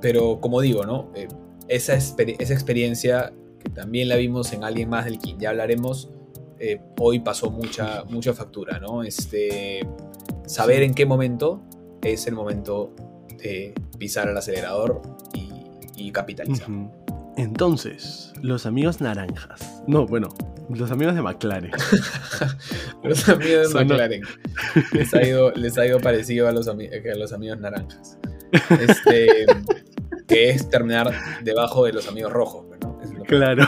pero 0.00 0.40
como 0.40 0.60
digo, 0.60 0.84
¿no? 0.84 1.10
Eh, 1.14 1.26
esa, 1.66 1.94
esa 1.94 2.54
experiencia 2.54 3.32
que 3.62 3.70
también 3.70 4.08
la 4.08 4.16
vimos 4.16 4.52
en 4.52 4.62
alguien 4.62 4.88
más 4.88 5.04
del 5.04 5.18
que 5.18 5.34
ya 5.36 5.50
hablaremos, 5.50 6.10
hoy 7.00 7.20
pasó 7.20 7.50
mucha, 7.50 8.04
mucha 8.04 8.32
factura, 8.32 8.78
¿no? 8.78 9.02
Este, 9.02 9.80
saber 10.46 10.82
en 10.82 10.94
qué 10.94 11.06
momento 11.06 11.62
es 12.12 12.26
el 12.26 12.34
momento 12.34 12.94
de 13.42 13.74
pisar 13.98 14.28
el 14.28 14.36
acelerador 14.36 15.02
y, 15.34 16.10
capitalizar. 16.12 16.68
Entonces, 17.36 18.32
los 18.40 18.66
amigos 18.66 19.00
naranjas. 19.00 19.82
No, 19.86 20.06
bueno, 20.06 20.28
los 20.70 20.90
amigos 20.90 21.14
de 21.14 21.22
McLaren. 21.22 21.70
los 23.02 23.28
amigos 23.28 23.72
de 23.72 23.84
McLaren. 23.84 24.22
Les 24.92 25.14
ha, 25.14 25.22
ido, 25.22 25.50
les 25.52 25.76
ha 25.76 25.86
ido 25.86 26.00
parecido 26.00 26.48
a 26.48 26.52
los, 26.52 26.66
a 26.66 26.74
los 27.16 27.32
amigos 27.32 27.60
naranjas. 27.60 28.18
Este, 28.80 29.46
que 30.28 30.50
es 30.50 30.68
terminar 30.68 31.12
debajo 31.42 31.84
de 31.84 31.92
los 31.92 32.08
amigos 32.08 32.32
rojos. 32.32 32.66
¿no? 32.80 32.98
claro. 33.26 33.66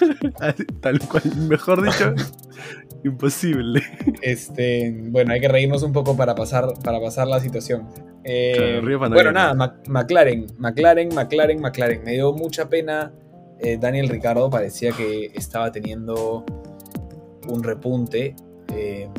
Tal 0.80 0.98
cual, 1.00 1.22
mejor 1.48 1.82
dicho, 1.82 2.14
Imposible. 3.04 3.82
Este, 4.22 4.90
bueno, 5.10 5.34
hay 5.34 5.40
que 5.40 5.48
reírnos 5.48 5.82
un 5.82 5.92
poco 5.92 6.16
para 6.16 6.34
pasar, 6.34 6.72
para 6.82 6.98
pasar 7.00 7.28
la 7.28 7.38
situación. 7.38 7.86
Eh, 8.24 8.80
bueno, 8.82 9.30
nada, 9.30 9.54
McLaren, 9.86 10.46
McLaren, 10.56 11.14
McLaren, 11.14 11.60
McLaren. 11.60 12.02
Me 12.02 12.12
dio 12.12 12.32
mucha 12.32 12.68
pena. 12.70 13.12
Eh, 13.60 13.76
Daniel 13.78 14.08
Ricardo 14.08 14.48
parecía 14.48 14.92
que 14.92 15.26
estaba 15.34 15.70
teniendo 15.70 16.46
un 17.46 17.62
repunte. 17.62 18.34
Eh, 18.74 19.10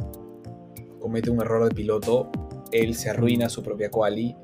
comete 1.00 1.30
un 1.30 1.40
error 1.42 1.70
de 1.70 1.76
piloto. 1.76 2.32
Él 2.72 2.96
se 2.96 3.12
arruina 3.12 3.50
su 3.50 3.62
propia 3.62 3.92
quali. 3.92 4.36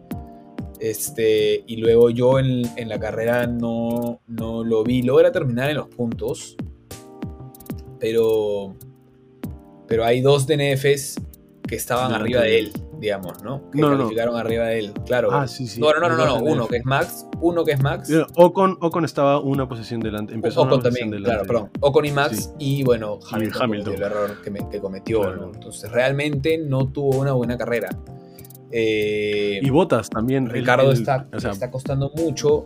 Este, 0.80 1.64
y 1.66 1.78
luego 1.78 2.12
yo 2.12 2.38
en, 2.38 2.62
en 2.76 2.90
la 2.90 3.00
carrera 3.00 3.48
no, 3.48 4.22
no 4.28 4.64
lo 4.64 4.84
vi. 4.84 5.02
Logra 5.02 5.32
terminar 5.32 5.72
en 5.72 5.78
los 5.78 5.88
puntos. 5.88 6.56
Pero 8.00 8.76
pero 9.92 10.06
hay 10.06 10.22
dos 10.22 10.48
DNFs 10.48 11.20
que 11.68 11.76
estaban 11.76 12.14
arriba 12.14 12.44
de 12.44 12.60
él, 12.60 12.72
digamos, 12.98 13.44
¿no? 13.44 13.70
Que 13.72 13.82
calificaron 13.82 14.38
arriba 14.38 14.68
de 14.68 14.80
él, 14.80 14.94
claro. 15.06 15.34
Ah, 15.34 15.50
sí, 15.50 15.68
sí. 15.68 15.82
No, 15.82 15.92
no, 15.92 16.08
no, 16.08 16.16
no, 16.16 16.36
uno 16.38 16.66
que 16.66 16.78
es 16.78 16.86
Max, 16.86 17.26
uno 17.42 17.66
que 17.66 17.74
es 17.74 17.82
Max. 17.82 18.10
Ocon, 18.38 18.78
Ocon 18.80 19.04
estaba 19.04 19.42
una 19.42 19.68
posición 19.68 20.00
delante, 20.00 20.34
empezó 20.34 20.62
Ocon 20.62 20.82
también, 20.82 21.12
claro, 21.12 21.44
perdón. 21.46 21.72
Ocon 21.82 22.06
y 22.06 22.12
Max 22.12 22.54
y 22.58 22.84
bueno, 22.84 23.20
Hamilton, 23.30 23.94
el 23.96 24.02
error 24.02 24.38
que, 24.42 24.80
cometió, 24.80 25.36
¿no? 25.36 25.52
Entonces 25.54 25.92
realmente 25.92 26.58
no 26.58 26.88
tuvo 26.88 27.20
una 27.20 27.34
buena 27.34 27.58
carrera. 27.58 27.90
Eh, 28.72 29.60
y 29.62 29.70
Botas 29.72 30.10
también. 30.10 30.50
Ricardo 30.50 30.94
está, 30.94 31.28
está 31.34 31.70
costando 31.70 32.14
mucho. 32.16 32.64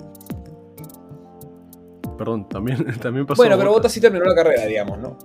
Perdón, 2.20 2.48
también, 2.48 2.86
también 3.02 3.26
pasó. 3.26 3.42
Bueno, 3.42 3.58
pero 3.58 3.72
Botas 3.72 3.92
sí 3.92 4.00
terminó 4.00 4.26
la 4.26 4.36
carrera, 4.36 4.68
digamos, 4.68 5.00
¿no? 5.00 5.18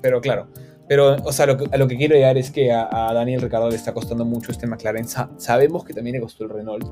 Pero 0.00 0.20
claro, 0.20 0.48
pero, 0.88 1.16
o 1.24 1.32
sea, 1.32 1.46
lo 1.46 1.56
a 1.70 1.76
lo 1.76 1.88
que 1.88 1.96
quiero 1.96 2.14
llegar 2.14 2.36
es 2.36 2.50
que 2.50 2.70
a, 2.70 3.10
Daniel 3.14 3.40
Ricardo 3.40 3.70
le 3.70 3.76
está 3.76 3.94
costando 3.94 4.24
mucho 4.24 4.52
este 4.52 4.66
McLaren. 4.66 5.06
sabemos 5.38 5.84
que 5.84 5.94
también 5.94 6.16
le 6.16 6.20
costó 6.20 6.44
el 6.44 6.50
Renault. 6.50 6.86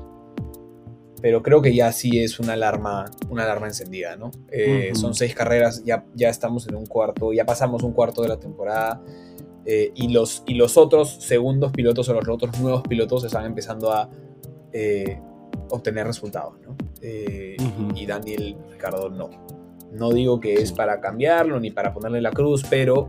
Pero 1.21 1.41
creo 1.41 1.61
que 1.61 1.73
ya 1.73 1.91
sí 1.93 2.19
es 2.19 2.39
una 2.39 2.53
alarma, 2.53 3.05
una 3.29 3.43
alarma 3.43 3.67
encendida, 3.67 4.17
¿no? 4.17 4.31
Eh, 4.51 4.91
son 4.93 5.13
seis 5.13 5.33
carreras, 5.33 5.81
ya, 5.85 6.05
ya 6.15 6.27
estamos 6.27 6.67
en 6.67 6.75
un 6.75 6.85
cuarto, 6.85 7.31
ya 7.31 7.45
pasamos 7.45 7.81
un 7.83 7.93
cuarto 7.93 8.21
de 8.21 8.27
la 8.27 8.39
temporada. 8.39 9.01
Eh, 9.65 9.91
y, 9.95 10.09
los, 10.09 10.43
y 10.45 10.55
los 10.55 10.75
otros 10.75 11.23
segundos 11.23 11.71
pilotos 11.71 12.09
o 12.09 12.13
los 12.13 12.27
otros 12.27 12.59
nuevos 12.59 12.81
pilotos 12.81 13.23
están 13.23 13.45
empezando 13.45 13.93
a 13.93 14.09
eh, 14.73 15.21
obtener 15.69 16.05
resultados, 16.07 16.55
¿no? 16.59 16.75
Y 17.95 18.05
Daniel 18.05 18.57
Ricardo 18.71 19.09
no. 19.09 19.29
No 19.93 20.11
digo 20.11 20.39
que 20.39 20.55
es 20.55 20.73
para 20.73 20.99
cambiarlo 20.99 21.59
ni 21.59 21.71
para 21.71 21.93
ponerle 21.93 22.19
la 22.19 22.31
cruz, 22.31 22.63
pero 22.69 23.07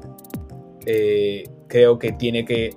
eh, 0.87 1.45
creo 1.69 1.99
que 1.99 2.13
tiene 2.13 2.45
que 2.45 2.77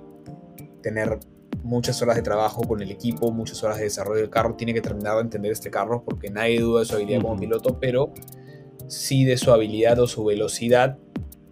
tener 0.82 1.18
muchas 1.62 2.00
horas 2.02 2.16
de 2.16 2.22
trabajo 2.22 2.62
con 2.62 2.80
el 2.82 2.90
equipo, 2.90 3.30
muchas 3.30 3.62
horas 3.62 3.78
de 3.78 3.84
desarrollo 3.84 4.20
del 4.20 4.30
carro, 4.30 4.54
tiene 4.54 4.72
que 4.72 4.80
terminar 4.80 5.16
de 5.16 5.22
entender 5.22 5.52
este 5.52 5.70
carro 5.70 6.02
porque 6.04 6.30
nadie 6.30 6.60
duda 6.60 6.80
de 6.80 6.86
su 6.86 6.96
habilidad 6.96 7.22
como 7.22 7.36
piloto, 7.36 7.78
pero 7.78 8.12
sí 8.86 9.24
de 9.24 9.36
su 9.36 9.52
habilidad 9.52 9.98
o 9.98 10.06
su 10.06 10.24
velocidad 10.24 10.98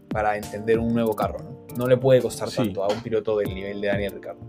para 0.08 0.36
entender 0.36 0.78
un 0.78 0.94
nuevo 0.94 1.14
carro. 1.14 1.38
No, 1.40 1.76
no 1.76 1.86
le 1.86 1.96
puede 1.96 2.22
costar 2.22 2.50
tanto 2.50 2.82
a 2.82 2.88
un 2.88 3.00
piloto 3.02 3.36
del 3.38 3.54
nivel 3.54 3.80
de 3.80 3.88
Daniel 3.88 4.12
Ricardo. 4.12 4.40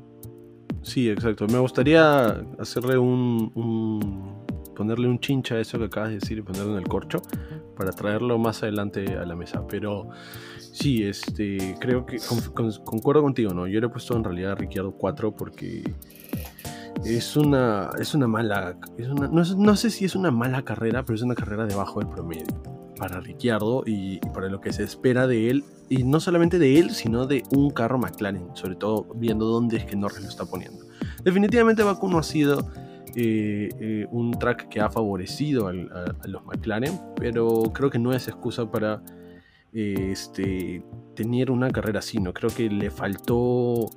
Sí, 0.87 1.09
exacto. 1.09 1.47
Me 1.47 1.59
gustaría 1.59 2.27
hacerle 2.57 2.97
un, 2.97 4.45
ponerle 4.73 5.09
un 5.09 5.19
chincha 5.19 5.55
a 5.55 5.59
eso 5.59 5.77
que 5.77 5.85
acabas 5.85 6.09
de 6.09 6.15
decir 6.15 6.37
y 6.37 6.41
ponerlo 6.41 6.77
en 6.77 6.83
el 6.83 6.87
corcho 6.87 7.21
para 7.75 7.91
traerlo 7.91 8.37
más 8.37 8.63
adelante 8.63 9.05
a 9.17 9.25
la 9.25 9.35
mesa. 9.35 9.67
Pero 9.67 10.07
Sí, 10.79 11.03
este, 11.03 11.75
creo 11.79 12.05
que 12.05 12.17
concuerdo 12.83 13.23
contigo, 13.23 13.51
¿no? 13.51 13.65
Yo 13.65 13.79
le 13.79 13.87
he 13.87 13.89
puesto 13.89 14.15
en 14.15 14.23
realidad 14.23 14.51
a 14.51 14.55
Ricciardo 14.55 14.91
4 14.91 15.35
porque 15.35 15.81
es 17.03 17.35
una, 17.35 17.89
es 17.99 18.13
una 18.13 18.27
mala, 18.27 18.77
no, 19.31 19.75
sé 19.75 19.89
si 19.89 20.05
es 20.05 20.15
una 20.15 20.29
mala 20.29 20.61
carrera, 20.61 21.03
pero 21.03 21.15
es 21.15 21.23
una 21.23 21.33
carrera 21.33 21.65
debajo 21.65 21.99
del 21.99 22.09
promedio 22.09 22.45
para 22.95 23.19
Ricciardo 23.21 23.81
y, 23.87 24.19
para 24.35 24.49
lo 24.49 24.61
que 24.61 24.71
se 24.71 24.83
espera 24.83 25.25
de 25.25 25.49
él 25.49 25.63
y 25.89 26.03
no 26.03 26.19
solamente 26.19 26.59
de 26.59 26.77
él, 26.77 26.91
sino 26.91 27.25
de 27.25 27.41
un 27.49 27.71
carro 27.71 27.97
McLaren, 27.97 28.49
sobre 28.53 28.75
todo 28.75 29.07
viendo 29.15 29.47
dónde 29.47 29.77
es 29.77 29.85
que 29.85 29.95
Norris 29.95 30.21
lo 30.21 30.29
está 30.29 30.45
poniendo. 30.45 30.85
Definitivamente 31.23 31.81
Baku 31.81 32.07
no 32.07 32.19
ha 32.19 32.23
sido 32.23 32.69
eh, 33.15 33.69
eh, 33.79 34.05
un 34.11 34.29
track 34.29 34.69
que 34.69 34.79
ha 34.79 34.91
favorecido 34.91 35.69
a, 35.69 35.73
los 36.27 36.45
McLaren, 36.45 36.99
pero 37.15 37.63
creo 37.73 37.89
que 37.89 37.97
no 37.97 38.13
es 38.13 38.27
excusa 38.27 38.69
para 38.69 39.01
este, 39.73 40.83
tener 41.15 41.51
una 41.51 41.69
carrera 41.69 41.99
así, 41.99 42.19
¿no? 42.19 42.33
Creo 42.33 42.49
que 42.49 42.69
le 42.69 42.89
faltó 42.89 43.89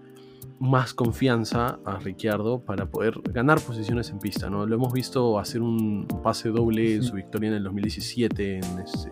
más 0.60 0.92
confianza 0.92 1.80
a 1.86 1.98
Ricciardo 1.98 2.62
para 2.62 2.90
poder 2.90 3.14
ganar 3.32 3.60
posiciones 3.60 4.10
en 4.10 4.18
pista, 4.18 4.50
¿no? 4.50 4.66
Lo 4.66 4.74
hemos 4.74 4.92
visto 4.92 5.38
hacer 5.38 5.62
un 5.62 6.06
pase 6.22 6.50
doble 6.50 6.96
en 6.96 7.02
su 7.02 7.14
victoria 7.14 7.48
en 7.48 7.54
el 7.54 7.64
2017 7.64 8.56
en, 8.58 8.78
este, 8.78 9.10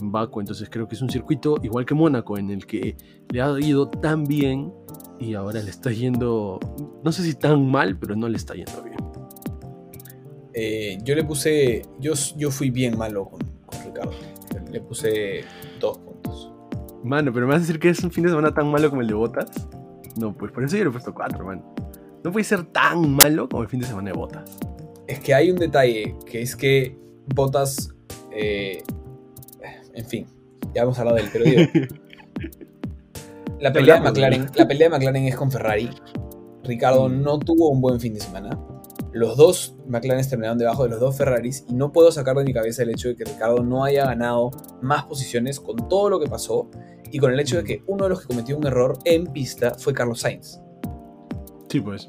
en 0.00 0.12
Baku, 0.12 0.40
entonces 0.40 0.68
creo 0.70 0.86
que 0.86 0.94
es 0.94 1.02
un 1.02 1.10
circuito 1.10 1.56
igual 1.62 1.84
que 1.84 1.94
Mónaco 1.94 2.38
en 2.38 2.50
el 2.50 2.66
que 2.66 2.96
le 3.30 3.42
ha 3.42 3.58
ido 3.58 3.88
tan 3.88 4.24
bien 4.24 4.72
y 5.18 5.34
ahora 5.34 5.60
le 5.60 5.70
está 5.70 5.90
yendo, 5.90 6.60
no 7.02 7.10
sé 7.10 7.24
si 7.24 7.34
tan 7.34 7.68
mal, 7.68 7.98
pero 7.98 8.14
no 8.14 8.28
le 8.28 8.36
está 8.36 8.54
yendo 8.54 8.80
bien. 8.82 8.96
Eh, 10.52 10.98
yo 11.02 11.16
le 11.16 11.24
puse, 11.24 11.82
yo, 11.98 12.12
yo 12.36 12.52
fui 12.52 12.70
bien 12.70 12.96
malo 12.96 13.24
con, 13.24 13.40
con 13.66 13.84
Ricardo, 13.84 14.12
le 14.74 14.80
puse 14.80 15.44
dos 15.80 15.98
puntos. 15.98 16.52
Mano, 17.04 17.32
pero 17.32 17.46
me 17.46 17.52
vas 17.52 17.62
a 17.62 17.66
decir 17.66 17.78
que 17.78 17.88
es 17.88 18.02
un 18.02 18.10
fin 18.10 18.24
de 18.24 18.30
semana 18.30 18.52
tan 18.52 18.70
malo 18.70 18.90
como 18.90 19.02
el 19.02 19.08
de 19.08 19.14
Botas. 19.14 19.50
No, 20.18 20.36
pues 20.36 20.50
por 20.52 20.64
eso 20.64 20.76
yo 20.76 20.84
le 20.84 20.90
he 20.90 20.92
puesto 20.92 21.14
4, 21.14 21.44
man. 21.44 21.64
No 22.24 22.32
puede 22.32 22.44
ser 22.44 22.64
tan 22.64 23.14
malo 23.14 23.48
como 23.48 23.62
el 23.62 23.68
fin 23.68 23.80
de 23.80 23.86
semana 23.86 24.10
de 24.10 24.16
Botas. 24.16 24.58
Es 25.06 25.20
que 25.20 25.32
hay 25.32 25.50
un 25.50 25.56
detalle, 25.56 26.16
que 26.26 26.42
es 26.42 26.56
que 26.56 26.98
Botas. 27.34 27.94
Eh, 28.32 28.82
en 29.94 30.06
fin, 30.06 30.26
ya 30.74 30.82
hemos 30.82 30.98
hablado 30.98 31.18
de 31.18 31.22
él, 31.22 31.28
pero 31.32 31.44
digo. 31.44 31.62
la, 33.60 33.72
pelea 33.72 33.94
de 33.94 34.00
McLaren, 34.00 34.46
la 34.56 34.66
pelea 34.66 34.88
de 34.88 34.96
McLaren 34.96 35.24
es 35.26 35.36
con 35.36 35.52
Ferrari. 35.52 35.88
Ricardo 36.64 37.08
mm. 37.08 37.22
no 37.22 37.38
tuvo 37.38 37.68
un 37.68 37.80
buen 37.80 38.00
fin 38.00 38.14
de 38.14 38.20
semana. 38.20 38.58
Los 39.14 39.36
dos 39.36 39.76
McLaren 39.86 40.28
terminaron 40.28 40.58
debajo 40.58 40.82
de 40.82 40.90
los 40.90 40.98
dos 40.98 41.16
Ferraris 41.16 41.64
y 41.68 41.74
no 41.74 41.92
puedo 41.92 42.10
sacar 42.10 42.36
de 42.36 42.42
mi 42.42 42.52
cabeza 42.52 42.82
el 42.82 42.90
hecho 42.90 43.06
de 43.06 43.14
que 43.14 43.24
Ricardo 43.24 43.62
no 43.62 43.84
haya 43.84 44.06
ganado 44.06 44.50
más 44.82 45.04
posiciones 45.04 45.60
con 45.60 45.88
todo 45.88 46.10
lo 46.10 46.18
que 46.18 46.26
pasó 46.26 46.68
y 47.12 47.18
con 47.18 47.32
el 47.32 47.38
hecho 47.38 47.58
de 47.58 47.62
que 47.62 47.84
uno 47.86 48.04
de 48.04 48.10
los 48.10 48.22
que 48.22 48.26
cometió 48.26 48.58
un 48.58 48.66
error 48.66 48.98
en 49.04 49.28
pista 49.28 49.74
fue 49.78 49.94
Carlos 49.94 50.18
Sainz. 50.18 50.58
Sí, 51.68 51.80
pues. 51.80 52.08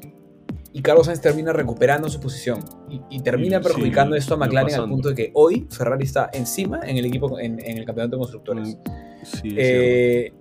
Y 0.72 0.82
Carlos 0.82 1.06
Sainz 1.06 1.20
termina 1.20 1.52
recuperando 1.52 2.08
su 2.08 2.18
posición 2.18 2.64
y, 3.08 3.20
termina 3.20 3.60
perjudicando 3.60 4.16
esto 4.16 4.34
a 4.34 4.38
McLaren 4.38 4.74
al 4.74 4.88
punto 4.88 5.10
de 5.10 5.14
que 5.14 5.30
hoy 5.34 5.64
Ferrari 5.70 6.04
está 6.04 6.28
encima 6.32 6.80
en 6.82 6.96
el 6.96 7.06
equipo 7.06 7.38
en, 7.38 7.60
el 7.60 7.84
campeonato 7.84 8.16
de 8.16 8.20
constructores. 8.20 8.78
Sí, 9.22 9.54
eh, 9.56 10.32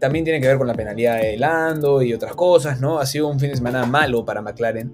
también 0.00 0.24
tiene 0.24 0.40
que 0.40 0.48
ver 0.48 0.58
con 0.58 0.66
la 0.66 0.74
penalidad 0.74 1.20
de 1.20 1.36
Lando 1.36 2.02
y 2.02 2.12
otras 2.12 2.34
cosas, 2.34 2.80
¿no? 2.80 2.98
Ha 2.98 3.06
sido 3.06 3.28
un 3.28 3.38
fin 3.38 3.50
de 3.50 3.56
semana 3.56 3.86
malo 3.86 4.24
para 4.24 4.42
McLaren. 4.42 4.92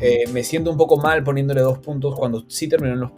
Eh, 0.00 0.24
me 0.32 0.42
siento 0.44 0.70
un 0.70 0.76
poco 0.76 0.98
mal 0.98 1.24
poniéndole 1.24 1.62
dos 1.62 1.78
puntos 1.78 2.14
cuando 2.14 2.44
sí 2.48 2.68
terminó 2.68 2.94
en 2.94 3.00
los, 3.00 3.12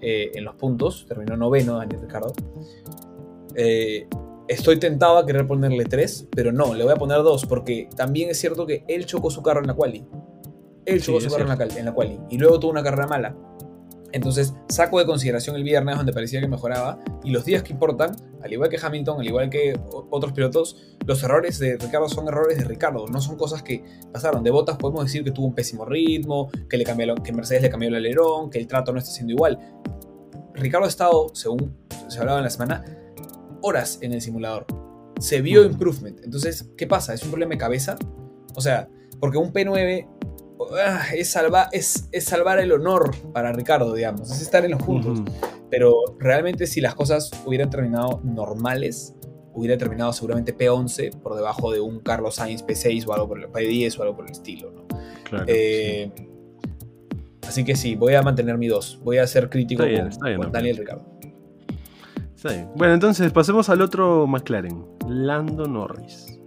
eh, 0.00 0.30
en 0.34 0.44
los 0.44 0.54
puntos, 0.54 1.04
terminó 1.06 1.36
noveno 1.36 1.76
Daniel 1.76 2.00
Ricardo. 2.00 2.32
Eh, 3.54 4.06
Estoy 4.48 4.78
tentado 4.78 5.18
a 5.18 5.26
querer 5.26 5.46
ponerle 5.46 5.84
3, 5.84 6.28
pero 6.34 6.52
no, 6.52 6.72
le 6.72 6.82
voy 6.82 6.94
a 6.94 6.96
poner 6.96 7.18
2 7.18 7.44
porque 7.44 7.90
también 7.94 8.30
es 8.30 8.40
cierto 8.40 8.66
que 8.66 8.82
él 8.88 9.04
chocó 9.04 9.30
su 9.30 9.42
carro 9.42 9.60
en 9.60 9.66
la 9.66 9.74
quali. 9.74 10.06
Él 10.86 11.02
chocó 11.02 11.20
su 11.20 11.28
carro 11.28 11.42
en 11.42 11.58
la, 11.58 11.76
en 11.76 11.84
la 11.84 11.92
quali 11.92 12.18
y 12.30 12.38
luego 12.38 12.58
tuvo 12.58 12.70
una 12.70 12.82
carrera 12.82 13.06
mala. 13.06 13.36
Entonces 14.12 14.54
saco 14.68 14.98
de 14.98 15.06
consideración 15.06 15.56
el 15.56 15.64
viernes 15.64 15.96
donde 15.96 16.12
parecía 16.12 16.40
que 16.40 16.48
mejoraba 16.48 16.98
y 17.24 17.30
los 17.30 17.44
días 17.44 17.62
que 17.62 17.72
importan, 17.72 18.16
al 18.42 18.52
igual 18.52 18.70
que 18.70 18.78
Hamilton, 18.80 19.20
al 19.20 19.26
igual 19.26 19.50
que 19.50 19.78
otros 20.10 20.32
pilotos, 20.32 20.96
los 21.06 21.22
errores 21.22 21.58
de 21.58 21.76
Ricardo 21.76 22.08
son 22.08 22.28
errores 22.28 22.58
de 22.58 22.64
Ricardo, 22.64 23.06
no 23.06 23.20
son 23.20 23.36
cosas 23.36 23.62
que 23.62 23.84
pasaron. 24.12 24.42
De 24.42 24.50
botas 24.50 24.76
podemos 24.76 25.04
decir 25.04 25.24
que 25.24 25.30
tuvo 25.30 25.46
un 25.46 25.54
pésimo 25.54 25.84
ritmo, 25.84 26.50
que, 26.68 26.78
le 26.78 26.84
cambió, 26.84 27.14
que 27.16 27.32
Mercedes 27.32 27.62
le 27.62 27.70
cambió 27.70 27.88
el 27.88 27.96
alerón, 27.96 28.50
que 28.50 28.58
el 28.58 28.66
trato 28.66 28.92
no 28.92 28.98
está 28.98 29.10
siendo 29.10 29.32
igual. 29.32 29.58
Ricardo 30.54 30.86
ha 30.86 30.88
estado, 30.88 31.34
según 31.34 31.76
se 32.08 32.18
hablaba 32.18 32.38
en 32.38 32.44
la 32.44 32.50
semana, 32.50 32.84
horas 33.62 33.98
en 34.00 34.12
el 34.12 34.22
simulador. 34.22 34.66
Se 35.20 35.40
vio 35.42 35.64
improvement. 35.64 36.20
Entonces, 36.24 36.70
¿qué 36.76 36.86
pasa? 36.86 37.12
¿Es 37.12 37.22
un 37.24 37.30
problema 37.30 37.50
de 37.50 37.58
cabeza? 37.58 37.96
O 38.54 38.60
sea, 38.60 38.88
porque 39.20 39.38
un 39.38 39.52
P9 39.52 40.17
es, 41.12 41.36
es, 41.72 42.08
es, 42.12 42.24
salvar 42.24 42.58
el 42.58 42.72
honor 42.72 43.14
para 43.32 43.52
Ricardo, 43.52 43.94
digamos. 43.94 44.30
Es 44.30 44.42
estar 44.42 44.64
en 44.64 44.72
los 44.72 44.82
puntos. 44.82 45.20
Pero 45.70 46.16
realmente 46.18 46.66
si 46.66 46.80
las 46.80 46.94
cosas 46.94 47.30
hubieran 47.44 47.70
terminado 47.70 48.20
normales, 48.24 49.14
hubiera 49.52 49.76
terminado 49.76 50.12
seguramente 50.12 50.56
P11 50.56 51.20
por 51.20 51.34
debajo 51.34 51.72
de 51.72 51.80
un 51.80 52.00
Carlos 52.00 52.36
Sainz 52.36 52.64
P6 52.64 53.06
o 53.06 53.12
algo 53.12 53.28
por 53.28 53.38
el 53.38 53.48
P10 53.48 53.98
o 53.98 54.02
algo 54.02 54.16
por 54.16 54.26
el 54.26 54.32
estilo. 54.32 54.72
¿no? 54.72 54.86
Eh, 55.46 56.10
así 57.46 57.64
que 57.64 57.76
sí, 57.76 57.96
voy 57.96 58.14
a 58.14 58.22
mantener 58.22 58.56
mi 58.56 58.68
2. 58.68 59.00
Voy 59.04 59.18
a 59.18 59.26
ser 59.26 59.50
crítico 59.50 59.84
con 60.36 60.52
Daniel 60.52 60.76
Ricardo. 60.76 61.18
Bueno, 62.76 62.94
entonces 62.94 63.32
pasemos 63.32 63.68
al 63.68 63.82
otro 63.82 64.26
McLaren, 64.26 64.86
Lando 65.08 65.66
Norris. 65.66 66.38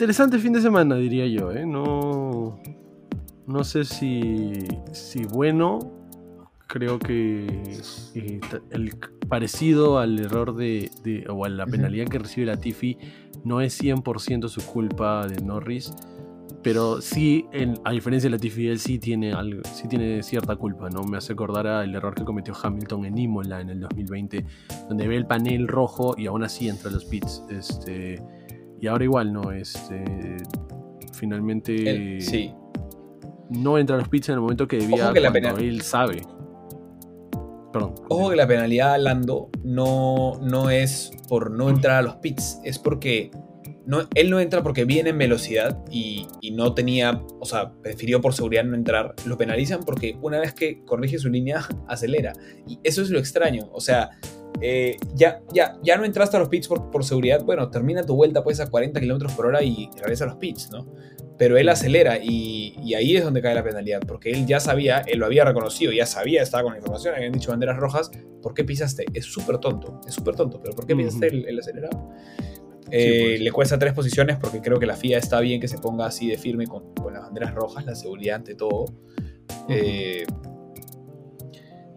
Interesante 0.00 0.38
fin 0.38 0.54
de 0.54 0.62
semana, 0.62 0.94
diría 0.94 1.26
yo. 1.26 1.52
¿eh? 1.52 1.66
No, 1.66 2.58
no 3.46 3.64
sé 3.64 3.84
si, 3.84 4.52
si 4.92 5.26
bueno. 5.26 5.78
Creo 6.66 7.00
que 7.00 7.46
eh, 8.14 8.40
el 8.70 8.96
parecido 9.28 9.98
al 9.98 10.18
error 10.20 10.54
de, 10.54 10.88
o 11.28 11.44
a 11.44 11.48
la 11.48 11.66
penalidad 11.66 12.06
que 12.06 12.20
recibe 12.20 12.46
la 12.46 12.56
Tiffy 12.58 12.96
no 13.44 13.60
es 13.60 13.82
100% 13.82 14.48
su 14.48 14.64
culpa 14.64 15.26
de 15.26 15.42
Norris 15.42 15.92
pero 16.62 17.00
sí, 17.00 17.46
a 17.84 17.90
diferencia 17.90 18.28
de 18.28 18.36
Latifi, 18.36 18.68
él 18.68 18.78
sí 18.78 18.98
tiene, 18.98 19.32
algo, 19.32 19.62
sí 19.64 19.88
tiene 19.88 20.22
cierta 20.22 20.56
culpa, 20.56 20.90
¿no? 20.90 21.04
Me 21.04 21.16
hace 21.16 21.32
acordar 21.32 21.66
al 21.66 21.94
error 21.94 22.14
que 22.14 22.22
cometió 22.22 22.54
Hamilton 22.60 23.06
en 23.06 23.16
Imola 23.16 23.62
en 23.62 23.70
el 23.70 23.80
2020, 23.80 24.44
donde 24.88 25.08
ve 25.08 25.16
el 25.16 25.26
panel 25.26 25.68
rojo 25.68 26.14
y 26.18 26.26
aún 26.26 26.44
así 26.44 26.68
entra 26.68 26.90
a 26.90 26.92
los 26.92 27.06
pits. 27.06 27.44
Este, 27.48 28.22
y 28.80 28.86
ahora 28.86 29.04
igual, 29.04 29.32
¿no? 29.32 29.52
Este, 29.52 30.04
finalmente 31.12 32.20
sí. 32.20 32.52
no 33.50 33.78
entra 33.78 33.96
a 33.96 33.98
los 33.98 34.08
pits 34.08 34.28
en 34.30 34.36
el 34.36 34.40
momento 34.40 34.66
que 34.66 34.78
debía, 34.78 35.12
que 35.12 35.20
cuando 35.20 35.58
él 35.58 35.82
sabe. 35.82 36.22
Perdón. 37.72 37.94
Ojo 38.08 38.30
que 38.30 38.36
la 38.36 38.48
penalidad 38.48 38.94
a 38.94 38.98
Lando 38.98 39.50
no, 39.62 40.40
no 40.42 40.70
es 40.70 41.12
por 41.28 41.52
no 41.52 41.68
entrar 41.68 41.98
a 41.98 42.02
los 42.02 42.16
pits, 42.16 42.58
es 42.64 42.78
porque 42.78 43.30
él 44.14 44.30
no 44.30 44.40
entra 44.40 44.62
porque 44.62 44.84
viene 44.84 45.10
en 45.10 45.18
velocidad 45.18 45.78
y, 45.90 46.26
no 46.52 46.74
tenía, 46.74 47.22
o 47.38 47.44
sea, 47.44 47.72
prefirió 47.82 48.20
por 48.20 48.34
seguridad 48.34 48.64
no 48.64 48.74
entrar. 48.74 49.14
Lo 49.24 49.36
penalizan 49.36 49.80
porque 49.80 50.16
una 50.20 50.38
vez 50.38 50.52
que 50.52 50.84
corrige 50.84 51.18
su 51.18 51.28
línea, 51.28 51.64
acelera. 51.88 52.32
Y 52.66 52.78
eso 52.84 53.02
es 53.02 53.10
lo 53.10 53.18
extraño. 53.18 53.68
O 53.72 53.80
sea, 53.80 54.10
eh, 54.60 54.96
ya, 55.14 55.42
ya, 55.52 55.78
ya 55.82 55.96
no 55.96 56.04
entraste 56.04 56.36
a 56.36 56.40
los 56.40 56.48
pits 56.48 56.68
por, 56.68 57.04
seguridad. 57.04 57.44
Bueno, 57.44 57.70
termina 57.70 58.04
tu 58.04 58.14
vuelta 58.14 58.42
pues 58.42 58.60
a 58.60 58.68
40 58.68 59.00
km 59.00 59.34
por 59.34 59.46
hora 59.46 59.62
y 59.62 59.90
regresa 59.96 60.24
a 60.24 60.28
los 60.28 60.36
pits, 60.36 60.70
¿no? 60.70 60.86
Pero 61.38 61.56
él 61.56 61.68
acelera 61.68 62.18
y, 62.22 62.94
ahí 62.94 63.16
es 63.16 63.24
donde 63.24 63.40
cae 63.40 63.54
la 63.54 63.64
penalidad, 63.64 64.00
porque 64.06 64.30
él 64.30 64.46
ya 64.46 64.60
sabía, 64.60 64.98
él 65.06 65.20
lo 65.20 65.26
había 65.26 65.44
reconocido, 65.44 65.90
ya 65.92 66.04
sabía, 66.04 66.42
estaba 66.42 66.64
con 66.64 66.72
la 66.72 66.78
información, 66.78 67.14
habían 67.14 67.32
dicho 67.32 67.50
banderas 67.50 67.78
rojas, 67.78 68.10
¿por 68.42 68.52
qué 68.52 68.64
pisaste? 68.64 69.06
Es 69.14 69.24
súper 69.24 69.56
tonto, 69.58 70.00
es 70.06 70.14
súper 70.14 70.34
tonto, 70.34 70.60
pero 70.60 70.74
¿por 70.74 70.86
qué 70.86 70.94
pisaste 70.94 71.28
el, 71.28 71.48
el 71.48 71.58
acelerado? 71.58 72.10
Eh, 72.92 73.38
le 73.38 73.52
cuesta 73.52 73.78
tres 73.78 73.92
posiciones 73.92 74.36
porque 74.38 74.60
creo 74.60 74.78
que 74.78 74.86
la 74.86 74.96
FIA 74.96 75.18
está 75.18 75.40
bien 75.40 75.60
que 75.60 75.68
se 75.68 75.78
ponga 75.78 76.06
así 76.06 76.28
de 76.28 76.36
firme 76.36 76.66
con, 76.66 76.92
las 77.12 77.22
banderas 77.22 77.54
rojas, 77.54 77.84
la 77.84 77.94
seguridad 77.94 78.36
ante 78.36 78.54
todo. 78.54 78.86
Eh, 79.68 80.24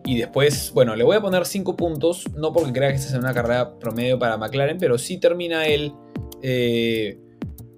y 0.05 0.17
después, 0.17 0.71
bueno, 0.73 0.95
le 0.95 1.03
voy 1.03 1.15
a 1.15 1.21
poner 1.21 1.45
cinco 1.45 1.75
puntos, 1.75 2.25
no 2.35 2.51
porque 2.51 2.73
crea 2.73 2.89
que 2.89 2.95
esta 2.95 3.09
sea 3.09 3.19
una 3.19 3.33
carrera 3.33 3.79
promedio 3.79 4.19
para 4.19 4.37
McLaren, 4.37 4.77
pero 4.77 4.97
sí 4.97 5.19
termina 5.19 5.65
el 5.65 5.93
eh, 6.41 7.19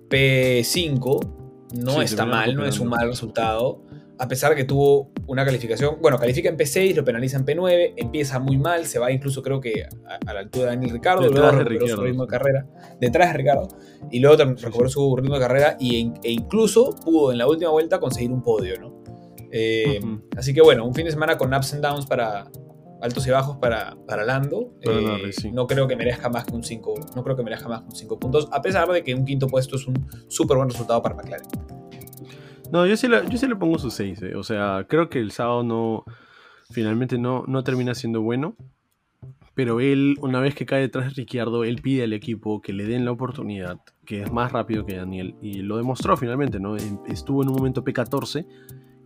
P5. 0.09 1.33
No 1.83 2.01
está 2.01 2.25
mal, 2.25 2.55
no 2.55 2.65
es 2.65 2.79
un 2.79 2.89
mal 2.89 3.07
resultado 3.07 3.85
a 4.17 4.27
pesar 4.27 4.51
de 4.51 4.55
que 4.55 4.63
tuvo 4.63 5.11
una 5.27 5.43
calificación, 5.45 5.97
bueno, 6.01 6.17
califica 6.17 6.49
en 6.49 6.57
P6, 6.57 6.95
lo 6.95 7.03
penaliza 7.03 7.37
en 7.37 7.45
P9, 7.45 7.93
empieza 7.97 8.39
muy 8.39 8.57
mal, 8.57 8.85
se 8.85 8.99
va 8.99 9.11
incluso 9.11 9.41
creo 9.41 9.59
que 9.59 9.83
a, 9.83 10.33
la 10.33 10.39
altura 10.39 10.65
de 10.65 10.71
Daniel 10.71 10.91
Ricardo, 10.91 11.27
luego 11.27 11.51
recuperó 11.51 11.87
su 11.87 12.01
ritmo 12.01 12.25
de 12.25 12.29
carrera, 12.29 12.67
detrás 12.99 13.31
de 13.31 13.37
Ricardo, 13.37 13.67
y 14.11 14.19
luego 14.19 14.37
recuperó 14.37 14.89
su 14.89 15.15
ritmo 15.15 15.35
de 15.35 15.41
carrera 15.41 15.77
y, 15.79 16.11
e 16.23 16.31
incluso 16.31 16.95
pudo 17.03 17.31
en 17.31 17.37
la 17.37 17.47
última 17.47 17.71
vuelta 17.71 17.99
conseguir 17.99 18.31
un 18.31 18.41
podio, 18.41 18.79
¿no? 18.79 18.94
Eh, 19.51 19.99
así 20.37 20.53
que 20.53 20.61
bueno, 20.61 20.85
un 20.85 20.93
fin 20.93 21.05
de 21.05 21.11
semana 21.11 21.37
con 21.37 21.53
ups 21.53 21.73
and 21.73 21.83
downs 21.83 22.05
para 22.05 22.49
altos 23.01 23.25
y 23.27 23.31
bajos 23.31 23.57
para, 23.57 23.95
para 24.07 24.25
Lando. 24.25 24.73
Eh, 24.81 25.31
no 25.53 25.67
creo 25.67 25.87
que 25.87 25.95
merezca 25.95 26.29
más 26.29 26.45
que 26.45 26.53
un 26.53 26.63
5, 26.63 26.93
no 27.15 27.23
creo 27.23 27.35
que 27.35 27.43
merezca 27.43 27.69
más 27.69 27.81
que 27.81 27.87
un 27.87 27.95
5 27.95 28.19
puntos, 28.19 28.49
a 28.51 28.61
pesar 28.61 28.87
de 28.89 29.03
que 29.03 29.13
un 29.13 29.25
quinto 29.25 29.47
puesto 29.47 29.75
es 29.75 29.87
un 29.87 30.07
súper 30.27 30.57
buen 30.57 30.69
resultado 30.69 31.01
para 31.01 31.15
McLaren. 31.15 31.47
No, 32.71 32.85
yo 32.85 32.97
sí, 32.97 33.07
le, 33.07 33.27
yo 33.29 33.37
sí 33.37 33.47
le 33.47 33.55
pongo 33.55 33.77
su 33.77 33.91
6. 33.91 34.21
Eh. 34.23 34.35
O 34.35 34.43
sea, 34.43 34.85
creo 34.89 35.09
que 35.09 35.19
el 35.19 35.31
sábado 35.31 35.63
no. 35.63 36.03
Finalmente 36.71 37.19
no, 37.19 37.43
no 37.47 37.63
termina 37.63 37.93
siendo 37.93 38.21
bueno. 38.21 38.55
Pero 39.53 39.79
él, 39.79 40.17
una 40.19 40.41
vez 40.41 40.55
que 40.55 40.65
cae 40.65 40.81
detrás 40.81 41.05
de 41.05 41.11
Ricciardo, 41.11 41.63
él 41.63 41.81
pide 41.81 42.03
al 42.03 42.11
equipo 42.11 42.61
que 42.61 42.73
le 42.73 42.85
den 42.85 43.05
la 43.05 43.11
oportunidad, 43.11 43.79
que 44.05 44.23
es 44.23 44.31
más 44.31 44.51
rápido 44.51 44.85
que 44.85 44.97
Daniel. 44.97 45.35
Y 45.41 45.61
lo 45.61 45.77
demostró 45.77 46.17
finalmente, 46.17 46.59
¿no? 46.59 46.75
Estuvo 46.75 47.43
en 47.43 47.49
un 47.49 47.55
momento 47.55 47.83
P14 47.83 48.45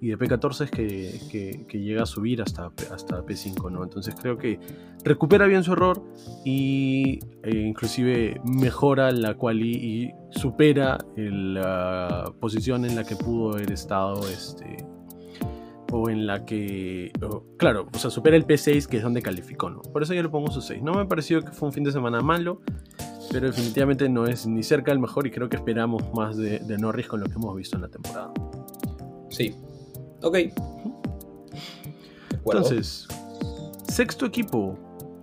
y 0.01 0.07
de 0.09 0.17
P14 0.17 0.63
es 0.63 1.23
que, 1.23 1.79
llega 1.79 2.03
a 2.03 2.05
subir 2.05 2.41
hasta, 2.41 2.71
hasta 2.91 3.25
P5, 3.25 3.71
¿no? 3.71 3.83
Entonces 3.83 4.15
creo 4.19 4.37
que 4.37 4.59
recupera 5.03 5.45
bien 5.45 5.63
su 5.63 5.73
error 5.73 6.01
y 6.45 7.19
eh, 7.43 7.65
inclusive 7.67 8.39
mejora 8.45 9.11
la 9.11 9.35
quali 9.35 9.71
y 9.71 10.11
supera 10.31 10.97
la 11.15 12.31
posición 12.39 12.85
en 12.85 12.95
la 12.95 13.03
que 13.03 13.15
pudo 13.15 13.53
haber 13.53 13.71
estado 13.71 14.21
este 14.29 14.85
o 15.91 16.09
en 16.09 16.27
la 16.27 16.45
que 16.45 17.11
claro, 17.57 17.87
o 17.91 17.97
sea, 17.97 18.11
supera 18.11 18.37
el 18.37 18.45
P6 18.45 18.85
que 18.85 18.97
es 18.97 19.03
donde 19.03 19.21
calificó, 19.21 19.69
¿no? 19.69 19.81
Por 19.81 20.03
eso 20.03 20.13
yo 20.13 20.21
le 20.21 20.29
pongo 20.29 20.51
su 20.51 20.61
6. 20.61 20.81
No 20.83 20.93
me 20.93 21.05
pareció 21.05 21.41
que 21.41 21.51
fue 21.51 21.67
un 21.67 21.73
fin 21.73 21.83
de 21.83 21.91
semana 21.91 22.21
malo, 22.21 22.61
pero 23.31 23.47
definitivamente 23.47 24.07
no 24.07 24.27
es 24.27 24.45
ni 24.45 24.63
cerca 24.63 24.91
del 24.91 24.99
mejor 24.99 25.27
y 25.27 25.31
creo 25.31 25.49
que 25.49 25.55
esperamos 25.55 26.03
más 26.13 26.37
de, 26.37 26.59
de 26.59 26.77
Norris 26.77 27.07
con 27.07 27.19
lo 27.21 27.25
que 27.25 27.33
hemos 27.33 27.55
visto 27.55 27.75
en 27.75 27.81
la 27.81 27.89
temporada. 27.89 28.31
Sí, 29.29 29.55
Ok. 30.21 30.37
Entonces, 32.45 33.07
sexto 33.87 34.25
equipo. 34.25 34.77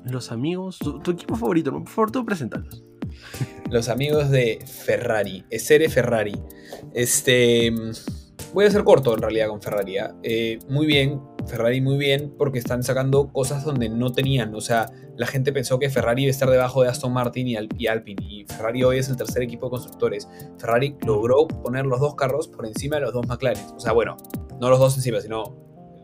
Los 0.05 0.31
amigos. 0.31 0.79
Tu, 0.79 1.11
equipo 1.11 1.35
favorito, 1.35 1.73
por 1.73 1.89
favor, 1.89 2.11
tú 2.13 2.25
presentarlos. 2.25 2.85
Los 3.71 3.89
amigos 3.89 4.31
de 4.31 4.61
Ferrari. 4.65 5.45
Essere 5.51 5.89
Ferrari. 5.89 6.35
Este. 6.95 7.73
Voy 8.55 8.65
a 8.65 8.71
ser 8.71 8.85
corto 8.85 9.15
en 9.15 9.23
realidad 9.23 9.49
con 9.49 9.61
Ferrari. 9.61 9.99
¿ah? 9.99 10.15
Eh, 10.23 10.61
muy 10.69 10.87
bien, 10.87 11.21
Ferrari 11.47 11.81
muy 11.81 11.99
bien, 11.99 12.33
porque 12.39 12.59
están 12.59 12.83
sacando 12.85 13.33
cosas 13.33 13.65
donde 13.65 13.89
no 13.89 14.13
tenían. 14.13 14.55
O 14.55 14.61
sea, 14.61 14.91
la 15.17 15.27
gente 15.27 15.53
pensó 15.53 15.79
que 15.79 15.91
Ferrari 15.91 16.23
iba 16.23 16.29
a 16.29 16.31
estar 16.31 16.49
debajo 16.49 16.83
de 16.83 16.89
Aston 16.89 17.13
Martin 17.13 17.49
y, 17.49 17.57
y 17.77 17.87
Alpine. 17.89 18.23
Y 18.23 18.45
Ferrari 18.45 18.85
hoy 18.85 18.99
es 18.99 19.09
el 19.09 19.17
tercer 19.17 19.43
equipo 19.43 19.67
de 19.67 19.71
constructores. 19.71 20.29
Ferrari 20.59 20.97
logró 21.05 21.49
poner 21.49 21.85
los 21.85 22.01
dos 22.01 22.15
carros 22.15 22.49
por 22.49 22.67
encima 22.67 22.97
de 22.97 23.03
los 23.03 23.13
dos 23.13 23.27
McLaren. 23.27 23.67
O 23.75 23.81
sea, 23.81 23.93
bueno, 23.93 24.17
no 24.61 24.71
los 24.71 24.79
dos 24.79 24.97
encima, 24.97 25.21
sino 25.21 25.57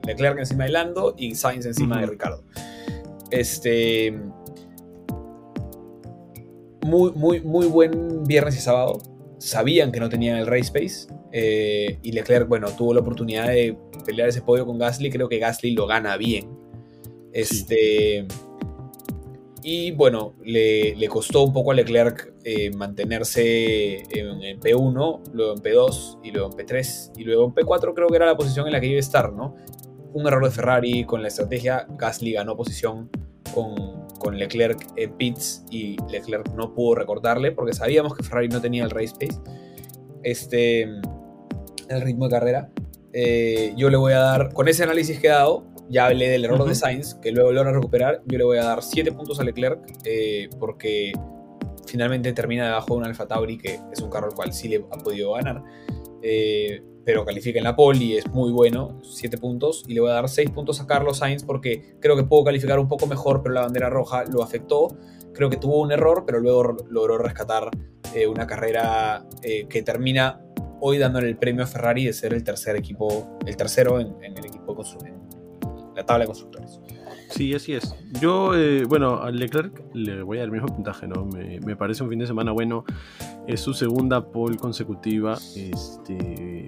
Leclerc 0.07 0.39
encima 0.39 0.65
de 0.65 0.71
Lando 0.71 1.15
y 1.17 1.35
Sainz 1.35 1.67
encima 1.67 2.01
de 2.01 2.07
Ricardo. 2.07 2.45
Este. 3.31 4.19
Muy, 6.85 7.13
muy, 7.13 7.41
muy 7.41 7.67
buen 7.67 8.25
viernes 8.25 8.57
y 8.57 8.61
sábado. 8.61 8.99
Sabían 9.39 9.93
que 9.93 10.01
no 10.01 10.09
tenían 10.09 10.39
el 10.39 10.47
race 10.47 10.73
pace. 10.73 11.07
Eh, 11.33 11.99
y 12.03 12.13
Leclerc, 12.13 12.49
bueno, 12.49 12.69
tuvo 12.77 12.93
la 12.95 13.01
oportunidad 13.01 13.49
de 13.49 13.77
pelear 14.05 14.29
ese 14.29 14.43
podio 14.43 14.67
con 14.67 14.79
Gasly. 14.79 15.11
Creo 15.11 15.29
que 15.29 15.39
Gasly 15.39 15.73
lo 15.73 15.87
gana 15.87 16.17
bien. 16.17 16.49
Este. 17.33 18.27
Y 19.63 19.93
bueno, 19.93 20.35
le, 20.45 21.09
costó 21.09 21.45
un 21.45 21.53
poco 21.53 21.71
a 21.71 21.75
Leclerc 21.75 22.32
eh, 22.45 22.71
mantenerse 22.77 24.03
en, 24.11 24.61
P1, 24.61 25.21
luego 25.33 25.53
en 25.53 25.59
P2 25.59 26.19
y 26.23 26.31
luego 26.33 26.51
en 26.51 26.67
P3 26.67 27.13
y 27.17 27.25
luego 27.25 27.45
en 27.47 27.55
P4 27.55 27.95
creo 27.95 28.09
que 28.09 28.17
era 28.17 28.27
la 28.27 28.37
posición 28.37 28.67
en 28.67 28.73
la 28.73 28.81
que 28.81 28.89
iba 28.89 28.97
a 28.97 29.01
estar, 29.01 29.33
¿no? 29.33 29.55
Un 30.13 30.27
error 30.27 30.45
de 30.45 30.51
Ferrari 30.51 31.05
con 31.05 31.23
la 31.23 31.29
estrategia, 31.29 31.87
Gasly 31.99 32.33
ganó 32.33 32.57
posición 32.57 33.11
con, 33.55 33.75
con 34.19 34.37
Leclerc 34.37 34.79
en 34.97 35.17
pits 35.17 35.65
y 35.71 35.97
Leclerc 36.11 36.53
no 36.55 36.75
pudo 36.75 36.97
recortarle 36.97 37.53
porque 37.53 37.73
sabíamos 37.73 38.17
que 38.17 38.23
Ferrari 38.23 38.49
no 38.49 38.61
tenía 38.61 38.85
el 38.85 38.91
race 38.91 39.13
pace, 39.13 39.41
este, 40.23 40.83
el 40.83 42.01
ritmo 42.01 42.27
de 42.27 42.31
carrera. 42.31 42.71
Eh, 43.13 43.75
yo 43.77 43.91
le 43.91 43.97
voy 43.97 44.15
a 44.15 44.19
dar, 44.19 44.53
con 44.53 44.69
ese 44.69 44.83
análisis 44.83 45.21
que 45.21 45.27
he 45.29 45.31
dado, 45.31 45.65
ya 45.89 46.07
hablé 46.07 46.29
del 46.29 46.45
error 46.45 46.65
de 46.65 46.75
Sainz, 46.75 47.15
que 47.15 47.31
luego 47.31 47.53
logra 47.53 47.73
recuperar. 47.73 48.23
Yo 48.27 48.39
le 48.39 48.45
voy 48.45 48.59
a 48.59 48.65
dar 48.65 48.83
7 48.83 49.13
puntos 49.13 49.39
a 49.41 49.45
Leclerc, 49.45 49.81
eh, 50.05 50.49
porque 50.59 51.13
finalmente 51.87 52.33
termina 52.33 52.67
debajo 52.67 52.95
de 52.95 53.01
un 53.01 53.05
Alfa 53.07 53.27
Tauri, 53.27 53.59
que 53.59 53.81
es 53.93 54.01
un 54.01 54.11
carro 54.11 54.29
al 54.29 54.35
cual 54.35 54.53
sí 54.53 54.69
le 54.69 54.85
ha 54.91 54.99
podido 54.99 55.33
ganar. 55.33 55.63
Eh, 56.23 56.83
pero 57.05 57.25
califica 57.25 57.59
en 57.59 57.65
la 57.65 57.75
pole 57.75 57.99
y 58.05 58.17
es 58.17 58.29
muy 58.29 58.53
bueno, 58.53 59.01
7 59.03 59.39
puntos. 59.39 59.85
Y 59.89 59.95
le 59.95 60.01
voy 60.01 60.11
a 60.11 60.15
dar 60.15 60.29
6 60.29 60.51
puntos 60.51 60.81
a 60.81 60.87
Carlos 60.87 61.19
Sainz, 61.19 61.45
porque 61.45 61.97
creo 62.01 62.17
que 62.17 62.25
pudo 62.25 62.45
calificar 62.45 62.79
un 62.79 62.89
poco 62.89 63.07
mejor, 63.07 63.43
pero 63.43 63.55
la 63.55 63.63
bandera 63.63 63.91
roja 63.91 64.25
lo 64.25 64.43
afectó. 64.43 64.97
Creo 65.35 65.51
que 65.51 65.57
tuvo 65.57 65.81
un 65.81 65.93
error, 65.93 66.25
pero 66.27 66.41
luego 66.41 66.77
logró 66.89 67.19
rescatar 67.19 67.71
eh, 68.15 68.27
una 68.27 68.47
carrera 68.47 69.27
que 69.41 69.83
termina 69.83 70.41
hoy 70.81 70.99
dándole 70.99 71.29
el 71.29 71.37
premio 71.37 71.65
a 71.65 71.67
Ferrari 71.67 72.07
de 72.07 72.13
ser 72.13 72.35
el 72.35 72.45
tercer 72.45 72.77
equipo, 72.77 73.39
el 73.47 73.57
tercero 73.57 74.01
en, 74.01 74.15
el 74.21 74.45
equipo 74.45 74.75
constructor 74.75 75.23
la 75.95 76.05
tabla 76.05 76.25
de 76.25 76.27
constructores. 76.27 76.81
Sí, 77.33 77.55
así 77.55 77.73
es. 77.73 77.95
Yo, 78.21 78.55
eh, 78.55 78.85
bueno, 78.85 79.23
a 79.23 79.31
Leclerc 79.31 79.83
le 79.95 80.23
voy 80.23 80.37
a 80.37 80.41
dar 80.41 80.49
el 80.49 80.53
mismo 80.53 80.69
puntaje, 80.69 81.07
¿no? 81.09 81.25
Me, 81.25 81.77
parece 81.77 82.03
un 82.03 82.11
fin 82.11 82.19
de 82.19 82.27
semana 82.27 82.53
bueno. 82.53 82.85
Es 83.47 83.61
su 83.61 83.73
segunda 83.73 84.31
pole 84.31 84.57
consecutiva. 84.59 85.39
Este. 85.57 86.67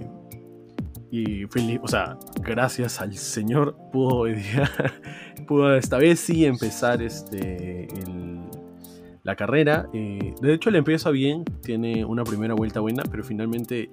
Y 1.11 1.45
feliz, 1.47 1.81
o 1.83 1.87
sea, 1.87 2.19
gracias 2.41 3.01
al 3.01 3.15
Señor 3.15 3.77
pudo 3.93 4.25
pudo 5.47 5.77
esta 5.77 5.99
vez 5.99 6.19
sí 6.19 6.45
empezar 6.45 7.03
este, 7.03 7.87
la 9.23 9.37
carrera. 9.37 9.87
Eh, 9.93 10.35
de 10.41 10.55
hecho, 10.55 10.71
le 10.71 10.79
empieza 10.79 11.11
bien, 11.11 11.45
tiene 11.63 12.05
una 12.05 12.25
primera 12.25 12.55
vuelta 12.55 12.81
buena, 12.81 13.03
pero 13.11 13.23
finalmente 13.23 13.91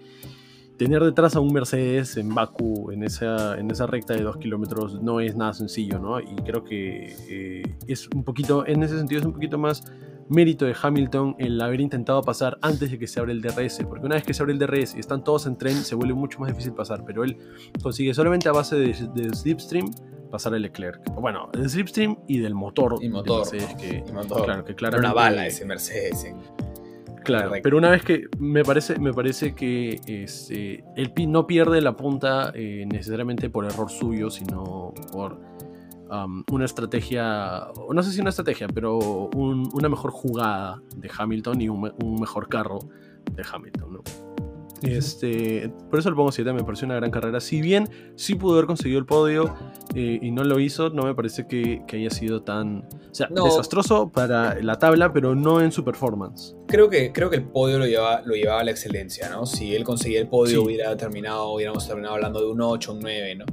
tener 0.82 1.04
detrás 1.04 1.36
a 1.36 1.40
un 1.40 1.54
Mercedes 1.54 2.18
en 2.18 2.34
Baku, 2.34 2.90
en 2.90 3.04
esa, 3.04 3.56
en 3.60 3.70
esa 3.70 3.86
recta 3.86 4.16
de 4.16 4.24
2 4.24 4.38
kilómetros, 4.38 5.00
no 5.00 5.20
es 5.20 5.36
nada 5.36 5.54
sencillo, 5.54 6.00
¿no? 6.00 6.20
Y 6.20 6.34
creo 6.44 6.64
que 6.64 7.16
eh, 7.30 7.78
es 7.88 8.10
un 8.16 8.24
poquito, 8.24 8.66
en 8.66 8.82
ese 8.82 8.98
sentido, 8.98 9.20
es 9.20 9.28
un 9.28 9.34
poquito 9.34 9.60
más 9.60 9.84
mérito 10.28 10.66
de 10.66 10.76
Hamilton 10.82 11.36
el 11.38 11.62
haber 11.62 11.82
intentado 11.82 12.24
pasar 12.24 12.58
antes 12.64 12.90
de 12.90 12.98
que 12.98 13.06
se 13.06 13.20
abra 13.20 13.32
el 13.32 13.44
DRS, 13.44 13.84
porque 13.88 14.08
una 14.08 14.16
vez 14.16 14.24
que 14.24 14.34
se 14.34 14.42
abre 14.42 14.54
el 14.54 14.58
DRS 14.58 14.96
y 14.96 15.00
están 15.00 15.24
todos 15.24 15.46
en 15.46 15.56
tren, 15.56 15.76
se 15.76 15.94
vuelve 15.94 16.16
mucho 16.16 16.40
más 16.40 16.50
difícil 16.50 16.74
pasar, 16.74 17.04
pero 17.06 17.24
él 17.24 17.38
consigue 17.84 18.16
solamente 18.16 18.50
a 18.50 18.52
base 18.52 18.76
de, 18.76 18.96
slipstream 19.36 19.86
pasar 20.32 20.56
el 20.56 20.64
Leclerc. 20.64 21.14
Bueno, 21.14 21.48
del 21.54 21.70
slipstream 21.70 22.18
y 22.28 22.40
del 22.40 22.56
motor. 22.56 22.96
Y 23.04 23.10
motor. 23.10 23.42
Mercedes, 23.52 23.76
que, 23.76 24.04
Claro, 24.04 24.66
que 24.66 24.74
claramente, 24.74 24.98
una 24.98 25.14
bala 25.14 25.46
ese 25.46 25.64
Mercedes. 25.64 26.26
Claro, 27.24 27.52
pero 27.62 27.78
una 27.78 27.90
vez 27.90 28.04
que 28.04 28.28
me 28.40 28.64
parece, 28.64 29.00
me 29.00 29.14
parece 29.14 29.54
que 29.54 30.00
este, 30.08 30.84
el 30.96 31.12
PI 31.12 31.28
no 31.28 31.46
pierde 31.46 31.82
la 31.82 31.96
punta 31.96 32.52
eh, 32.56 32.86
necesariamente 32.92 33.50
por 33.50 33.66
error 33.66 33.90
suyo, 33.90 34.30
sino 34.30 34.94
por 35.12 35.40
una 36.52 36.66
estrategia, 36.66 37.68
no 37.90 38.04
sé 38.04 38.12
si 38.12 38.20
una 38.20 38.32
estrategia, 38.32 38.68
pero 38.68 39.30
una 39.34 39.88
mejor 39.88 40.12
jugada 40.12 40.82
de 40.98 41.10
Hamilton 41.18 41.62
y 41.62 41.70
un, 41.70 41.94
un 42.04 42.16
mejor 42.16 42.50
carro 42.50 42.80
de 43.32 43.44
Hamilton. 43.50 43.94
¿no? 43.94 44.31
Este, 44.82 45.72
por 45.90 46.00
eso 46.00 46.10
le 46.10 46.16
pongo 46.16 46.32
7, 46.32 46.54
me 46.54 46.64
pareció 46.64 46.86
una 46.86 46.96
gran 46.96 47.12
carrera. 47.12 47.40
Si 47.40 47.62
bien 47.62 47.88
sí 48.16 48.36
pudo 48.36 48.54
haber 48.54 48.66
conseguido 48.66 49.00
el 49.00 49.06
podio 49.06 49.54
eh, 49.94 50.20
y 50.22 50.32
no 50.32 50.44
lo 50.44 50.60
hizo, 50.60 50.90
no 50.90 51.04
me 51.04 51.14
parece 51.14 51.48
que, 51.48 51.84
haya 51.92 52.10
sido 52.10 52.42
tan. 52.42 52.88
O 53.12 53.16
sea, 53.16 53.28
desastroso 53.28 54.10
para 54.10 54.60
la 54.62 54.80
tabla, 54.80 55.14
pero 55.14 55.36
no 55.36 55.62
en 55.62 55.72
su 55.72 55.84
performance. 55.84 56.56
Creo 56.68 56.90
que, 56.90 57.12
creo 57.12 57.30
que 57.30 57.36
el 57.36 57.44
podio 57.44 57.78
lo 57.78 57.86
llevaba, 57.86 58.22
lo 58.26 58.34
llevaba 58.34 58.62
a 58.62 58.64
la 58.64 58.72
excelencia, 58.72 59.30
¿no? 59.30 59.46
Si 59.46 59.76
él 59.76 59.84
conseguía 59.84 60.20
el 60.20 60.28
podio, 60.28 60.64
hubiera 60.64 60.96
terminado, 60.98 61.50
hubiéramos 61.50 61.88
terminado 61.88 62.16
hablando 62.16 62.40
de 62.40 62.48
un 62.48 62.62
8, 62.62 62.94
un 62.94 63.00
9, 63.02 63.36
¿no? 63.36 63.46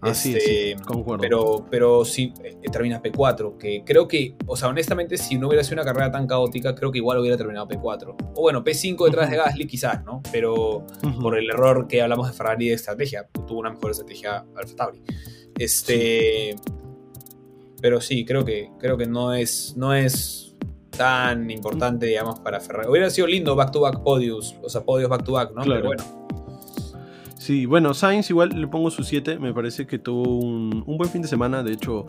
Así 0.00 0.34
este, 0.36 0.76
concuerdo. 0.84 1.22
Pero, 1.22 1.66
pero 1.70 2.04
sí, 2.04 2.32
eh, 2.44 2.56
termina 2.70 3.02
P4, 3.02 3.56
que 3.58 3.82
creo 3.84 4.06
que, 4.06 4.36
o 4.46 4.56
sea, 4.56 4.68
honestamente, 4.68 5.18
si 5.18 5.36
no 5.36 5.48
hubiera 5.48 5.64
sido 5.64 5.74
una 5.82 5.84
carrera 5.84 6.10
tan 6.10 6.26
caótica, 6.26 6.74
creo 6.74 6.92
que 6.92 6.98
igual 6.98 7.18
hubiera 7.18 7.36
terminado 7.36 7.66
P4. 7.66 8.14
O 8.34 8.42
bueno, 8.42 8.62
P5 8.62 9.04
detrás 9.06 9.30
de 9.30 9.36
Gasly 9.36 9.66
quizás, 9.66 10.04
¿no? 10.04 10.22
Pero 10.30 10.86
por 11.20 11.36
el 11.36 11.50
error 11.50 11.88
que 11.88 12.00
hablamos 12.00 12.28
de 12.28 12.34
Ferrari 12.34 12.68
de 12.68 12.74
estrategia, 12.74 13.28
tuvo 13.46 13.58
una 13.58 13.70
mejor 13.70 13.90
estrategia 13.90 14.44
Alfa 14.56 14.76
Tauri. 14.76 15.02
Este... 15.58 16.56
Pero 17.80 18.00
sí, 18.00 18.24
creo 18.24 18.44
que, 18.44 18.70
creo 18.80 18.96
que 18.96 19.06
no 19.06 19.34
es, 19.34 19.74
no 19.76 19.94
es 19.94 20.56
tan 20.90 21.48
importante, 21.48 22.06
digamos, 22.06 22.40
para 22.40 22.58
Ferrari. 22.58 22.88
Hubiera 22.88 23.08
sido 23.08 23.28
lindo 23.28 23.54
back-to-back 23.54 24.02
podios, 24.02 24.56
o 24.62 24.68
sea, 24.68 24.82
podios 24.82 25.08
back-to-back, 25.08 25.54
¿no? 25.54 25.62
Pero 25.62 25.86
bueno 25.86 26.17
Sí, 27.48 27.64
bueno, 27.64 27.94
Sainz 27.94 28.28
igual 28.28 28.50
le 28.50 28.68
pongo 28.68 28.90
su 28.90 29.02
7. 29.02 29.38
Me 29.38 29.54
parece 29.54 29.86
que 29.86 29.98
tuvo 29.98 30.38
un, 30.38 30.84
buen 30.86 31.08
fin 31.08 31.22
de 31.22 31.28
semana. 31.28 31.62
De 31.62 31.72
hecho, 31.72 32.04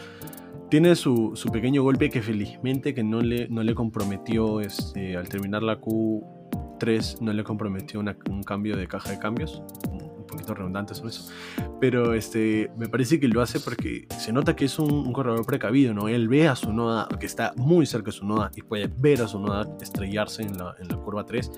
tiene 0.69 0.97
su, 0.97 1.33
pequeño 1.53 1.81
golpe 1.81 2.09
que 2.09 2.21
felizmente 2.21 2.93
que 2.93 3.05
no 3.05 3.21
le, 3.21 3.47
no 3.47 3.63
le 3.63 3.73
comprometió 3.73 4.59
este, 4.59 5.15
al 5.15 5.29
terminar 5.29 5.63
la 5.63 5.79
Q3, 5.79 7.21
no 7.21 7.31
le 7.31 7.45
comprometió 7.45 8.01
un 8.01 8.43
cambio 8.43 8.75
de 8.75 8.85
caja 8.85 9.11
de 9.11 9.19
cambios. 9.19 9.63
Un 9.89 10.27
poquito 10.27 10.55
redundante 10.55 10.93
sobre 10.93 11.11
eso. 11.11 11.31
Pero 11.79 12.15
este, 12.15 12.69
me 12.77 12.89
parece 12.89 13.17
que 13.21 13.29
lo 13.29 13.41
hace 13.41 13.61
porque 13.61 14.07
se 14.17 14.33
nota 14.33 14.57
que 14.57 14.65
es 14.65 14.77
un, 14.77 15.13
corredor 15.13 15.45
precavido, 15.45 15.93
¿no? 15.93 16.09
Él 16.09 16.27
ve 16.27 16.49
a 16.49 16.57
su 16.57 16.73
noda, 16.73 17.07
que 17.17 17.27
está 17.27 17.53
muy 17.55 17.85
cerca 17.85 18.07
de 18.07 18.17
su 18.17 18.25
noda, 18.25 18.51
y 18.57 18.61
puede 18.61 18.89
ver 18.97 19.21
a 19.21 19.27
su 19.29 19.39
noda 19.39 19.73
estrellarse 19.79 20.41
en 20.41 20.57
la, 20.57 20.75
en 20.81 20.89
la 20.89 20.97
curva 20.97 21.25
3. 21.25 21.49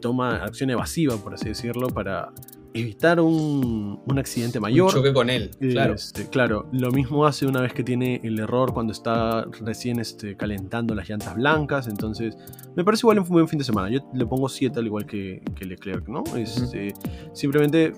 Toma 0.00 0.38
acción 0.38 0.70
evasiva, 0.70 1.16
por 1.18 1.34
así 1.34 1.50
decirlo, 1.50 1.86
para 1.86 2.32
evitar 2.80 3.20
un, 3.20 4.00
un 4.06 4.18
accidente 4.18 4.60
mayor. 4.60 4.86
Un 4.86 4.92
choque 4.92 5.12
con 5.12 5.30
él, 5.30 5.50
claro. 5.58 5.94
Este, 5.94 6.28
claro, 6.28 6.68
lo 6.72 6.90
mismo 6.90 7.26
hace 7.26 7.46
una 7.46 7.60
vez 7.60 7.72
que 7.72 7.82
tiene 7.82 8.20
el 8.22 8.38
error 8.38 8.72
cuando 8.72 8.92
está 8.92 9.46
recién 9.60 9.98
este, 10.00 10.36
calentando 10.36 10.94
las 10.94 11.08
llantas 11.08 11.34
blancas. 11.34 11.88
Entonces, 11.88 12.36
me 12.74 12.84
parece 12.84 13.02
igual 13.02 13.18
un 13.20 13.28
buen 13.28 13.48
fin 13.48 13.58
de 13.58 13.64
semana. 13.64 13.90
Yo 13.90 14.00
le 14.14 14.26
pongo 14.26 14.48
7 14.48 14.78
al 14.78 14.86
igual 14.86 15.06
que, 15.06 15.42
que 15.54 15.64
Leclerc, 15.64 16.08
¿no? 16.08 16.24
Este, 16.36 16.94
Simplemente 17.32 17.92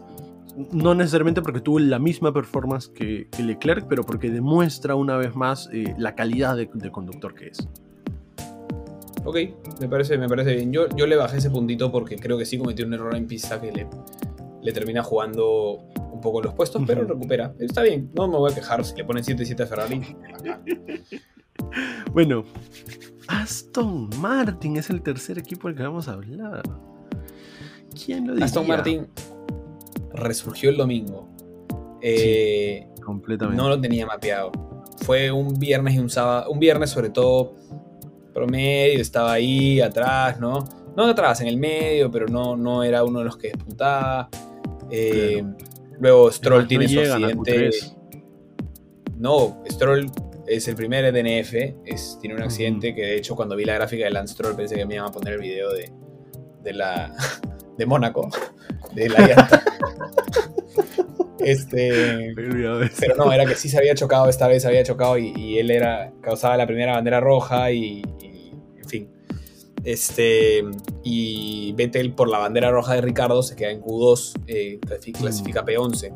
no 0.73 0.95
necesariamente 0.95 1.41
porque 1.43 1.61
tuvo 1.61 1.79
la 1.79 1.99
misma 1.99 2.33
performance 2.33 2.89
que, 2.89 3.29
que 3.31 3.43
Leclerc, 3.43 3.87
pero 3.89 4.05
porque 4.05 4.31
demuestra 4.31 4.95
una 4.95 5.17
vez 5.17 5.35
más 5.35 5.69
eh, 5.73 5.95
la 5.99 6.15
calidad 6.15 6.57
de, 6.57 6.69
de, 6.73 6.91
conductor 6.91 7.35
que 7.35 7.49
es. 7.49 7.69
Ok, 9.25 9.37
me 9.81 9.89
parece, 9.89 10.19
me 10.19 10.29
parece 10.29 10.55
bien. 10.57 10.73
Yo, 10.73 10.89
yo 10.97 11.07
le 11.07 11.17
bajé 11.17 11.39
ese 11.39 11.51
puntito 11.51 11.93
porque 11.93 12.17
creo 12.17 12.39
que 12.39 12.45
sí 12.45 12.59
cometió 12.59 12.87
un 12.87 12.95
error 12.95 13.15
en 13.15 13.27
pista 13.27 13.61
que 13.61 13.71
le, 13.71 13.87
le 14.63 14.73
termina 14.73 15.03
jugando 15.03 15.85
un 16.13 16.21
poco 16.21 16.43
los 16.43 16.55
puestos, 16.55 16.83
pero 16.87 17.05
recupera. 17.05 17.55
Está 17.59 17.83
bien, 17.83 18.11
no 18.15 18.29
me 18.29 18.37
voy 18.37 18.53
a 18.53 18.55
quejar 18.55 18.85
si 18.85 18.97
le 18.97 19.05
ponen 19.05 19.23
7-7 19.23 19.63
a 19.63 19.67
Ferrari. 19.67 20.17
bueno, 22.13 22.45
Aston 23.29 24.11
Martin 24.19 24.77
es 24.77 24.91
el 24.91 25.03
tercer 25.03 25.39
equipo 25.39 25.69
del 25.69 25.77
que 25.77 25.83
vamos 25.83 26.09
a 26.09 26.15
hablar. 26.15 26.63
¿Quién 28.05 28.27
lo 28.27 28.33
diría? 28.33 28.47
Aston 28.47 28.67
Martin 28.67 29.07
resurgió 30.13 30.71
el 30.71 30.77
domingo. 30.77 31.29
Eh, 32.01 32.87
sí, 32.95 33.03
completamente. 33.03 33.63
No 33.63 33.69
lo 33.69 33.81
tenía 33.81 34.07
mapeado. 34.07 34.53
Fue 35.03 35.31
un 35.31 35.59
viernes 35.59 35.95
y 35.95 35.99
un 35.99 36.11
sábado. 36.11 36.51
Un 36.51 36.59
viernes, 36.59 36.91
sobre 36.91 37.11
todo, 37.11 37.55
promedio, 38.35 39.01
estaba 39.01 39.33
ahí 39.33 39.81
atrás, 39.81 40.41
¿no? 40.41 40.65
No 40.99 41.05
atrás, 41.05 41.41
en 41.41 41.47
el 41.47 41.59
medio, 41.59 42.11
pero 42.11 42.27
no, 42.27 42.57
no 42.57 42.83
era 42.83 43.05
uno 43.05 43.21
de 43.21 43.27
los 43.27 43.37
que 43.37 43.51
despuntaba. 43.51 44.29
Eh, 44.91 45.45
claro. 45.45 45.57
Luego 46.01 46.33
Stroll 46.33 46.63
no 46.63 46.67
tiene 46.67 46.89
su 46.89 46.99
accidente. 46.99 47.71
No, 49.17 49.63
Stroll 49.71 50.11
es 50.49 50.67
el 50.67 50.75
primer 50.75 51.13
DNF. 51.13 51.55
Es, 51.85 52.19
tiene 52.21 52.35
un 52.35 52.43
accidente 52.43 52.89
uh 52.89 52.91
-huh. 52.91 52.95
que, 52.97 53.03
de 53.03 53.17
hecho, 53.17 53.37
cuando 53.37 53.55
vi 53.55 53.65
la 53.65 53.75
gráfica 53.75 54.07
de 54.07 54.11
Lance 54.11 54.35
Stroll, 54.35 54.57
pensé 54.57 54.75
que 54.75 54.87
me 54.87 54.97
iban 54.97 55.07
a 55.07 55.13
poner 55.13 55.35
el 55.35 55.41
video 55.41 55.73
de, 55.73 55.93
de 56.65 56.73
la. 56.73 57.15
de 57.79 57.87
Mónaco. 57.87 58.29
De 58.93 59.09
la 59.09 59.21
llanta. 59.21 59.63
Este, 61.41 62.35
pero 62.35 63.15
no, 63.17 63.33
era 63.33 63.47
que 63.47 63.55
sí 63.55 63.69
se 63.69 63.79
había 63.79 63.95
chocado, 63.95 64.29
esta 64.29 64.49
vez 64.49 64.63
se 64.63 64.69
había 64.69 64.83
chocado 64.83 65.17
y, 65.17 65.33
y 65.37 65.59
él 65.59 65.71
era, 65.71 66.13
causaba 66.21 66.57
la 66.57 66.67
primera 66.67 66.95
bandera 66.95 67.21
roja 67.21 67.71
y. 67.71 68.03
Este, 69.85 70.65
y 71.03 71.73
Vettel 71.73 72.15
por 72.15 72.29
la 72.29 72.39
bandera 72.39 72.71
roja 72.71 72.95
de 72.95 73.01
Ricardo 73.01 73.43
se 73.43 73.57
queda 73.57 73.71
en 73.71 73.81
Q2, 73.81 74.43
eh, 74.47 74.81
clasifica 75.13 75.65
P11. 75.65 76.13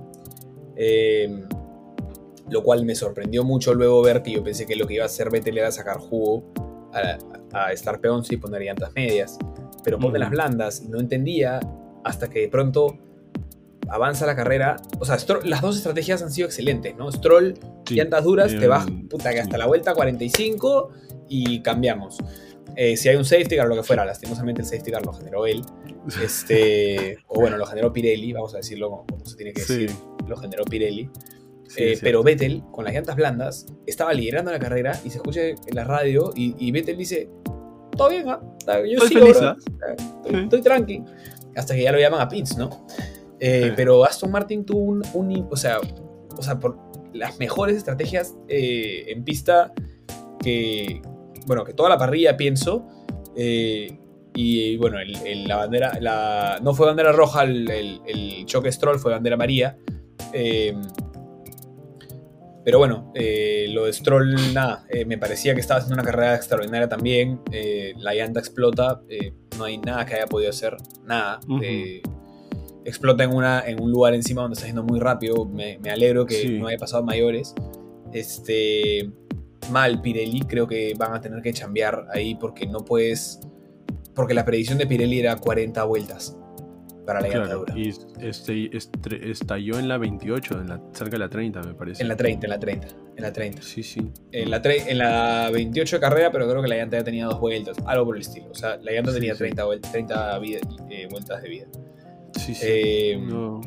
Eh, 0.77 1.45
lo 2.51 2.63
cual 2.63 2.85
me 2.85 2.95
sorprendió 2.95 3.45
mucho 3.45 3.73
luego 3.73 4.03
ver 4.03 4.23
que 4.23 4.33
yo 4.33 4.43
pensé 4.43 4.67
que 4.67 4.77
lo 4.77 4.87
que 4.87 4.95
iba 4.95 5.05
a 5.05 5.07
hacer 5.07 5.31
Vettel 5.31 5.59
era 5.59 5.71
sacar 5.71 5.99
jugo 5.99 6.53
a, 6.93 7.19
a 7.67 7.73
estar 7.73 8.01
P11 8.01 8.33
y 8.33 8.37
poner 8.37 8.63
llantas 8.63 8.93
medias. 8.95 9.39
Pero 9.85 9.99
pone 9.99 10.13
uh 10.13 10.17
-huh. 10.17 10.21
las 10.21 10.31
blandas 10.31 10.83
y 10.83 10.89
no 10.89 11.01
entendía 11.01 11.61
hasta 12.05 12.29
que 12.29 12.41
de 12.41 12.49
pronto 12.49 12.99
avanza 13.89 14.27
la 14.27 14.37
carrera. 14.37 14.77
O 14.99 15.05
sea, 15.05 15.19
Stroll, 15.19 15.49
las 15.49 15.61
dos 15.61 15.77
estrategias 15.77 16.23
han 16.23 16.31
sido 16.31 16.47
excelentes, 16.47 16.97
¿no? 16.97 17.11
Stroll, 17.11 17.55
sí, 17.87 17.95
llantas 17.95 18.25
duras, 18.25 18.53
eh, 18.53 18.59
te 18.59 18.67
vas 18.67 18.87
puta, 19.09 19.33
que 19.33 19.41
hasta 19.41 19.59
la 19.59 19.67
vuelta 19.67 19.95
45 19.95 20.91
y 21.29 21.61
cambiamos. 21.63 22.19
Eh, 22.77 22.97
si 22.97 23.09
hay 23.09 23.17
un 23.17 23.25
safety 23.25 23.57
car 23.57 23.67
o 23.67 23.69
lo 23.69 23.77
que 23.77 23.83
fuera, 23.83 24.05
lastimosamente 24.05 24.63
el 24.63 24.67
safety 24.67 24.91
car 24.91 25.05
lo 25.05 25.13
generó 25.13 25.47
él. 25.47 25.63
Este, 26.21 27.19
o 27.29 27.39
bueno, 27.39 27.57
lo 27.57 27.65
generó 27.65 27.93
Pirelli, 27.93 28.33
vamos 28.33 28.55
a 28.55 28.57
decirlo 28.57 28.91
como, 28.91 29.07
como 29.07 29.25
se 29.25 29.37
tiene 29.37 29.53
que 29.53 29.61
decir. 29.61 29.89
Sí. 29.89 29.97
Lo 30.27 30.37
generó 30.37 30.65
Pirelli. 30.65 31.09
Sí, 31.69 31.85
eh, 31.85 31.99
pero 32.03 32.25
Vettel, 32.25 32.65
con 32.73 32.85
las 32.85 32.93
llantas 32.93 33.15
blandas, 33.15 33.67
estaba 33.87 34.13
liderando 34.13 34.51
la 34.51 34.59
carrera 34.59 34.99
y 35.05 35.11
se 35.11 35.19
escucha 35.19 35.43
en 35.43 35.57
la 35.75 35.85
radio 35.85 36.33
y, 36.35 36.57
y 36.59 36.73
Vettel 36.73 36.97
dice, 36.97 37.31
todo 37.97 38.11
bien, 38.11 38.29
¿ah? 38.29 38.41
yo 38.67 39.05
estoy 39.05 39.09
sigo, 39.09 39.21
feliz, 39.21 39.39
bro. 39.39 39.57
estoy, 40.25 40.43
estoy 40.43 40.63
tranqui. 40.63 41.05
Hasta 41.55 41.75
que 41.75 41.83
ya 41.85 41.93
lo 41.93 42.01
llaman 42.01 42.21
a 42.21 42.29
Pins, 42.29 42.57
¿no? 42.57 42.87
Eh. 43.39 43.73
Pero 43.77 44.05
Aston 44.05 44.31
Martin 44.33 44.65
tuvo 44.65 44.81
un, 44.81 45.03
un, 45.15 45.49
o, 45.51 45.57
sea, 45.57 45.79
o 46.37 46.43
sea, 46.43 46.59
por 46.59 46.79
las 47.13 47.39
mejores 47.39 47.77
estrategias 47.77 48.35
en 48.49 49.23
pista 49.23 49.73
que, 50.43 51.01
bueno, 51.47 51.65
que 51.65 51.75
toda 51.75 51.89
la 51.89 51.99
parrilla 51.99 52.37
pienso. 52.37 52.87
Eh, 53.37 53.99
y 54.35 54.77
bueno, 54.77 54.99
el, 54.99 55.17
el, 55.27 55.45
la 55.49 55.57
bandera, 55.57 55.99
la, 56.01 56.59
no 56.63 56.75
fue 56.75 56.87
bandera 56.87 57.13
roja 57.13 57.43
el, 57.45 57.69
el 57.71 58.47
choque 58.47 58.73
Stroll, 58.73 58.99
fue 58.99 59.13
bandera 59.13 59.35
amarilla. 59.35 59.77
Eh, 60.33 60.75
pero 62.65 62.79
bueno, 62.79 63.11
eh, 63.15 63.67
lo 63.71 63.87
de 63.87 63.93
Stroll, 63.93 64.55
nada, 64.55 64.87
eh, 64.89 65.05
me 65.05 65.19
parecía 65.19 65.53
que 65.55 65.61
estaba 65.61 65.79
haciendo 65.81 66.01
una 66.01 66.05
carrera 66.09 66.37
extraordinaria 66.37 66.89
también. 66.89 67.41
Eh, 67.51 67.93
la 67.99 68.15
llanta 68.15 68.39
explota, 68.39 69.03
no 69.59 69.65
hay 69.65 69.79
nada 69.79 70.07
que 70.07 70.15
haya 70.15 70.27
podido 70.27 70.51
hacer, 70.51 70.77
nada. 71.05 71.41
Uh 71.49 71.59
-huh. 71.59 72.03
explota 72.85 73.25
en, 73.25 73.35
una, 73.35 73.65
en 73.67 73.83
un 73.83 73.91
lugar 73.91 74.15
encima 74.15 74.43
donde 74.43 74.55
está 74.55 74.67
yendo 74.67 74.85
muy 74.85 75.01
rápido. 75.01 75.45
Me, 75.45 75.79
me 75.79 75.91
alegro 75.91 76.25
que 76.25 76.35
sí. 76.37 76.59
no 76.59 76.69
haya 76.69 76.79
pasado 76.79 77.03
mayores. 77.03 77.53
Este, 78.13 79.11
mal 79.71 80.01
Pirelli, 80.01 80.41
creo 80.41 80.67
que 80.67 80.95
van 80.97 81.15
a 81.15 81.21
tener 81.21 81.43
que 81.43 81.53
chambear 81.53 82.07
ahí 82.11 82.35
porque 82.35 82.67
no 82.67 82.81
puedes. 82.81 83.41
Porque 84.15 84.35
la 84.35 84.45
predicción 84.45 84.79
de 84.79 84.87
Pirelli 84.87 85.21
era 85.21 85.37
40 85.37 85.85
vueltas 85.85 86.37
para 87.07 87.21
la 87.21 87.29
claro, 87.29 87.65
Y 87.75 87.89
este, 88.21 88.77
este, 88.77 89.31
estalló 89.31 89.79
en 89.79 89.89
la 89.89 89.99
28, 89.99 90.61
en 90.61 90.69
la, 90.69 90.81
cerca 90.93 91.13
de 91.13 91.19
la 91.19 91.29
30, 91.29 91.63
me 91.63 91.75
parece. 91.75 92.03
En 92.03 92.09
la 92.09 92.17
30, 92.17 92.47
en 92.47 92.51
la 92.51 92.59
30. 92.59 92.89
En 93.17 93.23
la 93.23 93.33
30. 93.33 93.63
Sí, 93.63 93.83
sí. 93.83 94.13
En 94.31 94.51
la, 94.51 94.63
en 94.65 94.99
la 94.99 95.51
28 95.53 95.97
de 95.97 96.01
carrera, 96.01 96.31
pero 96.31 96.49
creo 96.49 96.63
que 96.63 96.69
la 96.69 96.77
llanta 96.77 96.99
ya 96.99 97.05
tenía 97.05 97.27
dos 97.27 97.41
vueltas, 97.41 97.77
algo 97.87 98.07
por 98.07 98.17
el 98.17 98.23
estilo. 98.23 98.49
O 98.51 98.55
sea, 98.55 98.77
la 98.77 98.93
llanta 98.93 99.11
sí, 99.11 99.19
tenía 99.19 99.35
sí. 99.35 99.39
30, 99.39 99.65
30 99.91 100.39
vida, 100.39 100.61
eh, 100.91 101.09
vueltas 101.11 101.43
de 101.43 101.49
vida. 101.49 101.67
Sí, 102.39 102.55
sí. 102.55 102.67
Eh, 102.67 103.21
no. 103.21 103.61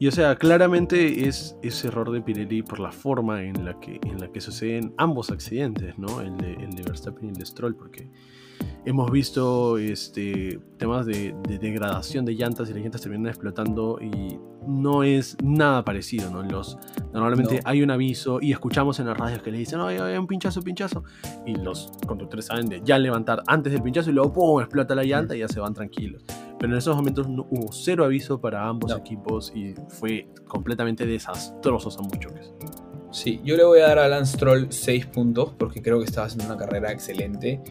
Y 0.00 0.06
o 0.06 0.12
sea, 0.12 0.36
claramente 0.36 1.26
es 1.26 1.56
ese 1.62 1.88
error 1.88 2.12
de 2.12 2.20
Pirelli 2.20 2.62
por 2.62 2.78
la 2.78 2.92
forma 2.92 3.42
en 3.42 3.64
la 3.64 3.78
que, 3.80 3.98
en 4.04 4.20
la 4.20 4.30
que 4.30 4.40
suceden 4.40 4.94
ambos 4.96 5.30
accidentes, 5.30 5.98
¿no? 5.98 6.20
El 6.20 6.36
de, 6.36 6.52
el 6.54 6.70
de 6.70 6.82
Verstappen 6.82 7.26
y 7.26 7.28
el 7.30 7.34
de 7.34 7.44
Stroll, 7.44 7.74
porque 7.74 8.08
hemos 8.84 9.10
visto 9.10 9.76
este, 9.76 10.60
temas 10.76 11.04
de, 11.04 11.34
de, 11.48 11.58
degradación 11.58 12.24
de 12.24 12.34
llantas 12.34 12.70
y 12.70 12.74
las 12.74 12.82
llantas 12.82 13.00
terminan 13.00 13.26
explotando 13.26 13.98
y 14.00 14.38
no 14.66 15.02
es 15.02 15.36
nada 15.42 15.84
parecido, 15.84 16.30
¿no? 16.30 16.42
Los, 16.42 16.78
normalmente 17.12 17.56
no. 17.56 17.60
hay 17.64 17.82
un 17.82 17.90
aviso 17.90 18.38
y 18.40 18.52
escuchamos 18.52 18.98
en 19.00 19.06
las 19.06 19.16
radios 19.16 19.42
que 19.42 19.50
le 19.50 19.58
dicen, 19.58 19.80
hay 19.80 20.16
un 20.16 20.26
pinchazo, 20.26 20.62
pinchazo, 20.62 21.04
y 21.46 21.54
los 21.54 21.90
conductores 22.06 22.46
saben 22.46 22.68
de 22.68 22.82
ya 22.84 22.98
levantar 22.98 23.42
antes 23.46 23.72
del 23.72 23.82
pinchazo 23.82 24.10
y 24.10 24.12
luego 24.12 24.32
¡pum! 24.32 24.60
explota 24.60 24.94
la 24.94 25.04
llanta 25.04 25.36
y 25.36 25.40
ya 25.40 25.48
se 25.48 25.60
van 25.60 25.74
tranquilos. 25.74 26.24
Pero 26.58 26.72
en 26.72 26.78
esos 26.78 26.96
momentos 26.96 27.28
no, 27.28 27.46
hubo 27.50 27.72
cero 27.72 28.04
aviso 28.04 28.40
para 28.40 28.66
ambos 28.66 28.90
no. 28.90 28.96
equipos 28.96 29.52
y 29.54 29.74
fue 29.88 30.28
completamente 30.46 31.06
desastrosos 31.06 31.96
ambos 31.98 32.18
choques. 32.18 32.52
Sí, 33.10 33.40
yo 33.42 33.56
le 33.56 33.64
voy 33.64 33.80
a 33.80 33.88
dar 33.88 33.98
a 34.00 34.08
Lance 34.08 34.34
Stroll 34.34 34.66
6 34.70 35.06
puntos 35.06 35.54
porque 35.56 35.80
creo 35.80 35.98
que 35.98 36.04
estaba 36.04 36.26
haciendo 36.26 36.46
una 36.46 36.56
carrera 36.56 36.92
excelente. 36.92 37.62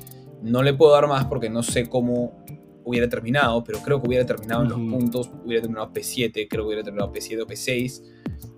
No 0.42 0.64
le 0.64 0.74
puedo 0.74 0.94
dar 0.94 1.08
más 1.08 1.26
porque 1.26 1.50
no 1.50 1.64
sé 1.64 1.88
cómo 1.88 2.44
hubiera 2.88 3.10
terminado, 3.10 3.64
pero 3.64 3.80
creo 3.80 4.02
que 4.02 4.08
hubiera 4.08 4.26
terminado 4.26 4.64
en 4.64 4.70
los 4.70 4.80
puntos, 4.80 5.30
hubiera 5.44 5.62
terminado 5.62 5.92
P7, 5.92 6.48
creo 6.50 6.64
que 6.64 6.68
hubiera 6.68 6.84
terminado 6.84 7.12
P7 7.12 7.42
o 7.42 7.46
P6, 7.46 8.02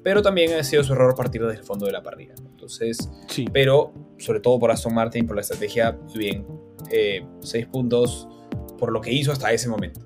pero 0.04 0.22
también 0.22 0.54
ha 0.54 0.64
sido 0.64 0.84
su 0.84 0.94
error 0.94 1.16
partir 1.16 1.42
desde 1.42 1.60
el 1.60 1.64
fondo 1.64 1.88
de 1.88 1.92
la 1.92 2.04
parrilla. 2.04 2.36
Entonces, 2.38 3.10
sí. 3.28 3.46
pero 3.52 3.92
sobre 4.20 4.40
todo 4.40 4.60
por 4.60 4.70
Aston 4.70 4.94
Martin, 4.94 5.26
por 5.26 5.36
la 5.36 5.42
estrategia, 5.42 5.98
bien, 6.16 6.46
6 6.90 6.92
eh, 6.92 7.68
puntos 7.72 8.28
por 8.78 8.92
lo 8.92 9.02
que 9.02 9.12
hizo 9.12 9.32
hasta 9.32 9.52
ese 9.52 9.68
momento. 9.68 10.02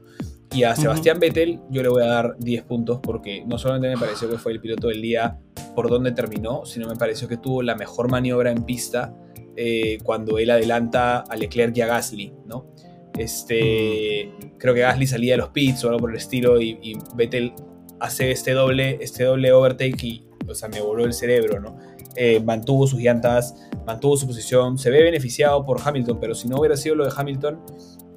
Y 0.54 0.64
a 0.64 0.76
Sebastián 0.76 1.18
uh 1.18 1.20
-huh. 1.20 1.22
Vettel 1.22 1.60
yo 1.70 1.82
le 1.82 1.90
voy 1.90 2.04
a 2.04 2.08
dar 2.08 2.36
10 2.40 2.64
puntos 2.64 3.00
porque 3.02 3.44
no 3.46 3.58
solamente 3.58 3.90
me 3.90 3.98
pareció 3.98 4.30
que 4.30 4.38
fue 4.38 4.52
el 4.54 4.62
piloto 4.62 4.88
del 4.88 5.02
día 5.02 5.40
por 5.76 5.90
donde 5.90 6.12
terminó, 6.12 6.64
sino 6.66 6.88
me 6.88 6.96
pareció 6.96 7.28
que 7.28 7.38
tuvo 7.38 7.64
la 7.64 7.76
mejor 7.76 8.10
maniobra 8.10 8.52
en 8.52 8.64
pista 8.64 9.16
eh, 9.56 10.00
cuando 10.04 10.38
él 10.40 10.50
adelanta 10.50 11.20
a 11.20 11.36
Leclerc 11.36 11.76
y 11.78 11.82
a 11.82 11.88
Gasly, 11.88 12.34
¿no? 12.46 12.73
Este, 13.18 14.32
mm. 14.38 14.58
Creo 14.58 14.74
que 14.74 14.82
Gasly 14.82 15.08
salía 15.08 15.34
de 15.34 15.38
los 15.38 15.50
pits 15.50 15.84
o 15.84 15.88
algo 15.88 16.00
por 16.00 16.12
el 16.12 16.18
estilo 16.18 16.60
y, 16.60 16.80
y 16.82 16.98
Vettel 17.16 17.54
hace 18.00 18.32
este 18.32 18.52
doble, 18.52 18.98
este 19.02 19.24
doble 19.24 19.52
overtake 19.52 20.04
y, 20.04 20.28
o 20.48 20.54
sea, 20.54 20.70
me 20.70 20.82
voló 20.82 21.06
el 21.06 21.14
cerebro, 21.14 21.60
¿no? 21.60 21.78
Eh, 22.16 22.40
mantuvo 22.42 22.86
sus 22.86 23.00
llantas, 23.00 23.56
mantuvo 23.86 24.18
su 24.18 24.28
posición, 24.28 24.78
se 24.78 24.90
ve 24.92 25.02
beneficiado 25.02 25.66
por 25.66 25.80
Hamilton, 25.84 26.20
pero 26.20 26.36
si 26.36 26.48
no 26.48 26.58
hubiera 26.58 26.78
sido 26.78 26.96
lo 26.96 27.06
de 27.06 27.12
Hamilton, 27.16 27.60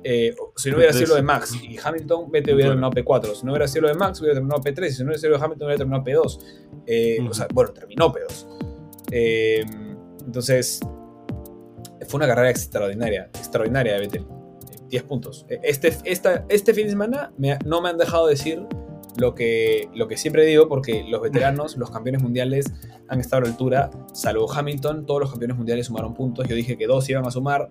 eh, 0.05 0.35
si 0.57 0.71
no 0.71 0.77
hubiera 0.77 0.93
sido 0.93 1.09
lo 1.09 1.15
de 1.15 1.23
Max 1.23 1.55
y 1.63 1.79
Hamilton, 1.83 2.31
Vettel 2.31 2.55
hubiera 2.55 2.71
terminado 2.71 2.93
P4, 2.93 3.35
si 3.35 3.47
no 3.47 3.53
hubiera 3.53 3.67
sido 3.67 3.83
lo 3.83 3.89
de 3.89 3.95
Max, 3.95 4.21
hubiera 4.21 4.35
terminado 4.35 4.63
P3, 4.63 4.91
si 4.91 4.99
no 4.99 5.07
hubiera 5.07 5.19
sido 5.19 5.31
lo 5.31 5.39
de 5.39 5.45
Hamilton, 5.45 5.67
hubiera 5.67 5.79
terminado 5.79 6.05
P2. 6.05 6.39
Eh, 6.87 7.17
uh 7.19 7.25
-huh. 7.25 7.31
O 7.31 7.35
sea, 7.35 7.49
bueno, 7.53 7.73
terminó 7.73 8.13
P2. 8.13 8.47
Eh, 9.13 9.65
entonces, 10.25 10.81
fue 12.07 12.19
una 12.19 12.27
carrera 12.27 12.51
extraordinaria, 12.51 13.31
extraordinaria 13.35 13.95
de 13.95 14.01
Vettel. 14.01 14.36
10 14.89 15.03
puntos. 15.05 15.47
Este, 15.63 15.97
esta, 16.05 16.45
este 16.49 16.75
fin 16.75 16.85
de 16.85 16.91
semana 16.91 17.33
me, 17.37 17.59
no 17.65 17.81
me 17.81 17.89
han 17.89 17.99
dejado 17.99 18.27
decir 18.27 18.67
lo 19.17 19.35
que, 19.35 19.89
lo 19.95 20.09
que 20.09 20.17
siempre 20.17 20.45
digo, 20.45 20.69
porque 20.69 21.05
los 21.09 21.21
veteranos, 21.21 21.77
los 21.77 21.91
campeones 21.91 22.23
mundiales, 22.23 22.73
han 23.09 23.21
estado 23.21 23.43
a 23.43 23.45
la 23.47 23.51
altura, 23.51 23.91
salvo 24.13 24.51
Hamilton, 24.53 25.07
todos 25.07 25.21
los 25.21 25.31
campeones 25.31 25.57
mundiales 25.57 25.87
sumaron 25.87 26.15
puntos. 26.15 26.47
Yo 26.49 26.55
dije 26.55 26.77
que 26.77 26.87
dos 26.87 27.09
iban 27.09 27.27
a 27.27 27.31
sumar, 27.31 27.69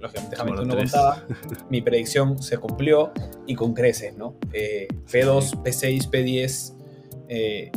lógicamente 0.00 0.36
Hamilton 0.38 0.68
no 0.68 0.76
contaba. 0.76 1.24
Mi 1.70 1.82
predicción 1.82 2.42
se 2.42 2.58
cumplió 2.58 3.12
y 3.46 3.54
con 3.54 3.74
creces, 3.74 4.16
¿no? 4.16 4.36
Eh, 4.52 4.88
P2, 5.10 5.62
P6, 5.62 6.10
P10, 6.10 6.74
eh, 7.28 7.70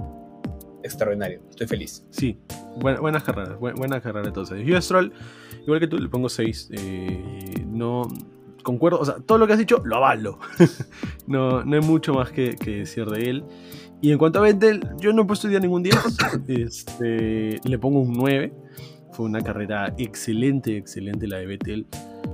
extraordinario. 0.83 1.41
Estoy 1.49 1.67
feliz. 1.67 2.05
Sí, 2.09 2.39
buena, 2.77 2.99
buenas 2.99 3.23
carreras, 3.23 3.59
buena, 3.59 4.01
carrera 4.01 4.27
entonces. 4.27 4.65
Yo 4.65 4.81
Stroll, 4.81 5.13
igual 5.63 5.79
que 5.79 5.87
tú, 5.87 5.97
le 5.99 6.09
pongo 6.09 6.29
6. 6.29 6.69
Eh, 6.73 7.65
no 7.67 8.07
concuerdo, 8.65 8.99
o 8.99 9.05
sea, 9.05 9.15
todo 9.25 9.37
lo 9.37 9.47
que 9.47 9.53
has 9.53 9.59
dicho 9.59 9.81
lo 9.85 9.95
avalo. 9.95 10.39
no, 11.27 11.63
no 11.63 11.75
hay 11.75 11.81
mucho 11.81 12.13
más 12.13 12.31
que, 12.31 12.55
decir 12.65 13.05
de 13.05 13.29
él. 13.29 13.45
Y 14.01 14.11
en 14.11 14.17
cuanto 14.17 14.39
a 14.39 14.41
Vettel, 14.41 14.81
yo 14.99 15.13
no 15.13 15.21
he 15.21 15.25
puesto 15.25 15.47
ya 15.49 15.59
ningún 15.59 15.83
10. 15.83 15.95
Este, 16.47 17.61
le 17.63 17.79
pongo 17.79 18.01
un 18.01 18.11
9. 18.11 18.53
Fue 19.13 19.25
una 19.25 19.39
carrera 19.39 19.93
excelente, 19.97 20.75
excelente 20.75 21.27
la 21.27 21.37
de 21.37 21.45
Vettel. 21.45 21.87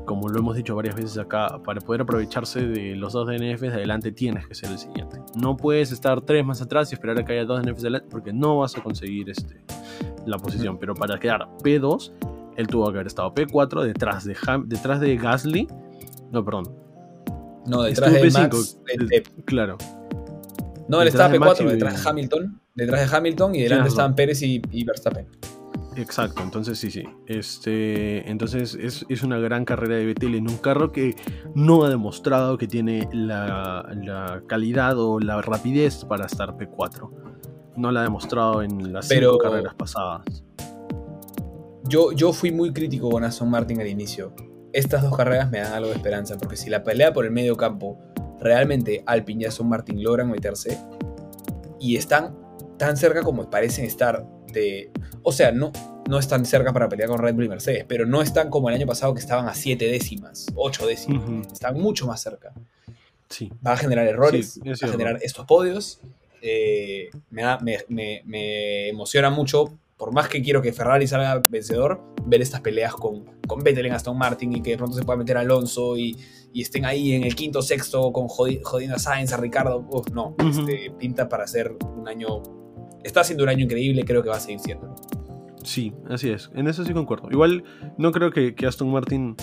Como 0.06 0.30
lo 0.30 0.40
hemos 0.40 0.56
dicho 0.56 0.76
varias 0.76 0.96
veces 0.96 1.18
acá, 1.20 1.62
para 1.64 1.80
poder 1.80 2.02
aprovecharse 2.02 2.66
de 2.66 2.96
los 2.96 3.14
dos 3.14 3.28
DNFs 3.28 3.62
de 3.62 3.68
adelante 3.68 4.12
tienes 4.12 4.48
que 4.48 4.56
ser 4.56 4.72
el 4.72 4.80
siguiente. 4.80 5.20
No 5.36 5.56
puedes 5.56 5.92
estar 5.92 6.22
tres 6.22 6.44
más 6.44 6.62
atrás 6.62 6.92
y 6.92 6.96
esperar 6.96 7.20
a 7.20 7.26
que 7.26 7.34
haya 7.34 7.46
dos 7.46 7.62
DNFs 7.62 7.82
de 7.84 7.90
adelante 7.90 8.08
porque 8.10 8.34
no 8.34 8.58
vas 8.58 8.76
a 8.76 8.82
conseguir 8.82 9.30
este, 9.30 9.64
la 10.26 10.38
posición. 10.38 10.80
Pero 10.80 10.96
para 10.96 11.20
quedar 11.20 11.48
P2, 11.64 12.12
él 12.56 12.68
tuvo 12.68 12.86
que 12.86 12.98
haber 12.98 13.08
estado 13.08 13.34
P4 13.36 13.84
detrás 13.84 14.24
de, 14.24 14.36
detrás 14.66 15.00
de 15.00 15.18
Gasly 15.18 15.68
no, 16.32 16.46
perdón. 16.46 16.76
No, 17.66 17.84
detrás 17.84 18.14
de 18.14 18.32
Max. 18.32 18.78
claro. 19.46 19.78
No, 20.88 21.02
él 21.02 21.08
estaba 21.08 21.34
P4, 21.34 21.70
detrás 21.70 22.04
de 22.04 22.10
Hamilton. 22.10 22.62
Detrás 22.76 23.10
de 23.10 23.18
Hamilton 23.18 23.56
y 23.56 23.62
delante 23.64 23.90
estaban 23.90 24.16
Pérez 24.16 24.42
y, 24.42 24.84
Verstappen. 24.84 25.28
Exacto, 25.96 26.42
entonces 26.42 26.80
sí, 26.80 26.90
sí. 26.90 27.04
Este, 27.28 28.30
entonces 28.30 28.76
es, 28.76 29.24
una 29.24 29.40
gran 29.40 29.66
carrera 29.66 29.96
de 29.96 30.06
Vettel 30.06 30.36
en 30.36 30.50
un 30.50 30.58
carro 30.58 30.92
que 30.92 31.16
no 31.54 31.84
ha 31.84 31.90
demostrado 31.90 32.58
que 32.58 32.68
tiene 32.68 33.08
la, 33.12 34.42
calidad 34.48 34.98
o 34.98 35.20
la 35.20 35.42
rapidez 35.42 36.06
para 36.06 36.26
estar 36.26 36.58
P4. 36.58 37.10
No 37.76 37.92
la 37.92 38.02
ha 38.02 38.04
demostrado 38.04 38.62
en 38.62 38.92
las 38.92 39.08
cinco 39.08 39.38
carreras 39.38 39.76
pasadas. 39.76 40.44
Yo, 41.84 42.12
yo 42.14 42.32
fui 42.32 42.52
muy 42.52 42.72
crítico 42.72 43.10
con 43.10 43.24
Aston 43.24 43.50
Martin 43.50 43.82
al 43.82 43.88
inicio 43.88 44.34
estas 44.74 45.04
dos 45.04 45.16
carreras 45.16 45.50
me 45.52 45.60
dan 45.60 45.74
algo 45.74 45.90
de 45.90 45.96
esperanza, 45.96 46.38
porque 46.38 46.56
si 46.56 46.70
la 46.70 46.84
pelea 46.84 47.14
por 47.14 47.26
el 47.26 47.32
medio 47.32 47.58
campo 47.58 48.00
realmente 48.40 49.04
Alpine 49.06 49.44
y 49.44 49.46
Aston 49.46 49.70
Martin 49.70 50.04
logran 50.04 50.30
meterse 50.30 50.78
y 51.80 51.96
están 51.96 52.36
tan 52.78 52.98
cerca 52.98 53.24
como 53.24 53.50
parecen 53.50 53.86
estar 53.86 54.26
de... 54.52 54.92
O 55.24 55.32
sea, 55.32 55.52
no, 55.52 55.72
no 56.10 56.18
están 56.18 56.46
cerca 56.46 56.74
para 56.74 56.90
pelear 56.90 57.10
con 57.10 57.20
Red 57.20 57.36
Bull 57.36 57.46
y 57.46 57.50
Mercedes, 57.50 57.86
pero 57.88 58.06
no 58.06 58.22
están 58.22 58.50
como 58.50 58.70
el 58.70 58.76
año 58.76 58.88
pasado 58.88 59.14
que 59.14 59.20
estaban 59.20 59.48
a 59.48 59.54
7 59.54 59.86
décimas, 59.86 60.48
8 60.56 60.88
décimas. 60.88 61.48
Están 61.52 61.80
mucho 61.80 62.08
más 62.08 62.22
cerca. 62.22 62.54
Sí. 63.30 63.52
Va 63.66 63.74
a 63.74 63.78
generar 63.78 64.08
errores, 64.08 64.60
va 64.66 64.88
a 64.88 64.92
generar 64.92 65.20
estos 65.22 65.46
podios. 65.46 66.02
Eh, 66.42 67.12
me, 67.30 67.44
me 68.26 68.90
emociona 68.90 69.30
mucho 69.30 69.78
por 70.02 70.12
más 70.16 70.28
que 70.28 70.42
quiero 70.42 70.64
que 70.64 70.74
Ferrari 70.74 71.06
salga 71.06 71.44
vencedor, 71.48 72.02
ver 72.26 72.42
estas 72.42 72.62
peleas 72.62 72.96
con, 72.96 73.24
con 73.46 73.60
Vettel 73.60 73.86
en 73.86 73.94
Aston 73.94 74.18
Martin 74.18 74.52
y 74.52 74.64
que 74.64 74.72
de 74.72 74.78
pronto 74.78 74.98
se 74.98 75.04
pueda 75.04 75.16
meter 75.16 75.38
Alonso 75.38 75.96
y, 75.96 76.18
estén 76.56 76.86
ahí 76.86 77.14
en 77.14 77.24
el 77.24 77.36
quinto, 77.36 77.62
sexto 77.62 78.12
con 78.12 78.28
jodiendo 78.28 78.96
a 78.96 78.98
Sainz, 78.98 79.32
a 79.32 79.38
Ricardo. 79.38 79.86
no, 80.12 80.36
este, 80.40 80.92
pinta 80.98 81.30
para 81.30 81.46
ser 81.46 81.76
un 81.96 82.08
año. 82.08 82.42
Está 83.04 83.24
siendo 83.24 83.44
un 83.44 83.50
año 83.52 83.66
increíble, 83.66 84.04
creo 84.04 84.24
que 84.24 84.30
va 84.30 84.38
a 84.38 84.40
seguir 84.40 84.60
siendo. 84.60 84.96
Sí, 85.64 85.94
así 86.10 86.32
es. 86.32 86.50
En 86.56 86.68
eso 86.68 86.84
sí 86.84 86.94
concuerdo. 86.94 87.30
Igual 87.30 87.64
no 88.00 88.12
creo 88.12 88.32
que, 88.32 88.56
que 88.56 88.66
Aston 88.66 88.92
Martin 88.92 89.36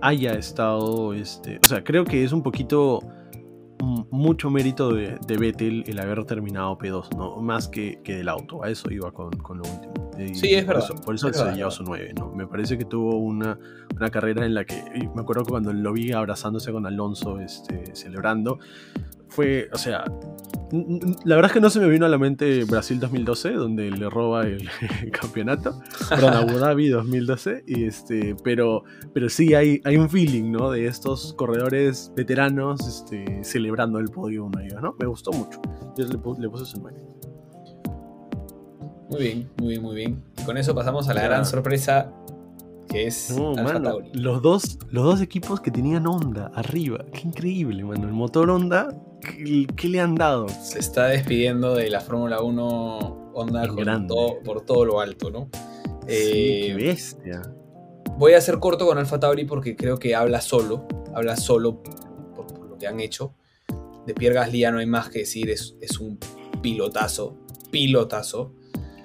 haya 0.00 0.32
estado. 0.32 1.12
Este, 1.12 1.58
o 1.62 1.68
sea, 1.68 1.84
creo 1.84 2.06
que 2.06 2.24
es 2.24 2.32
un 2.32 2.42
poquito 2.42 3.00
mucho 3.82 4.50
mérito 4.50 4.92
de, 4.92 5.18
de, 5.26 5.36
Vettel 5.36 5.84
el 5.86 5.98
haber 5.98 6.24
terminado 6.24 6.78
P2, 6.78 7.16
¿no? 7.16 7.36
Más 7.36 7.68
que, 7.68 8.00
que 8.02 8.16
del 8.16 8.28
auto. 8.28 8.62
A 8.62 8.70
eso 8.70 8.90
iba 8.90 9.12
con, 9.12 9.30
con 9.32 9.58
lo 9.58 9.64
último. 9.64 10.10
sí, 10.34 10.54
es 10.54 10.66
verdad. 10.66 10.88
por 11.04 11.14
eso 11.14 11.32
se 11.32 11.52
llevó 11.52 11.70
su 11.70 11.84
9, 11.84 12.14
¿no? 12.18 12.32
Me 12.32 12.46
parece 12.46 12.78
que 12.78 12.84
tuvo 12.84 13.16
una, 13.16 13.58
una, 13.94 14.10
carrera 14.10 14.46
en 14.46 14.54
la 14.54 14.64
que. 14.64 14.82
Me 15.14 15.20
acuerdo 15.20 15.44
cuando 15.44 15.72
lo 15.72 15.92
vi 15.92 16.12
abrazándose 16.12 16.72
con 16.72 16.86
Alonso, 16.86 17.40
este, 17.40 17.94
celebrando. 17.94 18.58
Fue, 19.36 19.68
o 19.70 19.76
sea, 19.76 20.02
la 21.26 21.34
verdad 21.34 21.50
es 21.50 21.52
que 21.52 21.60
no 21.60 21.68
se 21.68 21.78
me 21.78 21.90
vino 21.90 22.06
a 22.06 22.08
la 22.08 22.16
mente 22.16 22.64
Brasil 22.64 22.98
2012, 22.98 23.52
donde 23.52 23.90
le 23.90 24.08
roba 24.08 24.46
el, 24.46 24.66
campeonato. 25.12 25.78
Perdón, 26.08 26.32
Abu 26.32 26.58
Dhabi 26.58 26.88
2012. 26.88 27.64
Y 27.66 27.84
este, 27.84 28.34
pero, 28.42 28.84
pero 29.12 29.28
sí 29.28 29.52
hay, 29.52 29.82
hay 29.84 29.98
un 29.98 30.08
feeling, 30.08 30.52
¿no? 30.52 30.70
De 30.70 30.86
estos 30.86 31.34
corredores 31.34 32.10
veteranos 32.16 32.88
este, 32.88 33.44
celebrando 33.44 33.98
el 33.98 34.06
podio 34.06 34.46
uno 34.46 34.58
de 34.58 34.68
ellos, 34.68 34.80
¿no? 34.80 34.96
Me 34.98 35.04
gustó 35.04 35.32
mucho. 35.32 35.60
Yo 35.98 36.06
le, 36.06 36.48
puse 36.48 36.64
su 36.64 36.78
nombre. 36.78 36.94
Muy 39.10 39.20
bien, 39.20 39.50
muy 39.58 39.68
bien, 39.68 39.82
muy 39.82 39.94
bien. 39.94 40.24
Y 40.40 40.44
con 40.44 40.56
eso 40.56 40.74
pasamos 40.74 41.10
a 41.10 41.12
la 41.12 41.24
gran 41.24 41.44
sorpresa 41.44 42.10
que 42.88 43.06
es 43.06 43.34
Los 44.12 44.42
dos, 44.42 44.78
los 44.90 45.04
dos 45.04 45.20
equipos 45.20 45.60
que 45.60 45.70
tenían 45.70 46.06
Honda 46.06 46.50
arriba. 46.54 47.04
Qué 47.12 47.22
increíble, 47.22 47.84
mano. 47.84 48.06
El 48.06 48.12
motor 48.12 48.50
Honda, 48.50 48.96
¿qué, 49.20 49.88
le 49.88 50.00
han 50.00 50.14
dado? 50.14 50.48
Se 50.48 50.78
está 50.78 51.06
despidiendo 51.06 51.74
de 51.74 51.90
la 51.90 52.00
Fórmula 52.00 52.42
1 52.42 53.32
Honda 53.34 53.68
por 54.44 54.62
todo 54.62 54.84
lo 54.84 55.00
alto, 55.00 55.30
¿no? 55.30 55.48
Sí, 56.02 56.06
qué 56.06 56.70
eh, 56.70 56.74
bestia. 56.74 57.42
Voy 58.18 58.32
a 58.32 58.40
ser 58.40 58.58
corto 58.58 58.86
con 58.86 58.96
Alfa 58.98 59.20
Tauri 59.20 59.44
porque 59.44 59.76
creo 59.76 59.98
que 59.98 60.14
habla 60.14 60.40
solo. 60.40 60.86
Habla 61.14 61.36
solo 61.36 61.82
por, 61.82 62.68
lo 62.68 62.78
que 62.78 62.86
han 62.86 63.00
hecho. 63.00 63.34
De 64.06 64.14
Pierre 64.14 64.36
Gasly 64.36 64.60
ya 64.60 64.70
no 64.70 64.78
hay 64.78 64.86
más 64.86 65.10
que 65.10 65.20
decir. 65.20 65.50
Es, 65.50 65.76
es 65.80 65.98
un 65.98 66.18
pilotazo. 66.62 67.36
Pilotazo. 67.70 68.54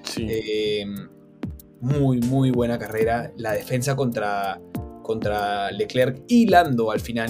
Sí. 0.04 0.28
Eh, 0.30 0.86
muy, 1.82 2.20
muy 2.22 2.52
buena 2.52 2.80
carrera. 2.80 3.32
La 3.38 3.54
defensa 3.54 3.96
contra, 3.96 4.62
contra 5.04 5.72
Leclerc 5.72 6.24
y 6.28 6.48
Lando 6.48 6.92
al 6.92 7.00
final. 7.00 7.30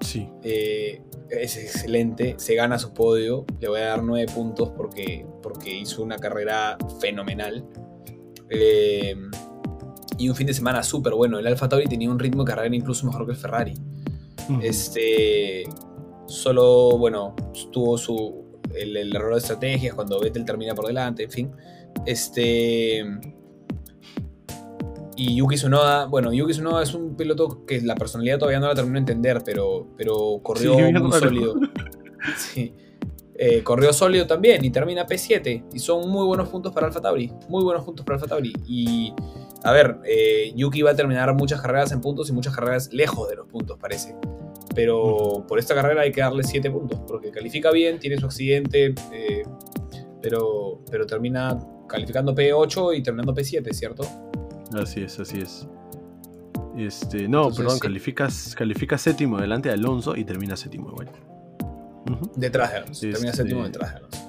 Sí. 0.00 0.28
Eh, 0.42 1.02
es 1.30 1.56
excelente. 1.56 2.34
Se 2.38 2.54
gana 2.54 2.78
su 2.78 2.92
podio. 2.92 3.44
Le 3.60 3.68
voy 3.68 3.80
a 3.80 3.86
dar 3.86 4.02
nueve 4.02 4.30
puntos 4.32 4.70
porque, 4.76 5.26
porque 5.42 5.74
hizo 5.74 6.02
una 6.02 6.16
carrera 6.16 6.76
fenomenal. 7.00 7.64
Eh, 8.50 9.14
y 10.18 10.28
un 10.28 10.34
fin 10.34 10.46
de 10.46 10.54
semana 10.54 10.82
súper 10.82 11.14
bueno. 11.14 11.38
El 11.38 11.46
Alfa 11.46 11.68
Tauri 11.68 11.86
tenía 11.86 12.10
un 12.10 12.18
ritmo 12.18 12.44
de 12.44 12.50
carrera 12.50 12.74
incluso 12.74 13.06
mejor 13.06 13.26
que 13.26 13.32
el 13.32 13.38
Ferrari. 13.38 13.74
Este. 14.62 15.64
Solo, 16.26 16.96
bueno, 16.98 17.34
tuvo 17.72 17.98
su. 17.98 18.46
El, 18.74 18.96
el, 18.96 19.14
error 19.14 19.32
de 19.32 19.38
estrategias 19.38 19.94
cuando 19.94 20.20
Vettel 20.20 20.44
termina 20.44 20.74
por 20.74 20.86
delante, 20.86 21.24
en 21.24 21.30
fin. 21.30 21.52
Este. 22.04 23.04
Y 25.16 25.36
Yuki 25.36 25.56
Tsunoda, 25.56 26.06
bueno, 26.06 26.32
Yuki 26.32 26.52
Tsunoda 26.52 26.82
es 26.82 26.94
un 26.94 27.16
piloto 27.16 27.64
que 27.64 27.80
la 27.80 27.94
personalidad 27.94 28.38
todavía 28.38 28.60
no 28.60 28.68
la 28.68 28.74
termino 28.74 28.94
de 28.94 29.00
entender, 29.00 29.42
pero, 29.44 29.88
pero 29.96 30.40
corrió 30.42 30.78
muy 30.78 31.12
sólido. 31.12 31.54
Sí. 32.36 32.74
Eh, 33.38 33.62
corrió 33.62 33.92
sólido 33.92 34.26
también 34.26 34.64
y 34.64 34.70
termina 34.70 35.06
P7. 35.06 35.66
Y 35.72 35.78
son 35.78 36.08
muy 36.10 36.26
buenos 36.26 36.48
puntos 36.48 36.72
para 36.72 36.88
Alfa 36.88 37.00
Tauri. 37.00 37.32
Muy 37.48 37.62
buenos 37.62 37.84
puntos 37.84 38.04
para 38.04 38.16
Alfa 38.16 38.26
Tauri. 38.26 38.52
Y 38.66 39.12
a 39.62 39.72
ver, 39.72 39.98
eh, 40.04 40.52
Yuki 40.56 40.82
va 40.82 40.92
a 40.92 40.96
terminar 40.96 41.32
muchas 41.34 41.60
carreras 41.60 41.92
en 41.92 42.00
puntos 42.00 42.28
y 42.30 42.32
muchas 42.32 42.54
carreras 42.54 42.92
lejos 42.92 43.28
de 43.28 43.36
los 43.36 43.46
puntos, 43.46 43.78
parece. 43.78 44.16
Pero 44.74 45.44
por 45.46 45.58
esta 45.58 45.74
carrera 45.74 46.02
hay 46.02 46.12
que 46.12 46.20
darle 46.20 46.42
7 46.42 46.70
puntos, 46.70 47.00
porque 47.06 47.30
califica 47.30 47.70
bien, 47.70 47.98
tiene 47.98 48.16
su 48.16 48.26
accidente, 48.26 48.94
eh, 49.12 49.42
pero, 50.22 50.80
pero 50.90 51.06
termina 51.06 51.58
calificando 51.88 52.34
P8 52.34 52.96
y 52.96 53.02
terminando 53.02 53.34
P7, 53.34 53.72
¿cierto? 53.72 54.04
Así 54.74 55.02
es, 55.02 55.18
así 55.20 55.38
es. 55.38 55.66
Este, 56.76 57.26
no, 57.28 57.50
perdón, 57.50 57.78
calificas, 57.78 58.54
calificas 58.54 59.00
séptimo 59.00 59.38
delante 59.38 59.70
de 59.70 59.74
Alonso 59.74 60.14
y 60.14 60.24
termina 60.24 60.56
séptimo 60.56 60.90
igual. 60.90 61.10
Detrás 62.36 62.70
de 62.70 62.76
Alonso, 62.78 63.00
termina 63.00 63.30
este, 63.30 63.36
séptimo 63.42 63.64
detrás 63.64 63.92
de 63.92 63.96
Alonso. 63.98 64.26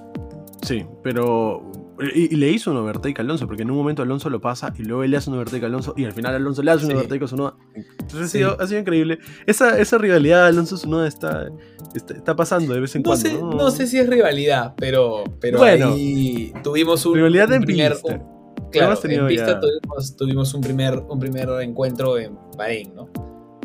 Sí, 0.63 0.85
pero. 1.03 1.71
Y, 2.13 2.35
le 2.35 2.51
hizo 2.51 2.69
un 2.69 2.77
overtake 2.77 3.19
a 3.19 3.21
Alonso, 3.23 3.47
porque 3.47 3.63
en 3.63 3.71
un 3.71 3.77
momento 3.77 4.03
Alonso 4.03 4.29
lo 4.29 4.39
pasa 4.39 4.71
y 4.77 4.83
luego 4.83 5.03
él 5.03 5.11
le 5.11 5.17
hace 5.17 5.31
un 5.31 5.37
overtake 5.37 5.63
a 5.63 5.65
Alonso 5.65 5.95
y 5.97 6.05
al 6.05 6.11
final 6.11 6.35
Alonso 6.35 6.61
le 6.61 6.71
hace 6.71 6.85
un 6.85 6.91
overtake 6.93 7.23
a 7.23 7.27
Sunoda. 7.27 7.55
Entonces 7.75 8.21
ha, 8.21 8.27
sido, 8.27 8.61
ha, 8.61 8.67
sido, 8.67 8.79
increíble. 8.81 9.17
Esa, 9.47 9.79
esa 9.79 9.97
rivalidad 9.97 10.45
Alonso-Sunoda 10.45 11.07
está, 11.07 11.47
está, 11.95 12.35
pasando 12.35 12.73
de 12.73 12.81
vez 12.81 12.95
en 12.95 13.01
cuando. 13.01 13.27
Sé, 13.27 13.33
¿no? 13.41 13.71
sé 13.71 13.87
si 13.87 13.97
es 13.97 14.07
rivalidad, 14.07 14.75
pero, 14.77 15.23
pero 15.39 15.57
bueno, 15.57 15.93
ahí 15.93 16.53
tuvimos 16.63 17.03
un. 17.07 17.15
Rivalidad 17.15 17.51
en 17.53 17.63
primer, 17.63 17.97
Claro, 18.71 18.99
en 19.03 19.27
pista 19.27 19.59
tuvimos, 20.17 20.53
un, 20.53 20.61
primer, 20.61 20.99
un 20.99 21.19
primer 21.19 21.49
encuentro 21.61 22.17
en 22.17 22.37
Bahrein, 22.57 22.93
¿no? 22.93 23.09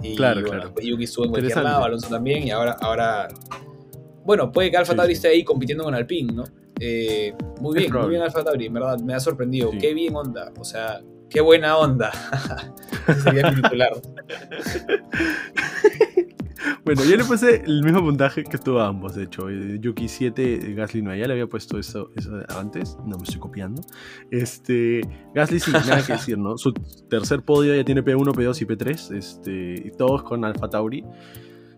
Y 0.02 0.16
claro, 0.16 0.42
claro. 0.42 0.74
Yuki 0.82 1.04
estuvo 1.04 1.24
en 1.26 1.30
cualquier 1.30 1.62
lado, 1.62 1.84
Alonso 1.84 2.08
también, 2.08 2.46
y 2.46 2.50
ahora, 2.50 2.76
ahora 2.80 3.28
Bueno, 4.24 4.50
puede 4.50 4.70
que 4.70 4.76
Alfa 4.76 4.92
Sí, 4.92 4.96
Tauri 4.96 5.14
sí. 5.14 5.18
esté 5.18 5.28
ahí 5.28 5.44
compitiendo 5.44 5.84
con 5.84 5.94
Alpine, 5.94 6.32
¿no? 6.32 6.44
Eh, 6.80 7.34
muy 7.60 7.78
bien, 7.78 7.92
muy 7.92 8.08
bien 8.10 8.22
Alfa 8.22 8.42
Tauri, 8.42 8.66
en 8.66 8.72
verdad, 8.72 8.98
me 9.00 9.14
ha 9.14 9.20
sorprendido. 9.20 9.70
Sí. 9.70 9.78
Qué 9.78 9.94
bien 9.94 10.16
onda, 10.16 10.52
o 10.58 10.64
sea, 10.64 11.00
qué 11.30 11.40
buena 11.40 11.76
onda. 11.78 12.10
Sería 13.22 13.50
mi 13.50 13.62
titular. 13.62 13.92
Bueno, 16.84 17.04
yo 17.04 17.16
le 17.16 17.24
puse 17.24 17.62
el 17.64 17.84
mismo 17.84 18.00
puntaje 18.00 18.42
que 18.42 18.56
estuvo 18.56 18.80
a 18.80 18.88
ambos, 18.88 19.14
de 19.14 19.24
hecho. 19.24 19.48
Eh, 19.48 19.78
Yuki 19.80 20.08
7, 20.08 20.74
Gasly 20.74 21.00
9. 21.02 21.20
Ya 21.20 21.26
le 21.28 21.34
había 21.34 21.46
puesto 21.46 21.78
eso, 21.78 22.10
eso 22.16 22.32
antes, 22.58 22.96
no 23.06 23.16
me 23.18 23.22
estoy 23.22 23.38
copiando. 23.38 23.82
Este, 24.32 25.00
Gasly 25.32 25.60
sí, 25.60 25.70
nada 25.70 26.04
que 26.04 26.14
decir, 26.14 26.38
¿no? 26.38 26.58
Su 26.58 26.72
tercer 27.08 27.42
podio 27.42 27.74
ya 27.74 27.84
tiene 27.84 28.02
P1, 28.04 28.32
P2 28.34 28.62
y 28.62 28.64
P3, 28.66 29.16
este, 29.16 29.74
y 29.86 29.90
todos 29.96 30.24
con 30.24 30.44
Alfa 30.44 30.68
Tauri. 30.68 31.04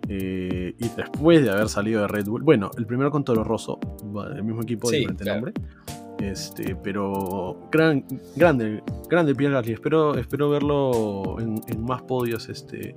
Eh, 0.09 0.75
y 0.79 0.89
después 0.97 1.43
de 1.43 1.51
haber 1.51 1.69
salido 1.69 2.01
de 2.03 2.09
Red 2.09 2.27
Bull, 2.27 2.43
bueno, 2.43 2.71
el 2.79 2.87
primero 2.87 3.11
con 3.11 3.25
Toro 3.25 3.45
Rosso, 3.45 3.79
el 4.35 4.43
mismo 4.43 4.63
equipo, 4.63 4.89
Sí, 4.89 4.97
diferente 4.99 5.25
claro. 5.25 5.41
nombre. 5.43 5.55
Este, 6.21 6.77
pero 6.77 7.69
gran, 7.71 8.05
grande, 8.37 8.83
grande 9.11 9.35
Pierre 9.35 9.55
Gasly. 9.55 9.73
Espero, 9.75 10.15
espero 10.17 10.49
verlo 10.49 11.37
en, 11.41 11.61
en 11.69 11.85
más 11.85 12.01
podios 12.03 12.49
este, 12.49 12.97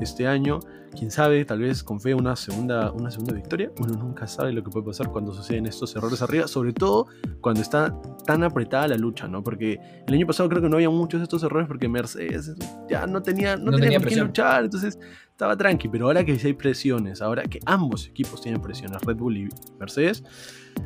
este 0.00 0.26
año. 0.26 0.60
Quién 0.96 1.10
sabe, 1.10 1.44
tal 1.44 1.58
vez 1.60 1.82
con 1.82 2.00
fe 2.00 2.14
una 2.14 2.36
segunda, 2.36 2.90
una 2.92 3.10
segunda 3.10 3.34
victoria. 3.34 3.70
Uno 3.78 3.94
nunca 3.94 4.26
sabe 4.26 4.52
lo 4.52 4.62
que 4.64 4.70
puede 4.70 4.86
pasar 4.86 5.10
cuando 5.10 5.34
suceden 5.34 5.66
estos 5.66 5.94
errores 5.94 6.22
arriba, 6.22 6.48
sobre 6.48 6.72
todo 6.72 7.06
cuando 7.42 7.60
está 7.60 7.94
tan 8.24 8.42
apretada 8.44 8.88
la 8.88 8.96
lucha, 8.96 9.28
¿no? 9.28 9.42
Porque 9.42 9.78
el 10.06 10.14
año 10.14 10.26
pasado 10.26 10.48
creo 10.48 10.62
que 10.62 10.68
no 10.68 10.76
había 10.76 10.88
muchos 10.88 11.20
de 11.20 11.24
estos 11.24 11.42
errores 11.42 11.68
porque 11.68 11.88
Mercedes 11.88 12.54
ya 12.88 13.06
no 13.06 13.20
tenía, 13.22 13.56
no 13.56 13.72
No 13.72 13.78
tenía, 13.78 13.98
tenía 13.98 13.98
quién 13.98 14.02
presión. 14.02 14.26
luchar, 14.28 14.64
entonces 14.64 14.98
estaba 15.36 15.54
tranqui. 15.54 15.88
Pero 15.88 16.06
ahora 16.06 16.24
que 16.24 16.32
hay 16.32 16.52
presiones, 16.54 17.20
ahora 17.20 17.42
que 17.42 17.60
ambos 17.66 18.08
equipos 18.08 18.40
tienen 18.40 18.62
presiones, 18.62 19.02
Red 19.02 19.16
Bull 19.16 19.36
y 19.36 19.48
Mercedes, 19.78 20.24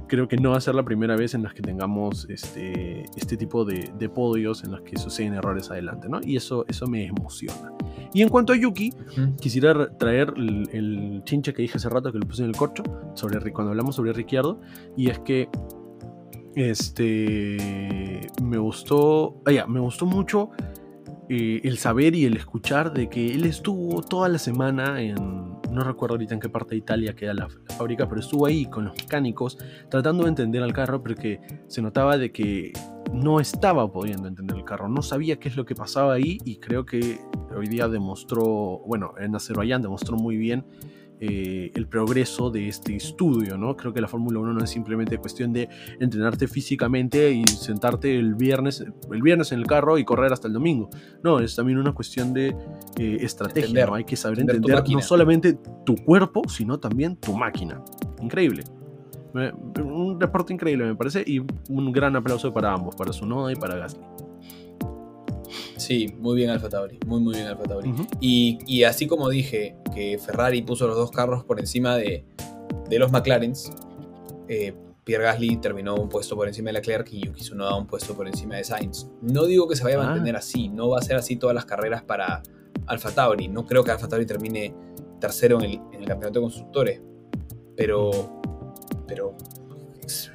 creo 0.09 0.27
que 0.27 0.37
no 0.37 0.51
va 0.51 0.57
a 0.57 0.61
ser 0.61 0.75
la 0.75 0.85
primera 0.85 1.15
vez 1.17 1.35
en 1.35 1.45
las 1.45 1.55
que 1.55 1.63
tengamos 1.63 2.29
este, 2.29 3.05
este 3.17 3.37
tipo 3.37 3.65
de, 3.65 3.93
de 3.97 4.09
podios 4.09 4.65
en 4.65 4.73
los 4.73 4.81
que 4.81 4.99
suceden 4.99 5.35
errores 5.35 5.71
adelante, 5.71 6.09
¿no? 6.09 6.19
Y 6.21 6.37
eso, 6.37 6.65
eso 6.67 6.89
me 6.89 7.07
emociona. 7.07 7.73
Y 8.13 8.23
en 8.23 8.29
cuanto 8.29 8.53
a 8.53 8.57
Yuki, 8.57 8.93
quisiera 9.41 9.97
traer 9.97 10.35
el, 10.37 10.69
el 10.73 11.23
chinche 11.25 11.55
que 11.55 11.63
dije 11.63 11.77
hace 11.77 11.89
rato 11.89 12.11
que 12.11 12.19
lo 12.19 12.27
puse 12.27 12.43
en 12.43 12.49
el 12.49 12.57
corcho, 12.57 12.83
sobre, 13.15 13.53
cuando 13.53 13.71
hablamos 13.71 13.95
sobre 13.95 14.13
Ricciardo, 14.13 14.61
y 14.97 15.11
es 15.11 15.21
que 15.21 15.49
este 16.57 18.27
me 18.43 18.59
gustó, 18.59 19.41
ah, 19.47 19.53
ya, 19.53 19.67
me 19.69 19.79
gustó 19.79 20.07
mucho 20.07 20.51
eh, 21.33 21.61
el 21.63 21.79
saber 21.79 22.17
y 22.17 22.25
el 22.25 22.37
escuchar 22.37 22.93
de 22.93 23.09
que 23.09 23.33
él 23.33 23.45
estuvo 23.45 24.03
toda 24.03 24.29
la 24.29 24.39
semana 24.39 25.01
en, 25.01 25.15
no 25.15 25.85
recuerdo 25.85 26.15
ahorita 26.15 26.35
en 26.35 26.41
qué 26.41 26.49
parte 26.49 26.71
de 26.71 26.79
Italia 26.79 27.15
queda 27.15 27.35
la, 27.35 27.47
la 27.69 27.77
fábrica, 27.77 28.09
pero 28.09 28.21
estuvo 28.21 28.47
ahí 28.47 28.67
con 28.67 28.87
los 28.87 28.97
mecánicos 28.97 29.57
tratando 29.89 30.25
de 30.25 30.31
entender 30.31 30.61
al 30.61 30.73
carro 30.73 31.01
porque 31.01 31.41
se 31.69 31.83
notaba 31.83 32.19
de 32.19 32.33
que 32.33 32.73
no 33.13 33.39
estaba 33.39 33.93
pudiendo 33.93 34.27
entender 34.27 34.57
el 34.57 34.65
carro, 34.65 34.89
no 34.89 35.03
sabía 35.03 35.39
qué 35.39 35.49
es 35.49 35.57
lo 35.57 35.65
que 35.65 35.77
pasaba 35.77 36.15
ahí 36.15 36.39
y 36.45 36.57
creo 36.57 36.85
que 36.85 37.21
hoy 37.57 37.69
día 37.69 37.87
demostró, 37.87 38.83
bueno, 38.85 39.15
en 39.21 39.33
Azerbaiyán 39.37 39.83
demostró 39.83 40.17
muy 40.17 40.37
bien 40.37 40.65
eh, 41.23 41.71
el 41.75 41.87
progreso 41.87 42.51
de 42.51 42.69
este 42.69 42.97
estudio, 42.97 43.59
¿no? 43.59 43.77
Creo 43.77 43.93
que 43.93 44.01
la 44.01 44.09
Fórmula 44.09 44.39
1 44.39 44.55
no 44.55 44.65
es 44.65 44.71
simplemente 44.71 45.19
cuestión 45.19 45.53
de 45.53 45.69
entrenarte 46.01 46.49
físicamente 46.49 47.31
y 47.31 47.45
sentarte 47.45 48.19
el 48.19 48.37
viernes, 48.37 48.81
el 49.13 49.23
viernes 49.23 49.53
en 49.53 49.59
el 49.59 49.67
carro 49.67 49.99
y 49.99 50.05
correr 50.07 50.33
hasta 50.33 50.49
el 50.49 50.55
domingo. 50.55 50.89
No, 51.23 51.39
es 51.41 51.55
también 51.55 51.77
una 51.77 51.93
cuestión 51.93 52.33
de 52.33 52.57
eh, 52.97 53.19
estrategia, 53.21 53.67
Entender, 53.67 53.89
¿no? 53.91 53.95
Hay 53.97 54.05
que 54.05 54.17
saber 54.17 54.41
entender 54.41 54.83
no 54.89 55.03
solamente 55.03 55.59
tu 55.85 55.95
cuerpo, 55.97 56.49
sino 56.49 56.81
también 56.81 57.17
tu 57.17 57.37
máquina. 57.37 57.85
Increíble. 58.23 58.65
Un 59.85 60.19
deporte 60.19 60.55
increíble, 60.55 60.87
me 60.87 60.97
parece, 60.97 61.23
y 61.27 61.41
un 61.69 61.93
gran 61.93 62.17
aplauso 62.17 62.51
para 62.51 62.73
ambos, 62.73 62.97
para 62.97 63.13
Sunoda 63.13 63.53
y 63.53 63.57
para 63.57 63.77
Gasly. 63.77 64.01
Sí, 65.77 66.15
muy 66.19 66.37
bien 66.37 66.49
Alfa 66.49 66.71
Tauri, 66.71 66.99
muy 67.07 67.21
muy 67.21 67.35
bien 67.35 67.47
Alfa 67.47 67.65
Tauri. 67.65 67.93
Y 68.21 68.85
así 68.85 69.07
como 69.07 69.29
dije 69.29 69.77
que 69.95 70.19
Ferrari 70.19 70.63
puso 70.63 70.87
los 70.87 70.97
dos 70.97 71.11
carros 71.11 71.45
por 71.45 71.59
encima 71.61 71.97
de, 71.97 72.25
de 72.89 72.99
los 72.99 73.11
McLarens, 73.13 73.71
eh, 74.49 74.75
Pierre 75.05 75.25
Gasly 75.25 75.57
terminó 75.57 75.95
un 75.97 76.09
puesto 76.09 76.37
por 76.37 76.47
encima 76.47 76.69
de 76.69 76.75
Leclerc 76.75 77.09
y 77.13 77.25
Yuki 77.27 77.41
Tsunoda 77.41 77.77
un 77.77 77.87
puesto 77.87 78.15
por 78.15 78.27
encima 78.29 78.57
de 78.57 78.65
Sainz. 78.65 79.09
No 79.23 79.47
digo 79.47 79.67
que 79.69 79.75
se 79.77 79.83
vaya 79.85 79.99
a 79.99 80.03
Ah. 80.03 80.07
mantener 80.11 80.37
así, 80.37 80.69
no 80.69 80.91
va 80.91 80.99
a 80.99 81.03
ser 81.03 81.17
así 81.17 81.37
todas 81.37 81.55
las 81.55 81.65
carreras 81.65 82.03
para 82.03 82.43
Alfa 82.87 83.11
Tauri. 83.11 83.49
No 83.49 83.65
creo 83.67 83.83
que 83.83 83.91
Alfa 83.91 84.09
Tauri 84.09 84.27
termine 84.27 84.75
tercero 85.21 85.59
en 85.59 85.65
el, 85.65 85.81
en 85.93 86.01
el 86.03 86.07
campeonato 86.07 86.39
de 86.41 86.43
constructores. 86.45 87.01
Pero, 87.77 88.41
pero 89.09 89.35
es- 90.05 90.31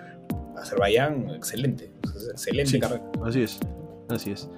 Azerbaiyán, 0.58 1.30
excelente, 1.30 1.94
excelente 2.32 2.72
Sí. 2.72 2.80
carrera. 2.80 3.04
Así 3.24 3.44
es, 3.44 3.60
así 4.10 4.32
es. 4.32 4.50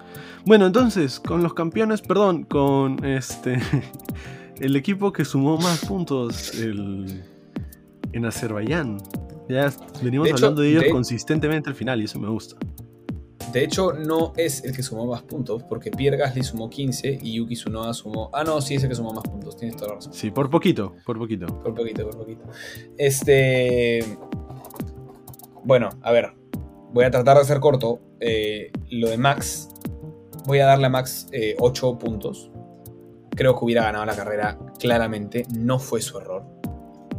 Bueno, 0.45 0.65
entonces, 0.67 1.19
con 1.19 1.43
los 1.43 1.53
campeones, 1.53 2.01
perdón, 2.01 2.43
con 2.43 3.03
este 3.03 3.57
el 4.59 4.75
equipo 4.75 5.11
que 5.11 5.25
sumó 5.25 5.57
más 5.57 5.85
puntos 5.85 6.53
el- 6.55 7.23
en 8.13 8.25
Azerbaiyán. 8.25 8.97
Ya 9.49 9.71
venimos 10.01 10.25
De 10.25 10.31
hecho, 10.31 10.45
hablando 10.45 10.61
de 10.61 10.69
ellos 10.71 10.83
de- 10.83 10.89
consistentemente 10.91 11.69
al 11.69 11.75
final 11.75 12.01
y 12.01 12.05
eso 12.05 12.19
me 12.19 12.27
gusta. 12.29 12.57
De 13.53 13.63
hecho, 13.63 13.93
no 13.93 14.33
es 14.35 14.63
el 14.65 14.75
que 14.75 14.83
sumó 14.83 15.05
más 15.05 15.21
puntos, 15.21 15.63
porque 15.63 15.89
Pierre 15.89 16.17
Gasly 16.17 16.43
sumó 16.43 16.69
15 16.69 17.17
y 17.21 17.33
Yuki 17.35 17.55
Tsunoda 17.55 17.93
sumó. 17.93 18.29
Ah, 18.33 18.43
no, 18.43 18.59
sí 18.59 18.75
es 18.75 18.83
el 18.83 18.89
que 18.89 18.95
sumó 18.95 19.13
más 19.13 19.23
puntos, 19.23 19.55
tienes 19.55 19.77
toda 19.77 19.89
la 19.89 19.95
razón. 19.95 20.13
Sí, 20.13 20.31
por 20.31 20.49
poquito, 20.49 20.95
por 21.05 21.17
poquito. 21.17 21.45
Por 21.63 21.73
poquito, 21.73 22.03
por 22.09 22.17
poquito. 22.17 22.43
Este. 22.97 24.03
Bueno, 25.63 25.89
a 26.01 26.11
ver. 26.11 26.33
Voy 26.93 27.05
a 27.05 27.11
tratar 27.11 27.37
de 27.37 27.45
ser 27.45 27.59
corto. 27.61 27.99
Eh, 28.19 28.71
lo 28.89 29.09
de 29.09 29.17
Max. 29.17 29.69
Voy 30.45 30.59
a 30.59 30.65
darle 30.65 30.87
a 30.87 30.89
Max 30.89 31.27
8 31.59 31.97
puntos. 31.97 32.51
Creo 33.37 33.55
que 33.55 33.63
hubiera 33.63 33.83
ganado 33.83 34.03
la 34.05 34.15
carrera 34.15 34.57
claramente. 34.79 35.45
No 35.55 35.77
fue 35.77 36.01
su 36.01 36.17
error. 36.17 36.43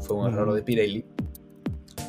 Fue 0.01 0.17
un 0.17 0.27
error 0.27 0.53
de 0.53 0.63
Pirelli. 0.63 1.07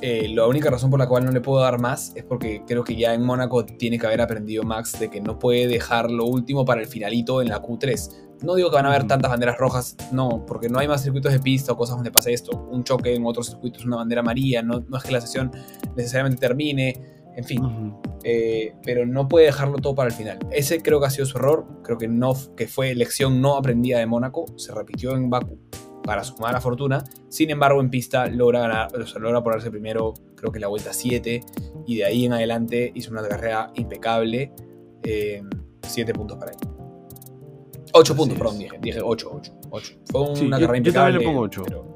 Eh, 0.01 0.29
la 0.29 0.47
única 0.47 0.69
razón 0.71 0.89
por 0.89 0.99
la 0.99 1.07
cual 1.07 1.25
no 1.25 1.31
le 1.31 1.41
puedo 1.41 1.61
dar 1.61 1.79
más 1.79 2.13
es 2.15 2.23
porque 2.23 2.63
creo 2.65 2.83
que 2.83 2.95
ya 2.95 3.13
en 3.13 3.23
Mónaco 3.23 3.65
tiene 3.65 3.99
que 3.99 4.07
haber 4.07 4.21
aprendido 4.21 4.63
Max 4.63 4.97
de 4.97 5.09
que 5.09 5.19
no 5.19 5.37
puede 5.37 5.67
dejar 5.67 6.09
lo 6.09 6.25
último 6.25 6.63
para 6.63 6.79
el 6.81 6.87
finalito 6.87 7.41
en 7.41 7.49
la 7.49 7.61
Q3. 7.61 8.29
No 8.41 8.55
digo 8.55 8.69
que 8.69 8.77
van 8.77 8.85
a 8.85 8.89
haber 8.89 9.05
tantas 9.05 9.29
banderas 9.29 9.57
rojas, 9.57 9.97
no, 10.13 10.45
porque 10.45 10.69
no 10.69 10.79
hay 10.79 10.87
más 10.87 11.03
circuitos 11.03 11.33
de 11.33 11.39
pista 11.39 11.73
o 11.73 11.77
cosas 11.77 11.97
donde 11.97 12.11
pase 12.11 12.31
esto. 12.31 12.67
Un 12.71 12.85
choque 12.85 13.13
en 13.13 13.25
otros 13.25 13.47
circuitos, 13.47 13.83
una 13.83 13.97
bandera 13.97 14.21
amarilla, 14.21 14.63
no, 14.63 14.79
no 14.87 14.97
es 14.97 15.03
que 15.03 15.11
la 15.11 15.19
sesión 15.19 15.51
necesariamente 15.97 16.39
termine, 16.39 17.18
en 17.35 17.43
fin. 17.43 17.93
Eh, 18.23 18.73
pero 18.83 19.05
no 19.05 19.27
puede 19.27 19.45
dejarlo 19.45 19.77
todo 19.77 19.95
para 19.95 20.09
el 20.09 20.13
final. 20.15 20.39
Ese 20.51 20.81
creo 20.81 20.99
que 20.99 21.05
ha 21.07 21.09
sido 21.09 21.25
su 21.25 21.37
error, 21.37 21.65
creo 21.83 21.97
que, 21.97 22.07
no, 22.07 22.33
que 22.57 22.67
fue 22.67 22.93
lección 22.95 23.39
no 23.41 23.55
aprendida 23.55 23.99
de 23.99 24.05
Mónaco, 24.05 24.45
se 24.57 24.73
repitió 24.73 25.15
en 25.15 25.29
Baku 25.29 25.57
para 26.03 26.23
sumar 26.23 26.53
la 26.53 26.61
fortuna, 26.61 27.03
sin 27.29 27.49
embargo 27.51 27.79
en 27.81 27.89
pista 27.89 28.25
logra, 28.27 28.61
ganar, 28.61 28.87
o 28.99 29.05
sea, 29.05 29.19
logra 29.21 29.43
ponerse 29.43 29.69
primero, 29.69 30.13
creo 30.35 30.51
que 30.51 30.59
la 30.59 30.67
vuelta 30.67 30.91
7, 30.91 31.41
y 31.85 31.97
de 31.97 32.05
ahí 32.05 32.25
en 32.25 32.33
adelante 32.33 32.91
hizo 32.95 33.11
una 33.11 33.21
carrera 33.27 33.71
impecable, 33.75 34.51
7 35.83 36.13
puntos 36.13 36.37
para 36.37 36.51
él. 36.51 36.57
8 37.93 38.13
Así 38.13 38.17
puntos, 38.17 38.33
es. 38.37 38.39
perdón, 38.43 38.59
dije, 38.59 38.77
dije 38.81 38.99
8, 39.03 39.31
8, 39.33 39.53
8. 39.71 39.93
Fue 40.11 40.21
una 40.21 40.35
Sí, 40.35 40.43
yo- 40.45 40.49
carrera 40.49 40.59
yo 40.59 40.67
también 40.67 40.77
impecable. 40.87 41.19
le 41.19 41.25
pongo 41.25 41.39
ocho. 41.41 41.63
pero- 41.65 41.88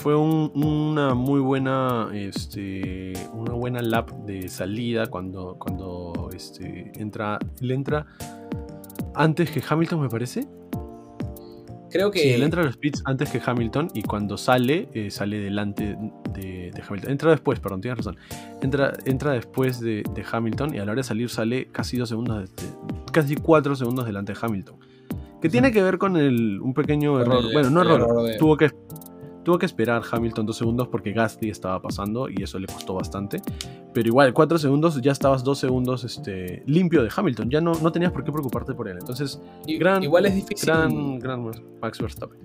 Fue 0.00 0.16
un- 0.16 0.50
una 0.54 1.14
muy 1.14 1.40
buena, 1.40 2.08
este, 2.14 3.12
una 3.34 3.52
buena 3.52 3.82
lap 3.82 4.10
de 4.24 4.48
salida 4.48 5.08
cuando, 5.08 5.56
cuando 5.58 6.30
este, 6.34 6.90
entra, 6.98 7.38
él 7.60 7.70
entra 7.70 8.06
antes 9.14 9.50
que 9.50 9.62
Hamilton, 9.68 10.00
me 10.00 10.08
parece. 10.08 10.46
creo 11.90 12.10
que 12.12 12.20
Sí, 12.20 12.28
él 12.30 12.44
entra 12.44 12.62
a 12.62 12.64
los 12.64 12.76
pits 12.76 13.02
antes 13.04 13.28
que 13.30 13.42
Hamilton 13.44 13.88
y 13.94 14.02
cuando 14.02 14.38
sale, 14.38 14.88
eh, 14.94 15.10
sale 15.10 15.38
delante 15.40 15.96
de, 16.32 16.70
de 16.72 16.82
Hamilton. 16.88 17.10
Entra 17.10 17.30
después, 17.32 17.58
perdón, 17.60 17.80
tienes 17.80 17.98
razón. 17.98 18.16
Entra, 18.62 18.92
entra 19.04 19.32
después 19.32 19.80
de, 19.80 20.04
de 20.14 20.24
Hamilton 20.32 20.72
y 20.74 20.78
a 20.78 20.84
la 20.86 20.92
hora 20.92 21.00
de 21.00 21.04
salir 21.04 21.28
sale 21.28 21.66
casi 21.72 21.96
dos 21.98 22.08
segundos, 22.08 22.48
de- 22.56 22.62
casi 23.12 23.34
cuatro 23.34 23.74
segundos 23.74 24.06
delante 24.06 24.32
de 24.32 24.38
Hamilton. 24.40 24.76
Que 25.42 25.48
tiene 25.48 25.72
que 25.72 25.82
ver 25.82 25.98
con 25.98 26.16
el, 26.16 26.60
un 26.62 26.72
pequeño 26.74 27.12
Con 27.14 27.22
error. 27.22 27.44
el- 27.44 27.52
bueno, 27.52 27.70
no 27.70 27.82
error, 27.82 28.30
tuvo 28.38 28.56
que 28.56 28.70
tuvo 29.50 29.58
que 29.58 29.66
esperar 29.66 30.02
Hamilton 30.08 30.46
dos 30.46 30.56
segundos 30.58 30.86
porque 30.88 31.10
Gasly 31.12 31.50
estaba 31.50 31.82
pasando 31.82 32.28
y 32.28 32.42
eso 32.42 32.58
le 32.60 32.66
costó 32.68 32.94
bastante. 32.94 33.42
Pero 33.92 34.06
igual, 34.06 34.32
cuatro 34.32 34.58
segundos 34.58 35.00
ya 35.02 35.10
estabas 35.10 35.42
dos 35.42 35.58
segundos 35.58 36.04
este, 36.04 36.62
limpio 36.66 37.02
de 37.02 37.10
Hamilton. 37.14 37.50
Ya 37.50 37.60
no, 37.60 37.72
no 37.72 37.90
tenías 37.90 38.12
por 38.12 38.22
qué 38.22 38.30
preocuparte 38.30 38.74
por 38.74 38.88
él. 38.88 38.98
Entonces, 39.00 39.40
i- 39.66 39.76
gran- 39.76 40.02
igual 40.04 40.26
es 40.26 40.34
difícil. 40.36 40.66
gran, 40.68 41.18
gran 41.18 41.50
Max 41.82 41.98
Verstappen. 42.00 42.38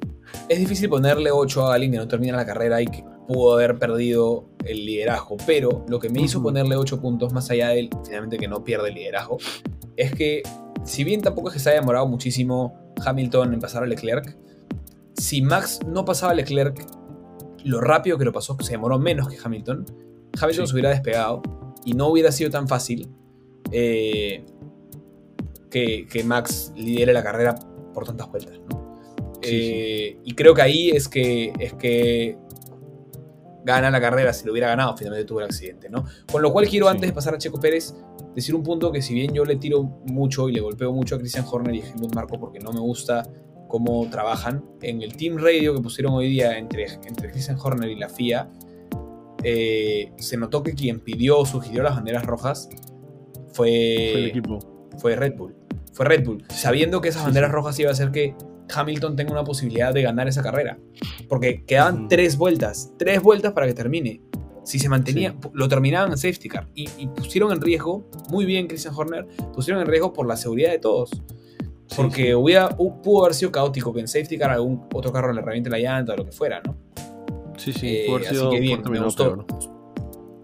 es 0.50 0.58
difícil 0.60 0.90
ponerle 0.90 1.30
8 1.32 1.68
a 1.68 1.76
alguien 1.76 1.92
que 1.92 1.98
no 2.00 2.08
termina 2.08 2.36
la 2.36 2.46
carrera 2.48 2.82
y 2.82 2.88
que 2.88 3.04
pudo 3.28 3.54
haber 3.54 3.78
perdido 3.78 4.46
el 4.66 4.84
liderazgo, 4.86 5.38
pero 5.46 5.86
lo 5.88 6.00
que 6.00 6.10
me 6.10 6.22
hizo 6.22 6.42
ponerle 6.42 6.76
8 6.76 7.00
puntos 7.00 7.32
más 7.34 7.50
allá 7.52 7.70
de 7.70 7.82
él, 7.82 7.90
finalmente 8.04 8.38
que 8.40 8.48
no 8.48 8.64
pierde 8.64 8.90
el 8.90 8.96
liderazgo, 8.96 9.38
es 9.96 10.12
que 10.16 10.42
si 10.84 11.04
bien 11.04 11.22
tampoco 11.22 11.50
es 11.50 11.54
que 11.54 11.60
se 11.60 11.70
haya 11.70 11.80
demorado 11.82 12.08
muchísimo 12.08 12.94
Hamilton 13.06 13.54
en 13.54 13.60
pasar 13.60 13.84
a 13.84 13.86
Leclerc, 13.86 14.36
si 15.18 15.42
Max 15.42 15.80
no 15.86 16.06
pasaba 16.06 16.32
a 16.32 16.36
Leclerc, 16.36 16.86
lo 17.64 17.82
rápido 17.82 18.18
que 18.18 18.26
lo 18.26 18.32
pasó, 18.32 18.58
se 18.62 18.72
demoró 18.72 19.00
menos 19.00 19.28
que 19.28 19.38
Hamilton, 19.44 19.86
Hamilton 20.40 20.68
se 20.68 20.74
hubiera 20.74 20.90
despegado 20.90 21.42
y 21.84 21.94
no 21.94 22.08
hubiera 22.08 22.32
sido 22.32 22.50
tan 22.50 22.68
fácil 22.68 23.10
eh, 23.72 24.46
que, 25.70 26.08
que, 26.08 26.24
Max 26.24 26.74
lidere 26.76 27.14
la 27.14 27.24
carrera 27.24 27.56
por 27.94 28.06
tantas 28.06 28.30
vueltas. 28.30 28.60
Eh, 29.42 30.18
y 30.24 30.34
creo 30.34 30.54
que 30.54 30.62
ahí 30.62 30.90
es 30.90 31.08
que, 31.08 31.54
es 31.60 31.74
que 31.74 32.38
gana 33.64 33.90
la 33.90 34.02
carrera, 34.02 34.34
si 34.34 34.46
lo 34.46 34.52
hubiera 34.52 34.68
ganado, 34.68 34.96
finalmente 34.98 35.26
tuvo 35.26 35.40
el 35.40 35.46
accidente, 35.46 35.90
¿no? 35.90 36.06
Con 36.32 36.42
lo 36.42 36.52
cual 36.52 36.68
quiero, 36.68 36.88
antes 36.88 37.10
de 37.10 37.14
pasar 37.14 37.36
a 37.36 37.38
Checo 37.38 37.60
Pérez, 37.60 37.96
decir 38.36 38.54
un 38.54 38.64
punto 38.64 38.92
que 38.92 39.02
si 39.02 39.14
bien 39.14 39.34
yo 39.34 39.46
le 39.46 39.56
tiro 39.56 39.84
mucho 40.06 40.50
y 40.50 40.54
le 40.54 40.62
golpeo 40.62 40.92
mucho 40.92 41.16
a 41.16 41.18
Christian 41.18 41.46
Horner 41.50 41.74
y 41.74 41.82
a 41.82 41.86
Helmut 41.88 42.14
Marco 42.14 42.40
porque 42.40 42.60
no 42.60 42.72
me 42.72 42.80
gusta 42.80 43.28
cómo 43.76 44.08
trabajan, 44.10 44.64
en 44.82 45.02
el 45.02 45.18
Team 45.18 45.36
Radio 45.38 45.76
que 45.76 45.82
pusieron 45.82 46.14
hoy 46.14 46.30
día 46.30 46.58
entre, 46.58 46.86
entre 47.06 47.30
Christian 47.30 47.58
Horner 47.62 47.90
y 47.90 47.98
la 47.98 48.08
FIA, 48.08 48.50
eh, 49.44 50.14
se 50.18 50.38
notó 50.38 50.64
que 50.64 50.74
quien 50.74 51.02
pidió 51.02 51.40
o 51.40 51.46
sugirió 51.46 51.84
las 51.84 51.94
banderas 51.94 52.26
rojas 52.26 52.70
fue, 53.50 54.12
fue 54.14 54.14
el 54.14 54.26
equipo. 54.28 54.60
Fue 54.98 55.18
Red 55.18 55.36
Bull. 55.36 55.58
Fue 55.92 56.06
Red 56.06 56.24
Bull, 56.24 56.46
sabiendo 56.48 57.02
que 57.02 57.10
esas 57.10 57.26
banderas 57.26 57.52
rojas 57.52 57.78
iba 57.78 57.90
a 57.90 57.92
hacer 57.92 58.12
que 58.12 58.34
Hamilton 58.74 59.18
tenga 59.18 59.34
una 59.34 59.44
posibilidad 59.44 59.94
de 59.94 60.04
ganar 60.04 60.30
esa 60.30 60.42
carrera. 60.42 60.80
Porque 61.28 61.66
quedaban 61.66 62.08
tres 62.08 62.38
vueltas, 62.38 62.94
tres 62.98 63.22
vueltas 63.22 63.52
para 63.52 63.68
que 63.68 63.74
termine. 63.74 64.22
Si 64.64 64.80
se 64.80 64.88
mantenía, 64.88 65.36
lo 65.52 65.68
terminaban 65.68 66.12
en 66.12 66.18
safety 66.18 66.48
car. 66.48 66.70
Y, 66.76 66.88
pusieron 67.08 67.52
en 67.52 67.60
riesgo, 67.60 68.10
muy 68.30 68.46
bien 68.46 68.68
Christian 68.68 68.94
Horner, 68.96 69.28
pusieron 69.54 69.82
en 69.82 69.88
riesgo 69.90 70.14
por 70.14 70.28
la 70.28 70.38
seguridad 70.38 70.72
de 70.72 70.80
todos. 70.80 71.12
Porque 71.96 72.36
Hubiera, 72.36 72.70
pudo 72.70 73.26
haber 73.26 73.36
sido 73.36 73.52
caótico 73.52 73.94
que 73.94 74.00
en 74.00 74.08
safety 74.08 74.38
car 74.38 74.52
algún 74.52 74.88
otro 74.94 75.12
carro 75.12 75.32
le 75.34 75.42
reviente 75.42 75.70
la 75.70 75.78
llanta 75.78 76.14
o 76.14 76.18
lo 76.18 76.26
que 76.26 76.32
fuera, 76.32 76.62
¿no? 76.66 76.76
Sí, 77.58 77.74
sí, 77.74 77.88
eh, 77.88 78.16
así 78.28 78.50
que 78.50 78.60
bien, 78.60 78.82
me 78.90 79.00
gustó, 79.00 79.46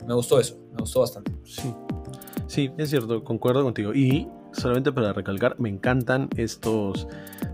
me 0.08 0.14
gustó 0.14 0.40
eso, 0.40 0.58
me 0.72 0.78
gustó 0.80 1.02
bastante. 1.02 1.32
Sí. 1.44 1.74
sí, 2.48 2.72
es 2.78 2.90
cierto, 2.90 3.24
concuerdo 3.24 3.64
contigo. 3.64 3.94
Y 3.94 4.28
solamente 4.54 4.92
para 4.92 5.14
recalcar, 5.14 5.60
me 5.60 5.70
encantan 5.70 6.30
estos, 6.38 7.08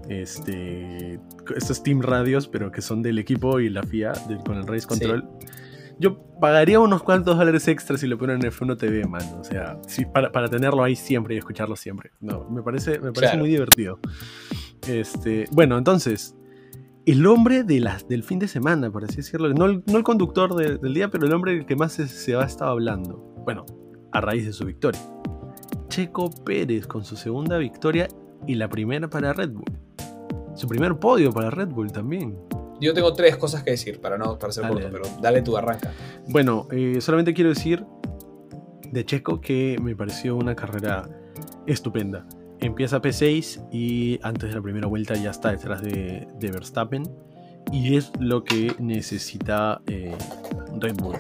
este, 0.10 1.20
estos 1.56 1.84
Team 1.84 2.02
Radios, 2.02 2.48
pero 2.48 2.72
que 2.72 2.82
son 2.82 3.02
del 3.02 3.18
equipo 3.20 3.60
y 3.60 3.70
la 3.70 3.84
FIA, 3.84 4.14
con 4.46 4.58
el 4.58 4.68
Race 4.68 4.88
Control. 4.88 5.28
Yo 6.00 6.20
pagaría 6.40 6.80
unos 6.80 7.02
cuantos 7.02 7.38
dólares 7.38 7.68
extras 7.68 8.00
si 8.00 8.08
lo 8.08 8.18
ponen 8.18 8.44
en 8.44 8.52
F1 8.52 8.78
TV, 8.78 9.06
man. 9.06 9.24
O 9.40 9.44
sea, 9.44 9.80
para, 10.14 10.48
tenerlo 10.48 10.84
ahí 10.84 10.96
siempre 10.96 11.36
y 11.36 11.38
escucharlo 11.38 11.76
siempre. 11.76 12.12
No, 12.20 12.48
me 12.50 12.62
parece, 12.62 13.00
me 13.00 13.12
parece 13.12 13.38
muy 13.38 13.50
divertido. 13.50 14.00
Este, 14.88 15.46
bueno, 15.52 15.78
entonces, 15.78 16.36
el 17.06 17.26
hombre 17.26 17.64
de 17.64 17.80
las, 17.80 18.08
del 18.08 18.24
fin 18.24 18.38
de 18.38 18.48
semana, 18.48 18.92
por 18.92 19.06
así 19.06 19.18
decirlo. 19.18 19.52
No 19.54 19.66
el, 19.66 19.84
no 19.88 19.98
el 19.98 20.04
conductor 20.04 20.56
del 20.56 20.94
día, 20.94 21.10
pero 21.10 21.26
el 21.26 21.34
hombre 21.34 21.66
que 21.66 21.76
más 21.76 21.94
se, 21.94 22.08
se 22.08 22.36
ha 22.36 22.44
estado 22.44 22.72
hablando. 22.72 23.18
Bueno, 23.44 23.66
a 24.12 24.22
raíz 24.22 24.46
de 24.46 24.54
su 24.54 24.66
victoria. 24.66 25.02
Checo 25.90 26.30
Pérez 26.44 26.86
con 26.86 27.04
su 27.04 27.16
segunda 27.16 27.58
victoria 27.58 28.08
y 28.46 28.56
la 28.56 28.70
primera 28.70 29.10
para 29.10 29.34
Red 29.34 29.52
Bull. 29.52 29.66
Su 30.54 30.68
primer 30.68 30.98
podio 30.98 31.32
para 31.32 31.50
Red 31.50 31.70
Bull 31.70 31.92
también. 31.92 32.38
Yo 32.80 32.94
tengo 32.94 33.14
tres 33.14 33.38
cosas 33.38 33.64
que 33.64 33.72
decir 33.72 34.00
para 34.00 34.18
no 34.18 34.38
parecer 34.38 34.68
corto, 34.68 34.88
pero 34.92 35.06
dale 35.22 35.42
tu 35.42 35.58
arranca. 35.58 35.92
Bueno, 36.28 36.68
eh, 36.72 37.00
solamente 37.02 37.34
quiero 37.34 37.50
decir 37.50 37.84
de 38.92 39.06
Checo 39.06 39.42
que 39.42 39.78
me 39.82 39.96
pareció 39.96 40.36
una 40.36 40.56
carrera 40.56 41.10
estupenda. 41.66 42.28
Empieza 42.60 43.02
P6 43.02 43.70
y 43.72 44.20
antes 44.24 44.50
de 44.50 44.56
la 44.56 44.62
primera 44.62 44.88
vuelta 44.88 45.16
ya 45.16 45.32
está 45.32 45.52
detrás 45.52 45.82
de, 45.82 46.28
Verstappen. 46.40 47.04
Y 47.72 47.98
es 47.98 48.12
lo 48.20 48.44
que 48.44 48.74
necesita 48.80 49.82
eh, 49.88 50.16
Red 50.80 50.96
Bull. 50.96 51.18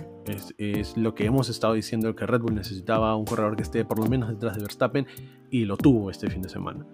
Es, 0.58 0.98
lo 0.98 1.14
que 1.14 1.26
hemos 1.26 1.50
estado 1.50 1.74
diciendo 1.74 2.16
que 2.16 2.26
Red 2.26 2.42
Bull 2.42 2.56
necesitaba 2.56 3.16
un 3.16 3.26
corredor 3.26 3.56
que 3.56 3.64
esté 3.64 3.86
por 3.86 4.00
lo 4.00 4.08
menos 4.08 4.30
detrás 4.30 4.56
de 4.56 4.62
Verstappen 4.62 5.08
y 5.50 5.66
lo 5.66 5.78
tuvo 5.78 6.10
este 6.10 6.30
fin 6.30 6.42
de 6.42 6.50
semana. 6.50 6.86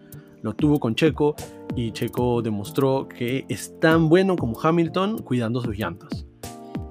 Lo 0.43 0.53
tuvo 0.53 0.79
con 0.79 0.93
Checo 0.93 1.35
y 1.75 1.91
Checo 1.91 2.41
demostró 2.41 3.07
que 3.07 3.45
es 3.49 3.79
tan 3.79 4.09
bueno 4.09 4.35
como 4.35 4.59
Hamilton 4.61 5.19
cuidando 5.19 5.61
sus 5.61 5.75
llantas. 5.75 6.27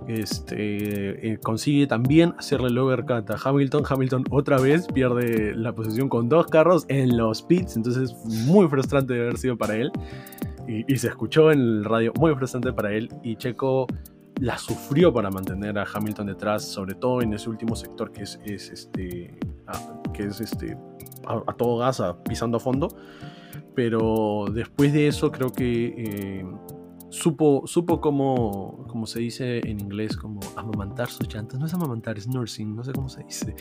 Este, 0.08 1.32
eh, 1.32 1.38
consigue 1.38 1.86
también 1.86 2.34
hacerle 2.36 2.68
el 2.68 2.78
overcut 2.78 3.30
a 3.30 3.36
Hamilton. 3.42 3.84
Hamilton 3.88 4.24
otra 4.30 4.58
vez 4.58 4.88
pierde 4.92 5.54
la 5.54 5.72
posición 5.74 6.08
con 6.08 6.28
dos 6.28 6.48
carros 6.48 6.84
en 6.88 7.16
los 7.16 7.42
pits, 7.42 7.76
entonces 7.76 8.16
muy 8.46 8.66
frustrante 8.68 9.14
de 9.14 9.20
haber 9.20 9.38
sido 9.38 9.56
para 9.56 9.76
él. 9.76 9.92
Y, 10.66 10.92
y, 10.92 10.96
se 10.96 11.08
escuchó 11.08 11.50
en 11.50 11.60
el 11.60 11.84
radio 11.84 12.12
muy 12.18 12.34
frustrante 12.34 12.72
para 12.72 12.92
él. 12.92 13.08
Y 13.22 13.36
Checo 13.36 13.86
la 14.42 14.58
sufrió 14.58 15.12
para 15.12 15.30
mantener 15.30 15.78
a 15.78 15.84
Hamilton 15.84 16.26
detrás, 16.26 16.64
sobre 16.64 16.94
todo 16.94 17.22
en 17.22 17.32
ese 17.32 17.48
último 17.48 17.76
sector 17.76 18.10
que 18.10 18.22
es, 18.22 18.40
este, 18.44 19.38
que 20.12 20.24
es 20.24 20.40
este, 20.40 20.76
a, 21.26 21.52
todo 21.52 21.78
gas, 21.78 22.02
pisando 22.28 22.56
a 22.56 22.60
fondo. 22.60 22.88
Pero 23.74 24.46
después 24.52 24.92
de 24.92 25.06
eso 25.08 25.30
creo 25.30 25.50
que 25.50 25.94
eh, 25.96 26.44
supo, 27.12 27.62
supo 27.66 28.00
como, 28.00 28.86
como 28.88 29.06
se 29.06 29.20
dice 29.20 29.58
en 29.58 29.80
inglés, 29.80 30.16
como 30.16 30.40
amamantar 30.56 31.08
sus 31.10 31.32
llantas. 31.32 31.60
No 31.60 31.66
es 31.66 31.74
amamantar, 31.74 32.16
es 32.16 32.26
nursing, 32.26 32.74
no 32.74 32.82
sé 32.82 32.92
cómo 32.92 33.08
se 33.08 33.22
dice. 33.22 33.54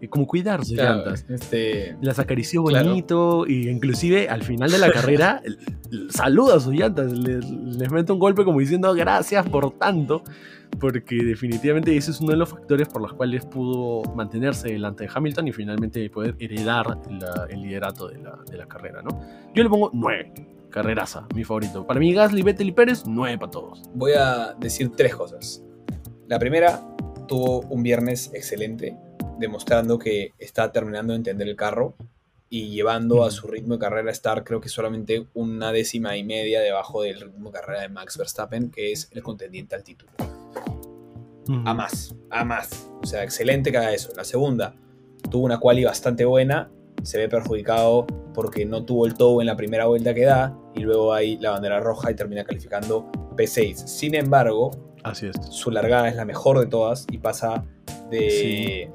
Eh, 0.00 0.08
como 0.08 0.26
cuidar 0.26 0.64
sus 0.64 0.76
llantas. 0.76 1.24
Este... 1.28 1.96
Las 2.02 2.18
acarició 2.18 2.62
bonito 2.62 3.46
y 3.46 3.68
inclusive 3.68 4.28
al 4.28 4.42
final 4.42 4.70
de 4.70 4.78
la 4.78 4.90
carrera 4.90 5.40
saluda 6.10 6.56
a 6.56 6.60
sus 6.60 6.74
llantas, 6.74 7.12
les, 7.12 7.48
les 7.48 7.90
mete 7.90 8.12
un 8.12 8.18
golpe 8.18 8.44
como 8.44 8.58
diciendo 8.58 8.92
gracias 8.92 9.48
por 9.48 9.70
tanto 9.78 10.24
porque 10.80 11.16
definitivamente 11.22 11.96
ese 11.96 12.10
es 12.10 12.20
uno 12.20 12.32
de 12.32 12.38
los 12.38 12.48
factores 12.48 12.88
por 12.88 13.00
los 13.00 13.14
cuales 13.14 13.46
pudo 13.46 14.02
mantenerse 14.14 14.68
delante 14.68 15.04
de 15.04 15.10
Hamilton 15.14 15.48
y 15.48 15.52
finalmente 15.52 16.10
poder 16.10 16.34
heredar 16.40 16.98
el 17.48 17.62
liderato 17.62 18.08
de 18.08 18.18
la, 18.18 18.36
de 18.50 18.58
la, 18.58 18.66
carrera, 18.66 19.00
¿no? 19.00 19.10
Yo 19.54 19.62
le 19.62 19.70
pongo 19.70 19.90
9 19.94 20.55
carreraza, 20.76 21.26
mi 21.34 21.42
favorito. 21.42 21.86
Para 21.86 21.98
mí, 21.98 22.12
Gasly, 22.12 22.42
Vettel 22.42 22.68
y 22.68 22.72
Pérez, 22.72 23.04
nueve 23.06 23.38
para 23.38 23.50
todos. 23.50 23.80
Voy 23.94 24.12
a 24.12 24.54
decir 24.60 24.92
tres 24.94 25.16
cosas. 25.16 25.64
La 26.28 26.38
primera, 26.38 26.86
tuvo 27.26 27.60
un 27.60 27.82
viernes 27.82 28.30
excelente, 28.34 28.94
demostrando 29.38 29.98
que 29.98 30.34
está 30.38 30.72
terminando 30.72 31.14
de 31.14 31.16
entender 31.16 31.48
el 31.48 31.56
carro 31.56 31.94
y 32.50 32.68
llevando 32.68 33.24
a 33.24 33.30
su 33.30 33.46
ritmo 33.46 33.74
de 33.74 33.80
carrera 33.80 34.10
a 34.10 34.12
estar, 34.12 34.44
creo 34.44 34.60
que 34.60 34.68
solamente 34.68 35.26
una 35.32 35.72
décima 35.72 36.14
y 36.18 36.24
media 36.24 36.60
debajo 36.60 37.00
del 37.00 37.22
ritmo 37.22 37.50
de 37.50 37.58
carrera 37.58 37.80
de 37.80 37.88
Max 37.88 38.18
Verstappen, 38.18 38.70
que 38.70 38.92
es 38.92 39.08
el 39.12 39.22
contendiente 39.22 39.76
al 39.76 39.82
título. 39.82 40.12
A 41.64 41.72
más, 41.72 42.14
a 42.28 42.44
más. 42.44 42.90
O 43.02 43.06
sea, 43.06 43.24
excelente 43.24 43.70
que 43.70 43.78
haga 43.78 43.94
eso. 43.94 44.10
La 44.14 44.24
segunda, 44.24 44.74
tuvo 45.30 45.46
una 45.46 45.58
quali 45.58 45.84
bastante 45.84 46.26
buena 46.26 46.70
se 47.06 47.18
ve 47.18 47.28
perjudicado 47.28 48.06
porque 48.34 48.66
no 48.66 48.84
tuvo 48.84 49.06
el 49.06 49.14
tow 49.14 49.40
en 49.40 49.46
la 49.46 49.56
primera 49.56 49.86
vuelta 49.86 50.12
que 50.12 50.24
da 50.24 50.56
y 50.74 50.80
luego 50.80 51.12
hay 51.12 51.38
la 51.38 51.52
bandera 51.52 51.80
roja 51.80 52.10
y 52.10 52.14
termina 52.14 52.44
calificando 52.44 53.10
P6. 53.36 53.86
Sin 53.86 54.14
embargo, 54.14 54.70
Así 55.02 55.26
es. 55.26 55.36
su 55.50 55.70
largada 55.70 56.08
es 56.08 56.16
la 56.16 56.24
mejor 56.24 56.58
de 56.58 56.66
todas 56.66 57.06
y 57.10 57.18
pasa 57.18 57.64
de... 58.10 58.90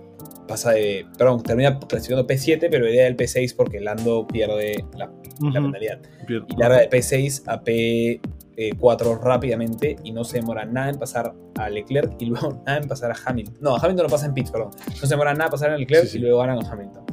Pasa 0.48 0.72
de... 0.72 1.06
Perdón, 1.18 1.42
termina 1.44 1.80
clasificando 1.80 2.28
P7, 2.28 2.68
pero 2.70 2.90
idea 2.90 3.06
del 3.06 3.16
P6 3.16 3.56
porque 3.56 3.80
Lando 3.80 4.28
pierde 4.28 4.86
la, 4.98 5.10
penalidad. 5.40 6.00
Y 6.28 6.56
larga 6.58 6.80
de 6.80 6.90
P6 6.90 7.44
a 7.48 7.64
P4 7.64 9.22
rápidamente 9.22 9.96
y 10.04 10.12
no 10.12 10.24
se 10.24 10.38
demora 10.38 10.66
nada 10.66 10.90
en 10.90 11.00
pasar 11.00 11.34
a 11.58 11.70
Leclerc 11.70 12.14
y 12.20 12.26
luego 12.26 12.62
nada 12.66 12.80
en 12.80 12.88
pasar 12.88 13.12
a 13.12 13.16
Hamilton. 13.26 13.58
No, 13.62 13.76
a 13.76 13.80
Hamilton 13.80 14.06
no 14.08 14.10
pasa 14.10 14.26
en 14.26 14.34
pits, 14.34 14.52
perdón. 14.52 14.72
No 14.90 14.96
se 14.96 15.08
demora 15.08 15.34
nada 15.34 15.46
en 15.46 15.52
pasar 15.52 15.72
a 15.72 15.78
Leclerc 15.78 16.14
y 16.14 16.20
luego 16.20 16.40
ganan 16.40 16.64
a 16.64 16.70
Hamilton. 16.70 17.06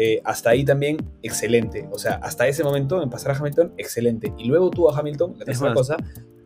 Eh, 0.00 0.20
hasta 0.22 0.50
ahí 0.50 0.64
también 0.64 0.96
excelente. 1.24 1.88
O 1.90 1.98
sea, 1.98 2.20
hasta 2.22 2.46
ese 2.46 2.62
momento 2.62 3.02
en 3.02 3.10
pasar 3.10 3.32
a 3.32 3.36
Hamilton, 3.36 3.72
excelente. 3.78 4.32
Y 4.38 4.44
luego 4.44 4.70
tuvo 4.70 4.94
a 4.94 4.96
Hamilton, 4.96 5.34
la 5.36 5.44
tercera 5.44 5.74
cosa, 5.74 5.96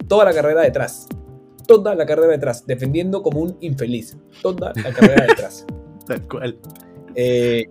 toda 0.09 0.25
la 0.25 0.33
carrera 0.33 0.63
detrás. 0.63 1.07
Toda 1.67 1.95
la 1.95 2.07
carrera 2.07 2.29
detrás, 2.29 2.67
defendiendo 2.67 3.23
como 3.23 3.41
un 3.41 3.59
infeliz. 3.61 4.17
Toda 4.41 4.73
la 4.75 4.91
carrera 4.95 5.27
detrás. 5.27 5.67
Tal 6.07 6.27
cual. 6.27 6.57
Eh, 7.15 7.67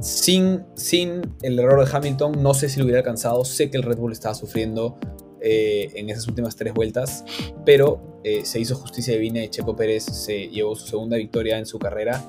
sin, 0.00 0.64
sin 0.76 1.20
el 1.42 1.58
error 1.58 1.86
de 1.86 1.94
Hamilton, 1.94 2.42
no 2.42 2.54
sé 2.54 2.70
si 2.70 2.78
lo 2.78 2.86
hubiera 2.86 3.00
alcanzado. 3.00 3.44
Sé 3.44 3.70
que 3.70 3.76
el 3.76 3.82
Red 3.82 3.98
Bull 3.98 4.12
estaba 4.12 4.34
sufriendo 4.34 4.96
eh, 5.42 5.90
en 5.94 6.08
esas 6.08 6.26
últimas 6.26 6.56
tres 6.56 6.72
vueltas, 6.72 7.22
pero 7.66 8.00
se 8.44 8.60
hizo 8.60 8.76
justicia 8.76 9.12
divina 9.14 9.42
y 9.42 9.48
Checo 9.48 9.74
Pérez 9.74 10.04
se 10.04 10.46
llevó 10.48 10.76
su 10.76 10.86
segunda 10.86 11.16
victoria 11.16 11.58
en 11.58 11.66
su 11.66 11.80
carrera 11.80 12.22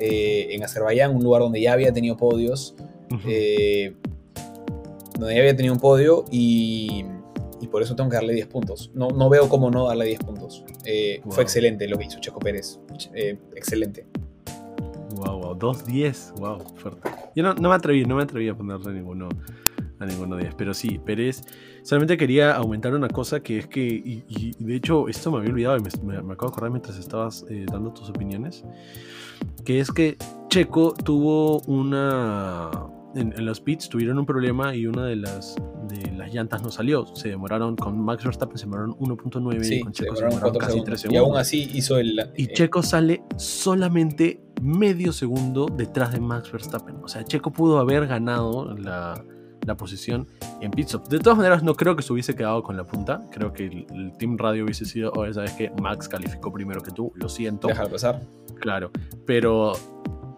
eh, 0.00 0.54
en 0.54 0.64
Azerbaiyán, 0.64 1.14
un 1.14 1.22
lugar 1.22 1.42
donde 1.42 1.60
ya 1.60 1.74
había 1.74 1.92
tenido 1.92 2.16
podios, 2.16 2.74
eh, 3.26 3.94
donde 5.18 5.34
ya 5.34 5.40
había 5.40 5.54
tenido 5.54 5.74
un 5.74 5.80
podio 5.80 6.24
y, 6.30 7.04
por 7.70 7.82
eso 7.82 7.94
tengo 7.94 8.10
que 8.10 8.16
darle 8.16 8.32
10 8.32 8.48
puntos. 8.48 8.90
No, 8.94 9.10
no 9.10 9.28
veo 9.28 9.48
cómo 9.48 9.70
no 9.70 9.86
darle 9.86 10.06
10 10.06 10.20
puntos. 10.20 10.64
Eh, 10.84 11.20
fue 11.28 11.44
excelente 11.44 11.86
lo 11.86 11.98
que 11.98 12.06
hizo 12.06 12.18
Checo 12.18 12.40
Pérez. 12.40 12.80
excelente. 13.54 14.06
Wow, 15.14 15.40
wow, 15.40 15.58
2-10, 15.58 16.34
wow, 16.40 16.58
fuerte. 16.74 17.08
Yo 17.36 17.44
no, 17.44 17.54
me 17.54 17.74
atreví, 17.74 18.04
no 18.06 18.16
me 18.16 18.24
atreví 18.24 18.48
a 18.48 18.56
ponerle 18.56 18.92
ninguno 18.92 19.28
a 20.00 20.06
ninguno 20.06 20.34
de 20.34 20.42
ellos. 20.42 20.54
Pero 20.56 20.74
sí, 20.74 20.98
Pérez. 20.98 21.42
Solamente 21.90 22.16
quería 22.16 22.54
aumentar 22.54 22.94
una 22.94 23.08
cosa 23.08 23.40
que 23.40 23.58
es 23.58 23.66
que, 23.66 23.82
y, 23.82 24.54
de 24.60 24.76
hecho 24.76 25.08
esto 25.08 25.32
me 25.32 25.38
había 25.38 25.50
olvidado 25.50 25.76
y 25.76 26.06
me, 26.06 26.18
acabo 26.18 26.28
de 26.28 26.34
acordar 26.34 26.70
mientras 26.70 26.96
estabas 26.96 27.44
eh, 27.50 27.66
dando 27.68 27.92
tus 27.92 28.08
opiniones, 28.10 28.64
que 29.64 29.80
es 29.80 29.90
que 29.90 30.16
Checo 30.48 30.94
tuvo 30.94 31.58
una... 31.62 32.70
En, 33.16 33.44
los 33.44 33.60
pits 33.60 33.88
tuvieron 33.88 34.20
un 34.20 34.24
problema 34.24 34.72
y 34.72 34.86
una 34.86 35.04
de 35.04 35.16
las, 35.16 35.56
de 35.88 36.12
las 36.12 36.32
llantas 36.32 36.62
no 36.62 36.70
salió. 36.70 37.06
Se 37.16 37.30
demoraron, 37.30 37.74
con 37.74 38.00
Max 38.00 38.22
Verstappen 38.22 38.56
se 38.56 38.66
demoraron 38.66 38.92
1.9 38.92 39.78
y 39.78 39.80
con 39.80 39.92
Checo 39.92 40.14
se 40.14 40.26
demoraron 40.26 40.58
casi 40.58 40.84
3 40.84 41.00
segundos. 41.00 41.12
Y 41.12 41.26
aún 41.26 41.36
así 41.36 41.70
hizo 41.74 41.98
el... 41.98 42.20
Y 42.36 42.44
eh, 42.44 42.52
Checo 42.52 42.84
sale 42.84 43.24
solamente 43.36 44.40
medio 44.62 45.12
segundo 45.12 45.66
detrás 45.66 46.12
de 46.12 46.20
Max 46.20 46.52
Verstappen. 46.52 46.98
O 47.02 47.08
sea, 47.08 47.24
Checo 47.24 47.52
pudo 47.52 47.80
haber 47.80 48.06
ganado 48.06 48.76
la, 48.78 49.20
la 49.70 49.76
posición 49.76 50.26
en 50.60 50.70
pit 50.70 50.90
De 51.08 51.18
todas 51.18 51.38
maneras, 51.38 51.62
no 51.62 51.74
creo 51.74 51.96
que 51.96 52.02
se 52.02 52.12
hubiese 52.12 52.34
quedado 52.34 52.62
con 52.62 52.76
la 52.76 52.84
punta. 52.84 53.22
Creo 53.30 53.52
que 53.52 53.66
el, 53.66 54.12
Team 54.18 54.36
Radio 54.36 54.64
hubiese 54.64 54.84
sido, 54.84 55.12
oye, 55.12 55.32
sabes 55.32 55.52
que 55.52 55.70
Max 55.80 56.08
calificó 56.08 56.52
primero 56.52 56.82
que 56.82 56.90
tú, 56.90 57.12
lo 57.14 57.28
siento. 57.28 57.68
Déjalo 57.68 57.90
pasar. 57.90 58.20
Claro, 58.60 58.90
pero 59.26 59.72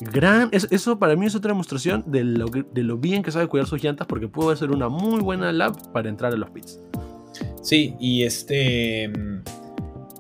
gran, 0.01 0.49
eso, 0.53 0.99
para 0.99 1.17
mí 1.17 1.27
es 1.27 1.35
otra 1.35 1.51
demostración 1.51 2.05
de 2.07 2.25
lo, 2.25 2.47
de 2.47 2.83
lo 2.83 2.99
bien 2.99 3.23
que 3.23 3.33
sabe 3.33 3.47
cuidar 3.49 3.67
sus 3.67 3.83
llantas 3.83 4.07
porque 4.07 4.29
pudo 4.29 4.55
ser 4.55 4.71
una 4.71 4.89
muy 4.89 5.21
buena 5.21 5.53
lap 5.53 5.77
para 5.93 6.09
entrar 6.09 6.33
a 6.33 6.37
los 6.37 6.51
pits. 6.51 6.79
Sí, 7.63 7.95
y 7.99 8.25
este... 8.25 9.11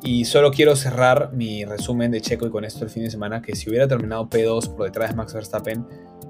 Y 0.04 0.24
solo 0.24 0.50
quiero 0.50 0.74
cerrar 0.74 1.32
mi 1.32 1.64
resumen 1.64 2.10
de 2.10 2.20
Checo 2.20 2.46
y 2.46 2.50
con 2.50 2.64
esto 2.64 2.84
el 2.84 2.90
fin 2.90 3.04
de 3.04 3.10
semana, 3.10 3.40
que 3.40 3.54
si 3.54 3.70
hubiera 3.70 3.86
terminado 3.86 4.28
P2 4.28 4.74
por 4.74 4.86
detrás 4.86 5.10
de 5.10 5.16
Max 5.16 5.32
Verstappen, 5.32 5.86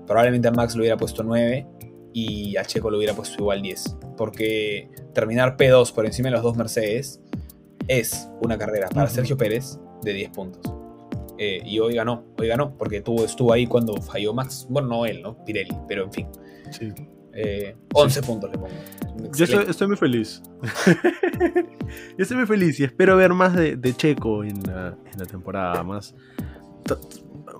probablemente 0.06 0.48
a 0.48 0.50
Max 0.50 0.74
lo 0.74 0.80
hubiera 0.80 0.98
puesto 0.98 1.22
9 1.22 1.66
y 2.12 2.56
a 2.56 2.64
Checo 2.64 2.90
lo 2.90 2.98
hubiera 2.98 3.14
puesto 3.14 3.36
igual 3.40 3.62
10. 3.62 3.96
Porque 4.16 4.90
terminar 5.14 5.56
P2 5.56 5.92
por 5.92 6.06
encima 6.06 6.28
de 6.28 6.32
los 6.32 6.42
dos 6.42 6.56
Mercedes 6.56 7.20
es 7.88 8.28
una 8.40 8.58
carrera 8.58 8.88
para 8.88 9.08
Sergio 9.08 9.36
Pérez 9.36 9.78
de 10.02 10.12
10 10.12 10.30
puntos. 10.30 10.72
Eh, 11.38 11.60
y 11.64 11.78
hoy 11.80 11.94
ganó, 11.94 12.24
hoy 12.38 12.46
ganó, 12.46 12.76
porque 12.76 13.00
tuvo, 13.00 13.24
estuvo 13.24 13.52
ahí 13.52 13.66
cuando 13.66 14.00
falló 14.00 14.32
Max. 14.32 14.66
Bueno, 14.68 14.88
no 14.88 15.06
él, 15.06 15.22
¿no? 15.22 15.44
Pirelli, 15.44 15.76
pero 15.88 16.04
en 16.04 16.12
fin. 16.12 16.28
Sí. 16.70 16.92
11 17.94 18.20
eh, 18.20 18.22
puntos 18.22 18.50
le 18.50 18.58
pongo. 18.58 18.74
Yo 19.34 19.44
estoy, 19.44 19.88
muy 19.88 19.96
feliz. 19.96 20.42
Yo 22.18 22.22
estoy 22.22 22.36
muy 22.36 22.46
feliz 22.46 22.78
y 22.78 22.84
espero 22.84 23.16
ver 23.16 23.32
más 23.32 23.54
de, 23.54 23.94
Checo 23.96 24.44
en 24.44 24.62
la, 24.64 24.96
en 25.10 25.18
la, 25.18 25.24
temporada. 25.24 25.82
Más, 25.82 26.14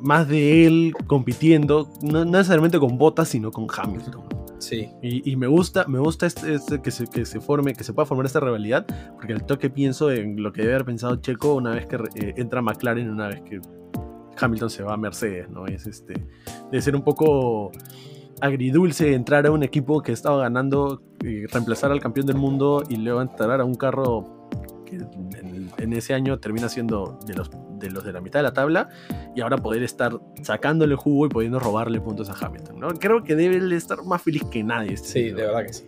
más 0.00 0.28
de 0.28 0.66
él 0.66 0.94
compitiendo, 1.06 1.90
no 2.02 2.24
necesariamente 2.24 2.78
con 2.78 2.98
Bottas, 2.98 3.28
sino 3.28 3.50
con 3.50 3.66
Hamilton. 3.74 4.41
Sí. 4.62 4.88
Y, 5.02 5.34
me 5.34 5.48
gusta, 5.48 5.86
me 5.88 5.98
gusta 5.98 6.26
este, 6.26 6.54
este, 6.54 6.80
que, 6.80 6.92
se, 6.92 7.08
que 7.08 7.26
se 7.26 7.40
forme, 7.40 7.74
que 7.74 7.82
se 7.82 7.92
pueda 7.92 8.06
formar 8.06 8.26
esta 8.26 8.38
rivalidad, 8.38 8.86
porque 9.16 9.32
al 9.32 9.44
toque 9.44 9.70
pienso 9.70 10.12
en 10.12 10.40
lo 10.40 10.52
que 10.52 10.62
debe 10.62 10.74
haber 10.74 10.84
pensado 10.84 11.16
Checo 11.16 11.54
una 11.54 11.70
vez 11.70 11.86
que 11.86 11.96
eh, 11.96 12.34
entra 12.36 12.62
McLaren, 12.62 13.10
una 13.10 13.26
vez 13.26 13.42
que 13.42 13.60
Hamilton 14.38 14.70
se 14.70 14.84
va 14.84 14.94
a 14.94 14.96
Mercedes, 14.96 15.50
¿no? 15.50 15.66
Es 15.66 15.88
este, 15.88 16.14
debe 16.70 16.80
ser 16.80 16.94
un 16.94 17.02
poco 17.02 17.72
agridulce 18.40 19.14
entrar 19.14 19.46
a 19.46 19.50
un 19.50 19.64
equipo 19.64 20.00
que 20.00 20.12
estaba 20.12 20.42
ganando, 20.42 21.02
y 21.24 21.44
reemplazar 21.46 21.90
al 21.90 21.98
campeón 21.98 22.26
del 22.26 22.36
mundo 22.36 22.84
y 22.88 22.98
luego 22.98 23.20
entrar 23.20 23.60
a 23.60 23.64
un 23.64 23.74
carro 23.74 24.48
que 24.86 25.00
en 25.78 25.92
ese 25.92 26.14
año 26.14 26.38
termina 26.38 26.68
siendo 26.68 27.18
de 27.26 27.34
los 27.34 27.50
de 27.82 27.90
los 27.90 28.04
de 28.04 28.12
la 28.12 28.20
mitad 28.20 28.38
de 28.38 28.44
la 28.44 28.52
tabla 28.52 28.88
y 29.34 29.40
ahora 29.40 29.58
poder 29.58 29.82
estar 29.82 30.18
sacándole 30.42 30.96
jugo 30.96 31.26
y 31.26 31.28
pudiendo 31.28 31.58
robarle 31.58 32.00
puntos 32.00 32.30
a 32.30 32.46
Hamilton. 32.46 32.80
¿no? 32.80 32.88
Creo 32.94 33.22
que 33.22 33.34
debe 33.34 33.74
estar 33.76 34.02
más 34.04 34.22
feliz 34.22 34.44
que 34.50 34.62
nadie. 34.62 34.94
Este 34.94 35.08
sí, 35.08 35.22
de 35.30 35.42
verdad 35.42 35.66
que 35.66 35.72
sí. 35.72 35.84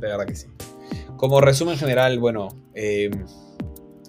De 0.00 0.08
verdad 0.08 0.26
que 0.26 0.36
sí. 0.36 0.46
Como 1.16 1.40
resumen 1.40 1.76
general, 1.76 2.18
bueno, 2.18 2.48
em, 2.74 3.10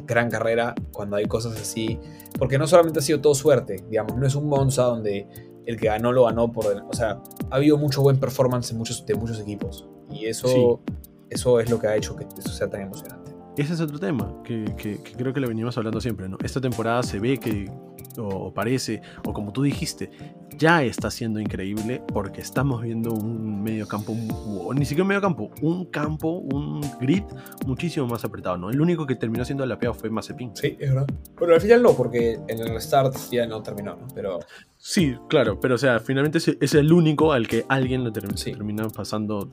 gran 0.06 0.30
carrera 0.30 0.76
cuando 0.92 1.16
hay 1.16 1.26
cosas 1.26 1.60
así. 1.60 2.00
Porque 2.38 2.58
no 2.58 2.68
solamente 2.68 3.00
ha 3.00 3.02
sido 3.02 3.20
todo 3.20 3.34
suerte, 3.34 3.84
digamos, 3.90 4.16
no 4.16 4.28
es 4.28 4.36
un 4.36 4.48
Monza 4.48 4.84
donde 4.84 5.28
el 5.66 5.78
que 5.78 5.88
ganó 5.88 6.12
lo 6.12 6.26
ganó 6.26 6.52
por... 6.52 6.66
O 6.66 6.94
sea, 6.94 7.22
ha 7.50 7.56
habido 7.56 7.78
mucho 7.78 8.02
buen 8.02 8.20
performance 8.20 8.72
en 8.72 8.78
muchos, 8.78 9.06
de 9.06 9.16
muchos 9.16 9.40
equipos. 9.40 9.88
Y 10.12 10.26
eso, 10.26 10.82
eso 11.30 11.60
es 11.60 11.70
lo 11.70 11.80
que 11.80 11.88
ha 11.88 11.96
hecho 11.96 12.16
que 12.16 12.26
eso 12.38 12.50
sea 12.50 12.70
tan 12.70 12.82
emocionante. 12.82 13.29
Ese 13.60 13.74
es 13.74 13.82
otro 13.82 14.00
tema 14.00 14.42
que, 14.46 15.02
creo 15.18 15.34
que 15.34 15.42
lo 15.42 15.50
venimos 15.50 15.78
hablando 15.78 16.00
siempre, 16.00 16.30
¿no? 16.30 16.38
Esta 16.42 16.62
temporada 16.62 17.04
se 17.04 17.20
ve 17.20 17.38
que, 17.38 17.70
o, 18.18 18.54
parece, 18.54 19.02
o 19.28 19.34
como 19.34 19.52
tú 19.52 19.64
dijiste, 19.64 20.10
ya 20.58 20.82
está 20.82 21.12
siendo 21.12 21.42
increíble 21.42 22.02
porque 22.14 22.40
estamos 22.40 22.82
viendo 22.82 23.12
un 23.12 23.62
medio 23.62 23.86
campo, 23.86 24.14
o 24.14 24.74
ni 24.74 24.86
siquiera 24.86 25.04
un 25.04 25.08
medio 25.10 25.20
campo, 25.20 25.52
un 25.62 25.84
campo, 25.88 26.38
un 26.38 26.80
grid 27.02 27.24
muchísimo 27.68 28.08
más 28.08 28.24
apretado, 28.24 28.56
¿no? 28.56 28.70
El 28.70 28.80
único 28.80 29.06
que 29.06 29.16
terminó 29.16 29.44
siendo 29.44 29.66
la 29.66 29.76
lapeado 29.76 29.94
fue 29.94 30.10
Mazepin. 30.10 30.56
Sí, 30.56 30.78
es 30.80 30.94
verdad. 30.94 31.08
Bueno, 31.38 31.54
al 31.54 31.60
final 31.60 31.84
no, 31.84 31.94
porque 31.98 32.40
en 32.48 32.60
el 32.60 32.70
restart 32.70 33.14
ya 33.30 33.46
no 33.46 33.62
terminó, 33.62 33.98
¿no? 33.98 34.08
Pero... 34.16 34.40
Sí, 34.78 35.18
claro, 35.28 35.60
pero 35.60 35.76
o 35.76 35.78
sea, 35.78 36.00
finalmente 36.00 36.38
es, 36.38 36.74
el 36.76 36.94
único 36.94 37.34
al 37.34 37.46
que 37.50 37.66
alguien 37.68 38.06
lo 38.06 38.14
termina 38.14 38.88
pasando 38.88 39.52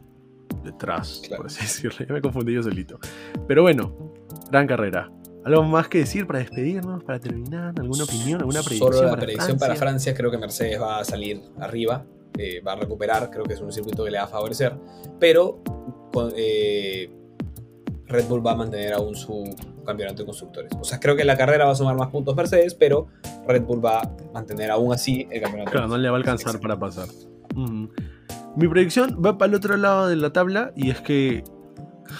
detrás, 0.66 1.22
por 1.36 1.46
así 1.46 1.60
decirlo. 1.62 2.06
Ya 2.06 2.12
me 2.12 2.20
confundí 2.20 2.52
yo 2.52 2.62
solito. 2.62 2.98
Pero 3.48 3.62
bueno, 3.62 4.14
gran 4.50 4.66
carrera. 4.66 5.10
¿Algo 5.44 5.62
más 5.62 5.86
que 5.88 5.98
decir 5.98 6.26
para 6.26 6.40
despedirnos, 6.40 7.04
para 7.04 7.20
terminar? 7.20 7.72
¿Alguna 7.78 8.02
opinión, 8.02 8.40
alguna 8.40 8.62
predicción? 8.62 8.92
Solo 8.92 9.10
la 9.10 9.16
predicción 9.16 9.58
para 9.58 9.76
Francia, 9.76 10.12
creo 10.12 10.28
que 10.30 10.38
Mercedes 10.38 10.80
va 10.80 10.98
a 10.98 11.04
salir 11.04 11.40
arriba, 11.60 12.04
eh, 12.36 12.60
va 12.60 12.72
a 12.72 12.76
recuperar, 12.76 13.30
creo 13.30 13.44
que 13.44 13.54
es 13.54 13.60
un 13.60 13.72
circuito 13.72 14.04
que 14.04 14.10
le 14.10 14.18
va 14.18 14.24
a 14.24 14.28
favorecer, 14.28 14.76
pero 15.20 15.62
eh, 16.36 17.08
Red 18.06 18.24
Bull 18.26 18.44
va 18.44 18.52
a 18.52 18.56
mantener 18.56 18.92
aún 18.94 19.14
su 19.14 19.44
campeonato 19.84 20.22
de 20.22 20.26
constructores. 20.26 20.72
O 20.80 20.84
sea, 20.84 20.98
creo 20.98 21.14
que 21.14 21.24
la 21.24 21.36
carrera 21.36 21.66
va 21.66 21.72
a 21.72 21.76
sumar 21.76 21.96
más 21.96 22.08
puntos 22.08 22.34
Mercedes, 22.34 22.74
pero 22.74 23.06
Red 23.46 23.62
Bull 23.62 23.84
va 23.84 24.00
a 24.00 24.16
mantener 24.34 24.70
aún 24.72 24.92
así 24.92 25.28
el 25.30 25.42
campeonato. 25.42 25.70
Claro, 25.70 25.86
no 25.86 25.96
le 25.96 26.08
va 26.08 26.16
a 26.16 26.18
alcanzar 26.18 26.60
para 26.60 26.78
pasar. 26.78 27.06
Mi 28.57 28.68
predicción 28.68 29.20
va 29.24 29.36
para 29.36 29.50
el 29.50 29.54
otro 29.54 29.76
lado 29.76 30.09
de 30.09 30.16
la 30.16 30.32
tabla 30.32 30.72
y 30.74 30.88
es 30.88 31.02
que 31.02 31.44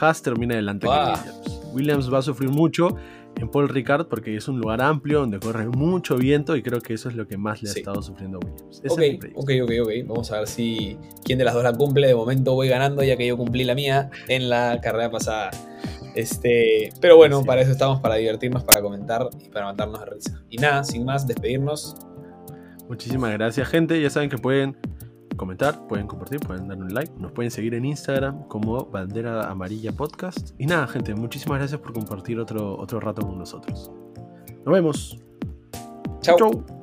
Haas 0.01 0.21
termina 0.21 0.55
delante 0.55 0.87
de 0.87 0.93
Williams. 0.93 1.63
Williams 1.73 2.13
va 2.13 2.19
a 2.19 2.23
sufrir 2.23 2.51
mucho 2.51 2.95
en 3.37 3.51
Paul 3.51 3.71
Ricard 3.71 4.07
porque 4.07 4.37
es 4.37 4.47
un 4.47 4.61
lugar 4.61 4.83
amplio 4.83 5.21
donde 5.21 5.41
corre 5.41 5.67
mucho 5.67 6.17
viento 6.17 6.55
y 6.55 6.63
creo 6.63 6.83
que 6.83 6.93
eso 6.93 7.09
es 7.09 7.15
lo 7.15 7.27
que 7.27 7.39
más 7.39 7.63
le 7.63 7.71
ha 7.71 7.73
estado 7.73 8.03
sufriendo 8.03 8.39
a 8.39 8.47
Williams. 8.47 8.83
ok, 8.87 9.33
ok, 9.35 9.51
ok, 9.63 9.73
ok. 9.83 9.91
Vamos 10.07 10.31
a 10.31 10.41
ver 10.41 10.49
si 10.49 10.99
quién 11.25 11.39
de 11.39 11.45
las 11.45 11.55
dos 11.55 11.65
la 11.65 11.73
cumple. 11.73 12.07
De 12.07 12.15
momento 12.15 12.53
voy 12.53 12.69
ganando 12.69 13.03
ya 13.03 13.17
que 13.17 13.27
yo 13.27 13.39
cumplí 13.39 13.65
la 13.65 13.75
mía 13.75 14.11
en 14.29 14.51
la 14.51 14.79
carrera 14.83 15.11
pasada. 15.11 15.51
Este, 16.15 16.93
pero 17.01 17.17
bueno, 17.17 17.45
para 17.45 17.63
eso 17.63 17.73
estamos, 17.73 18.01
para 18.01 18.17
divertirnos, 18.17 18.63
para 18.63 18.83
comentar 18.83 19.29
y 19.43 19.49
para 19.49 19.67
matarnos 19.67 20.01
de 20.01 20.07
risa. 20.07 20.43
Y 20.51 20.59
nada, 20.59 20.85
sin 20.85 21.07
más, 21.07 21.27
despedirnos. 21.27 21.97
Muchísimas 22.89 23.33
gracias, 23.33 23.69
gente. 23.69 24.01
Ya 24.01 24.11
saben 24.11 24.29
que 24.29 24.39
pueden 24.39 24.77
comentar, 25.37 25.87
pueden 25.87 26.07
compartir, 26.07 26.41
pueden 26.41 26.69
dar 26.69 26.79
un 26.79 26.93
like, 26.93 27.13
nos 27.19 27.33
pueden 27.33 27.51
seguir 27.51 27.75
en 27.75 27.85
Instagram 27.85 28.45
como 28.49 28.87
Bandera 28.87 29.51
Amarilla 29.51 29.93
Podcast. 29.93 30.51
Y 30.59 30.67
nada, 30.67 30.87
gente, 30.87 31.15
muchísimas 31.15 31.59
gracias 31.59 31.81
por 31.81 31.93
compartir 31.93 32.39
otro, 32.39 32.77
otro 32.79 33.01
rato 33.01 33.23
con 33.23 33.39
nosotros. 33.39 33.91
Nos 34.65 34.75
vemos. 34.75 35.19
Chao. 36.21 36.37
Chau. 36.39 36.76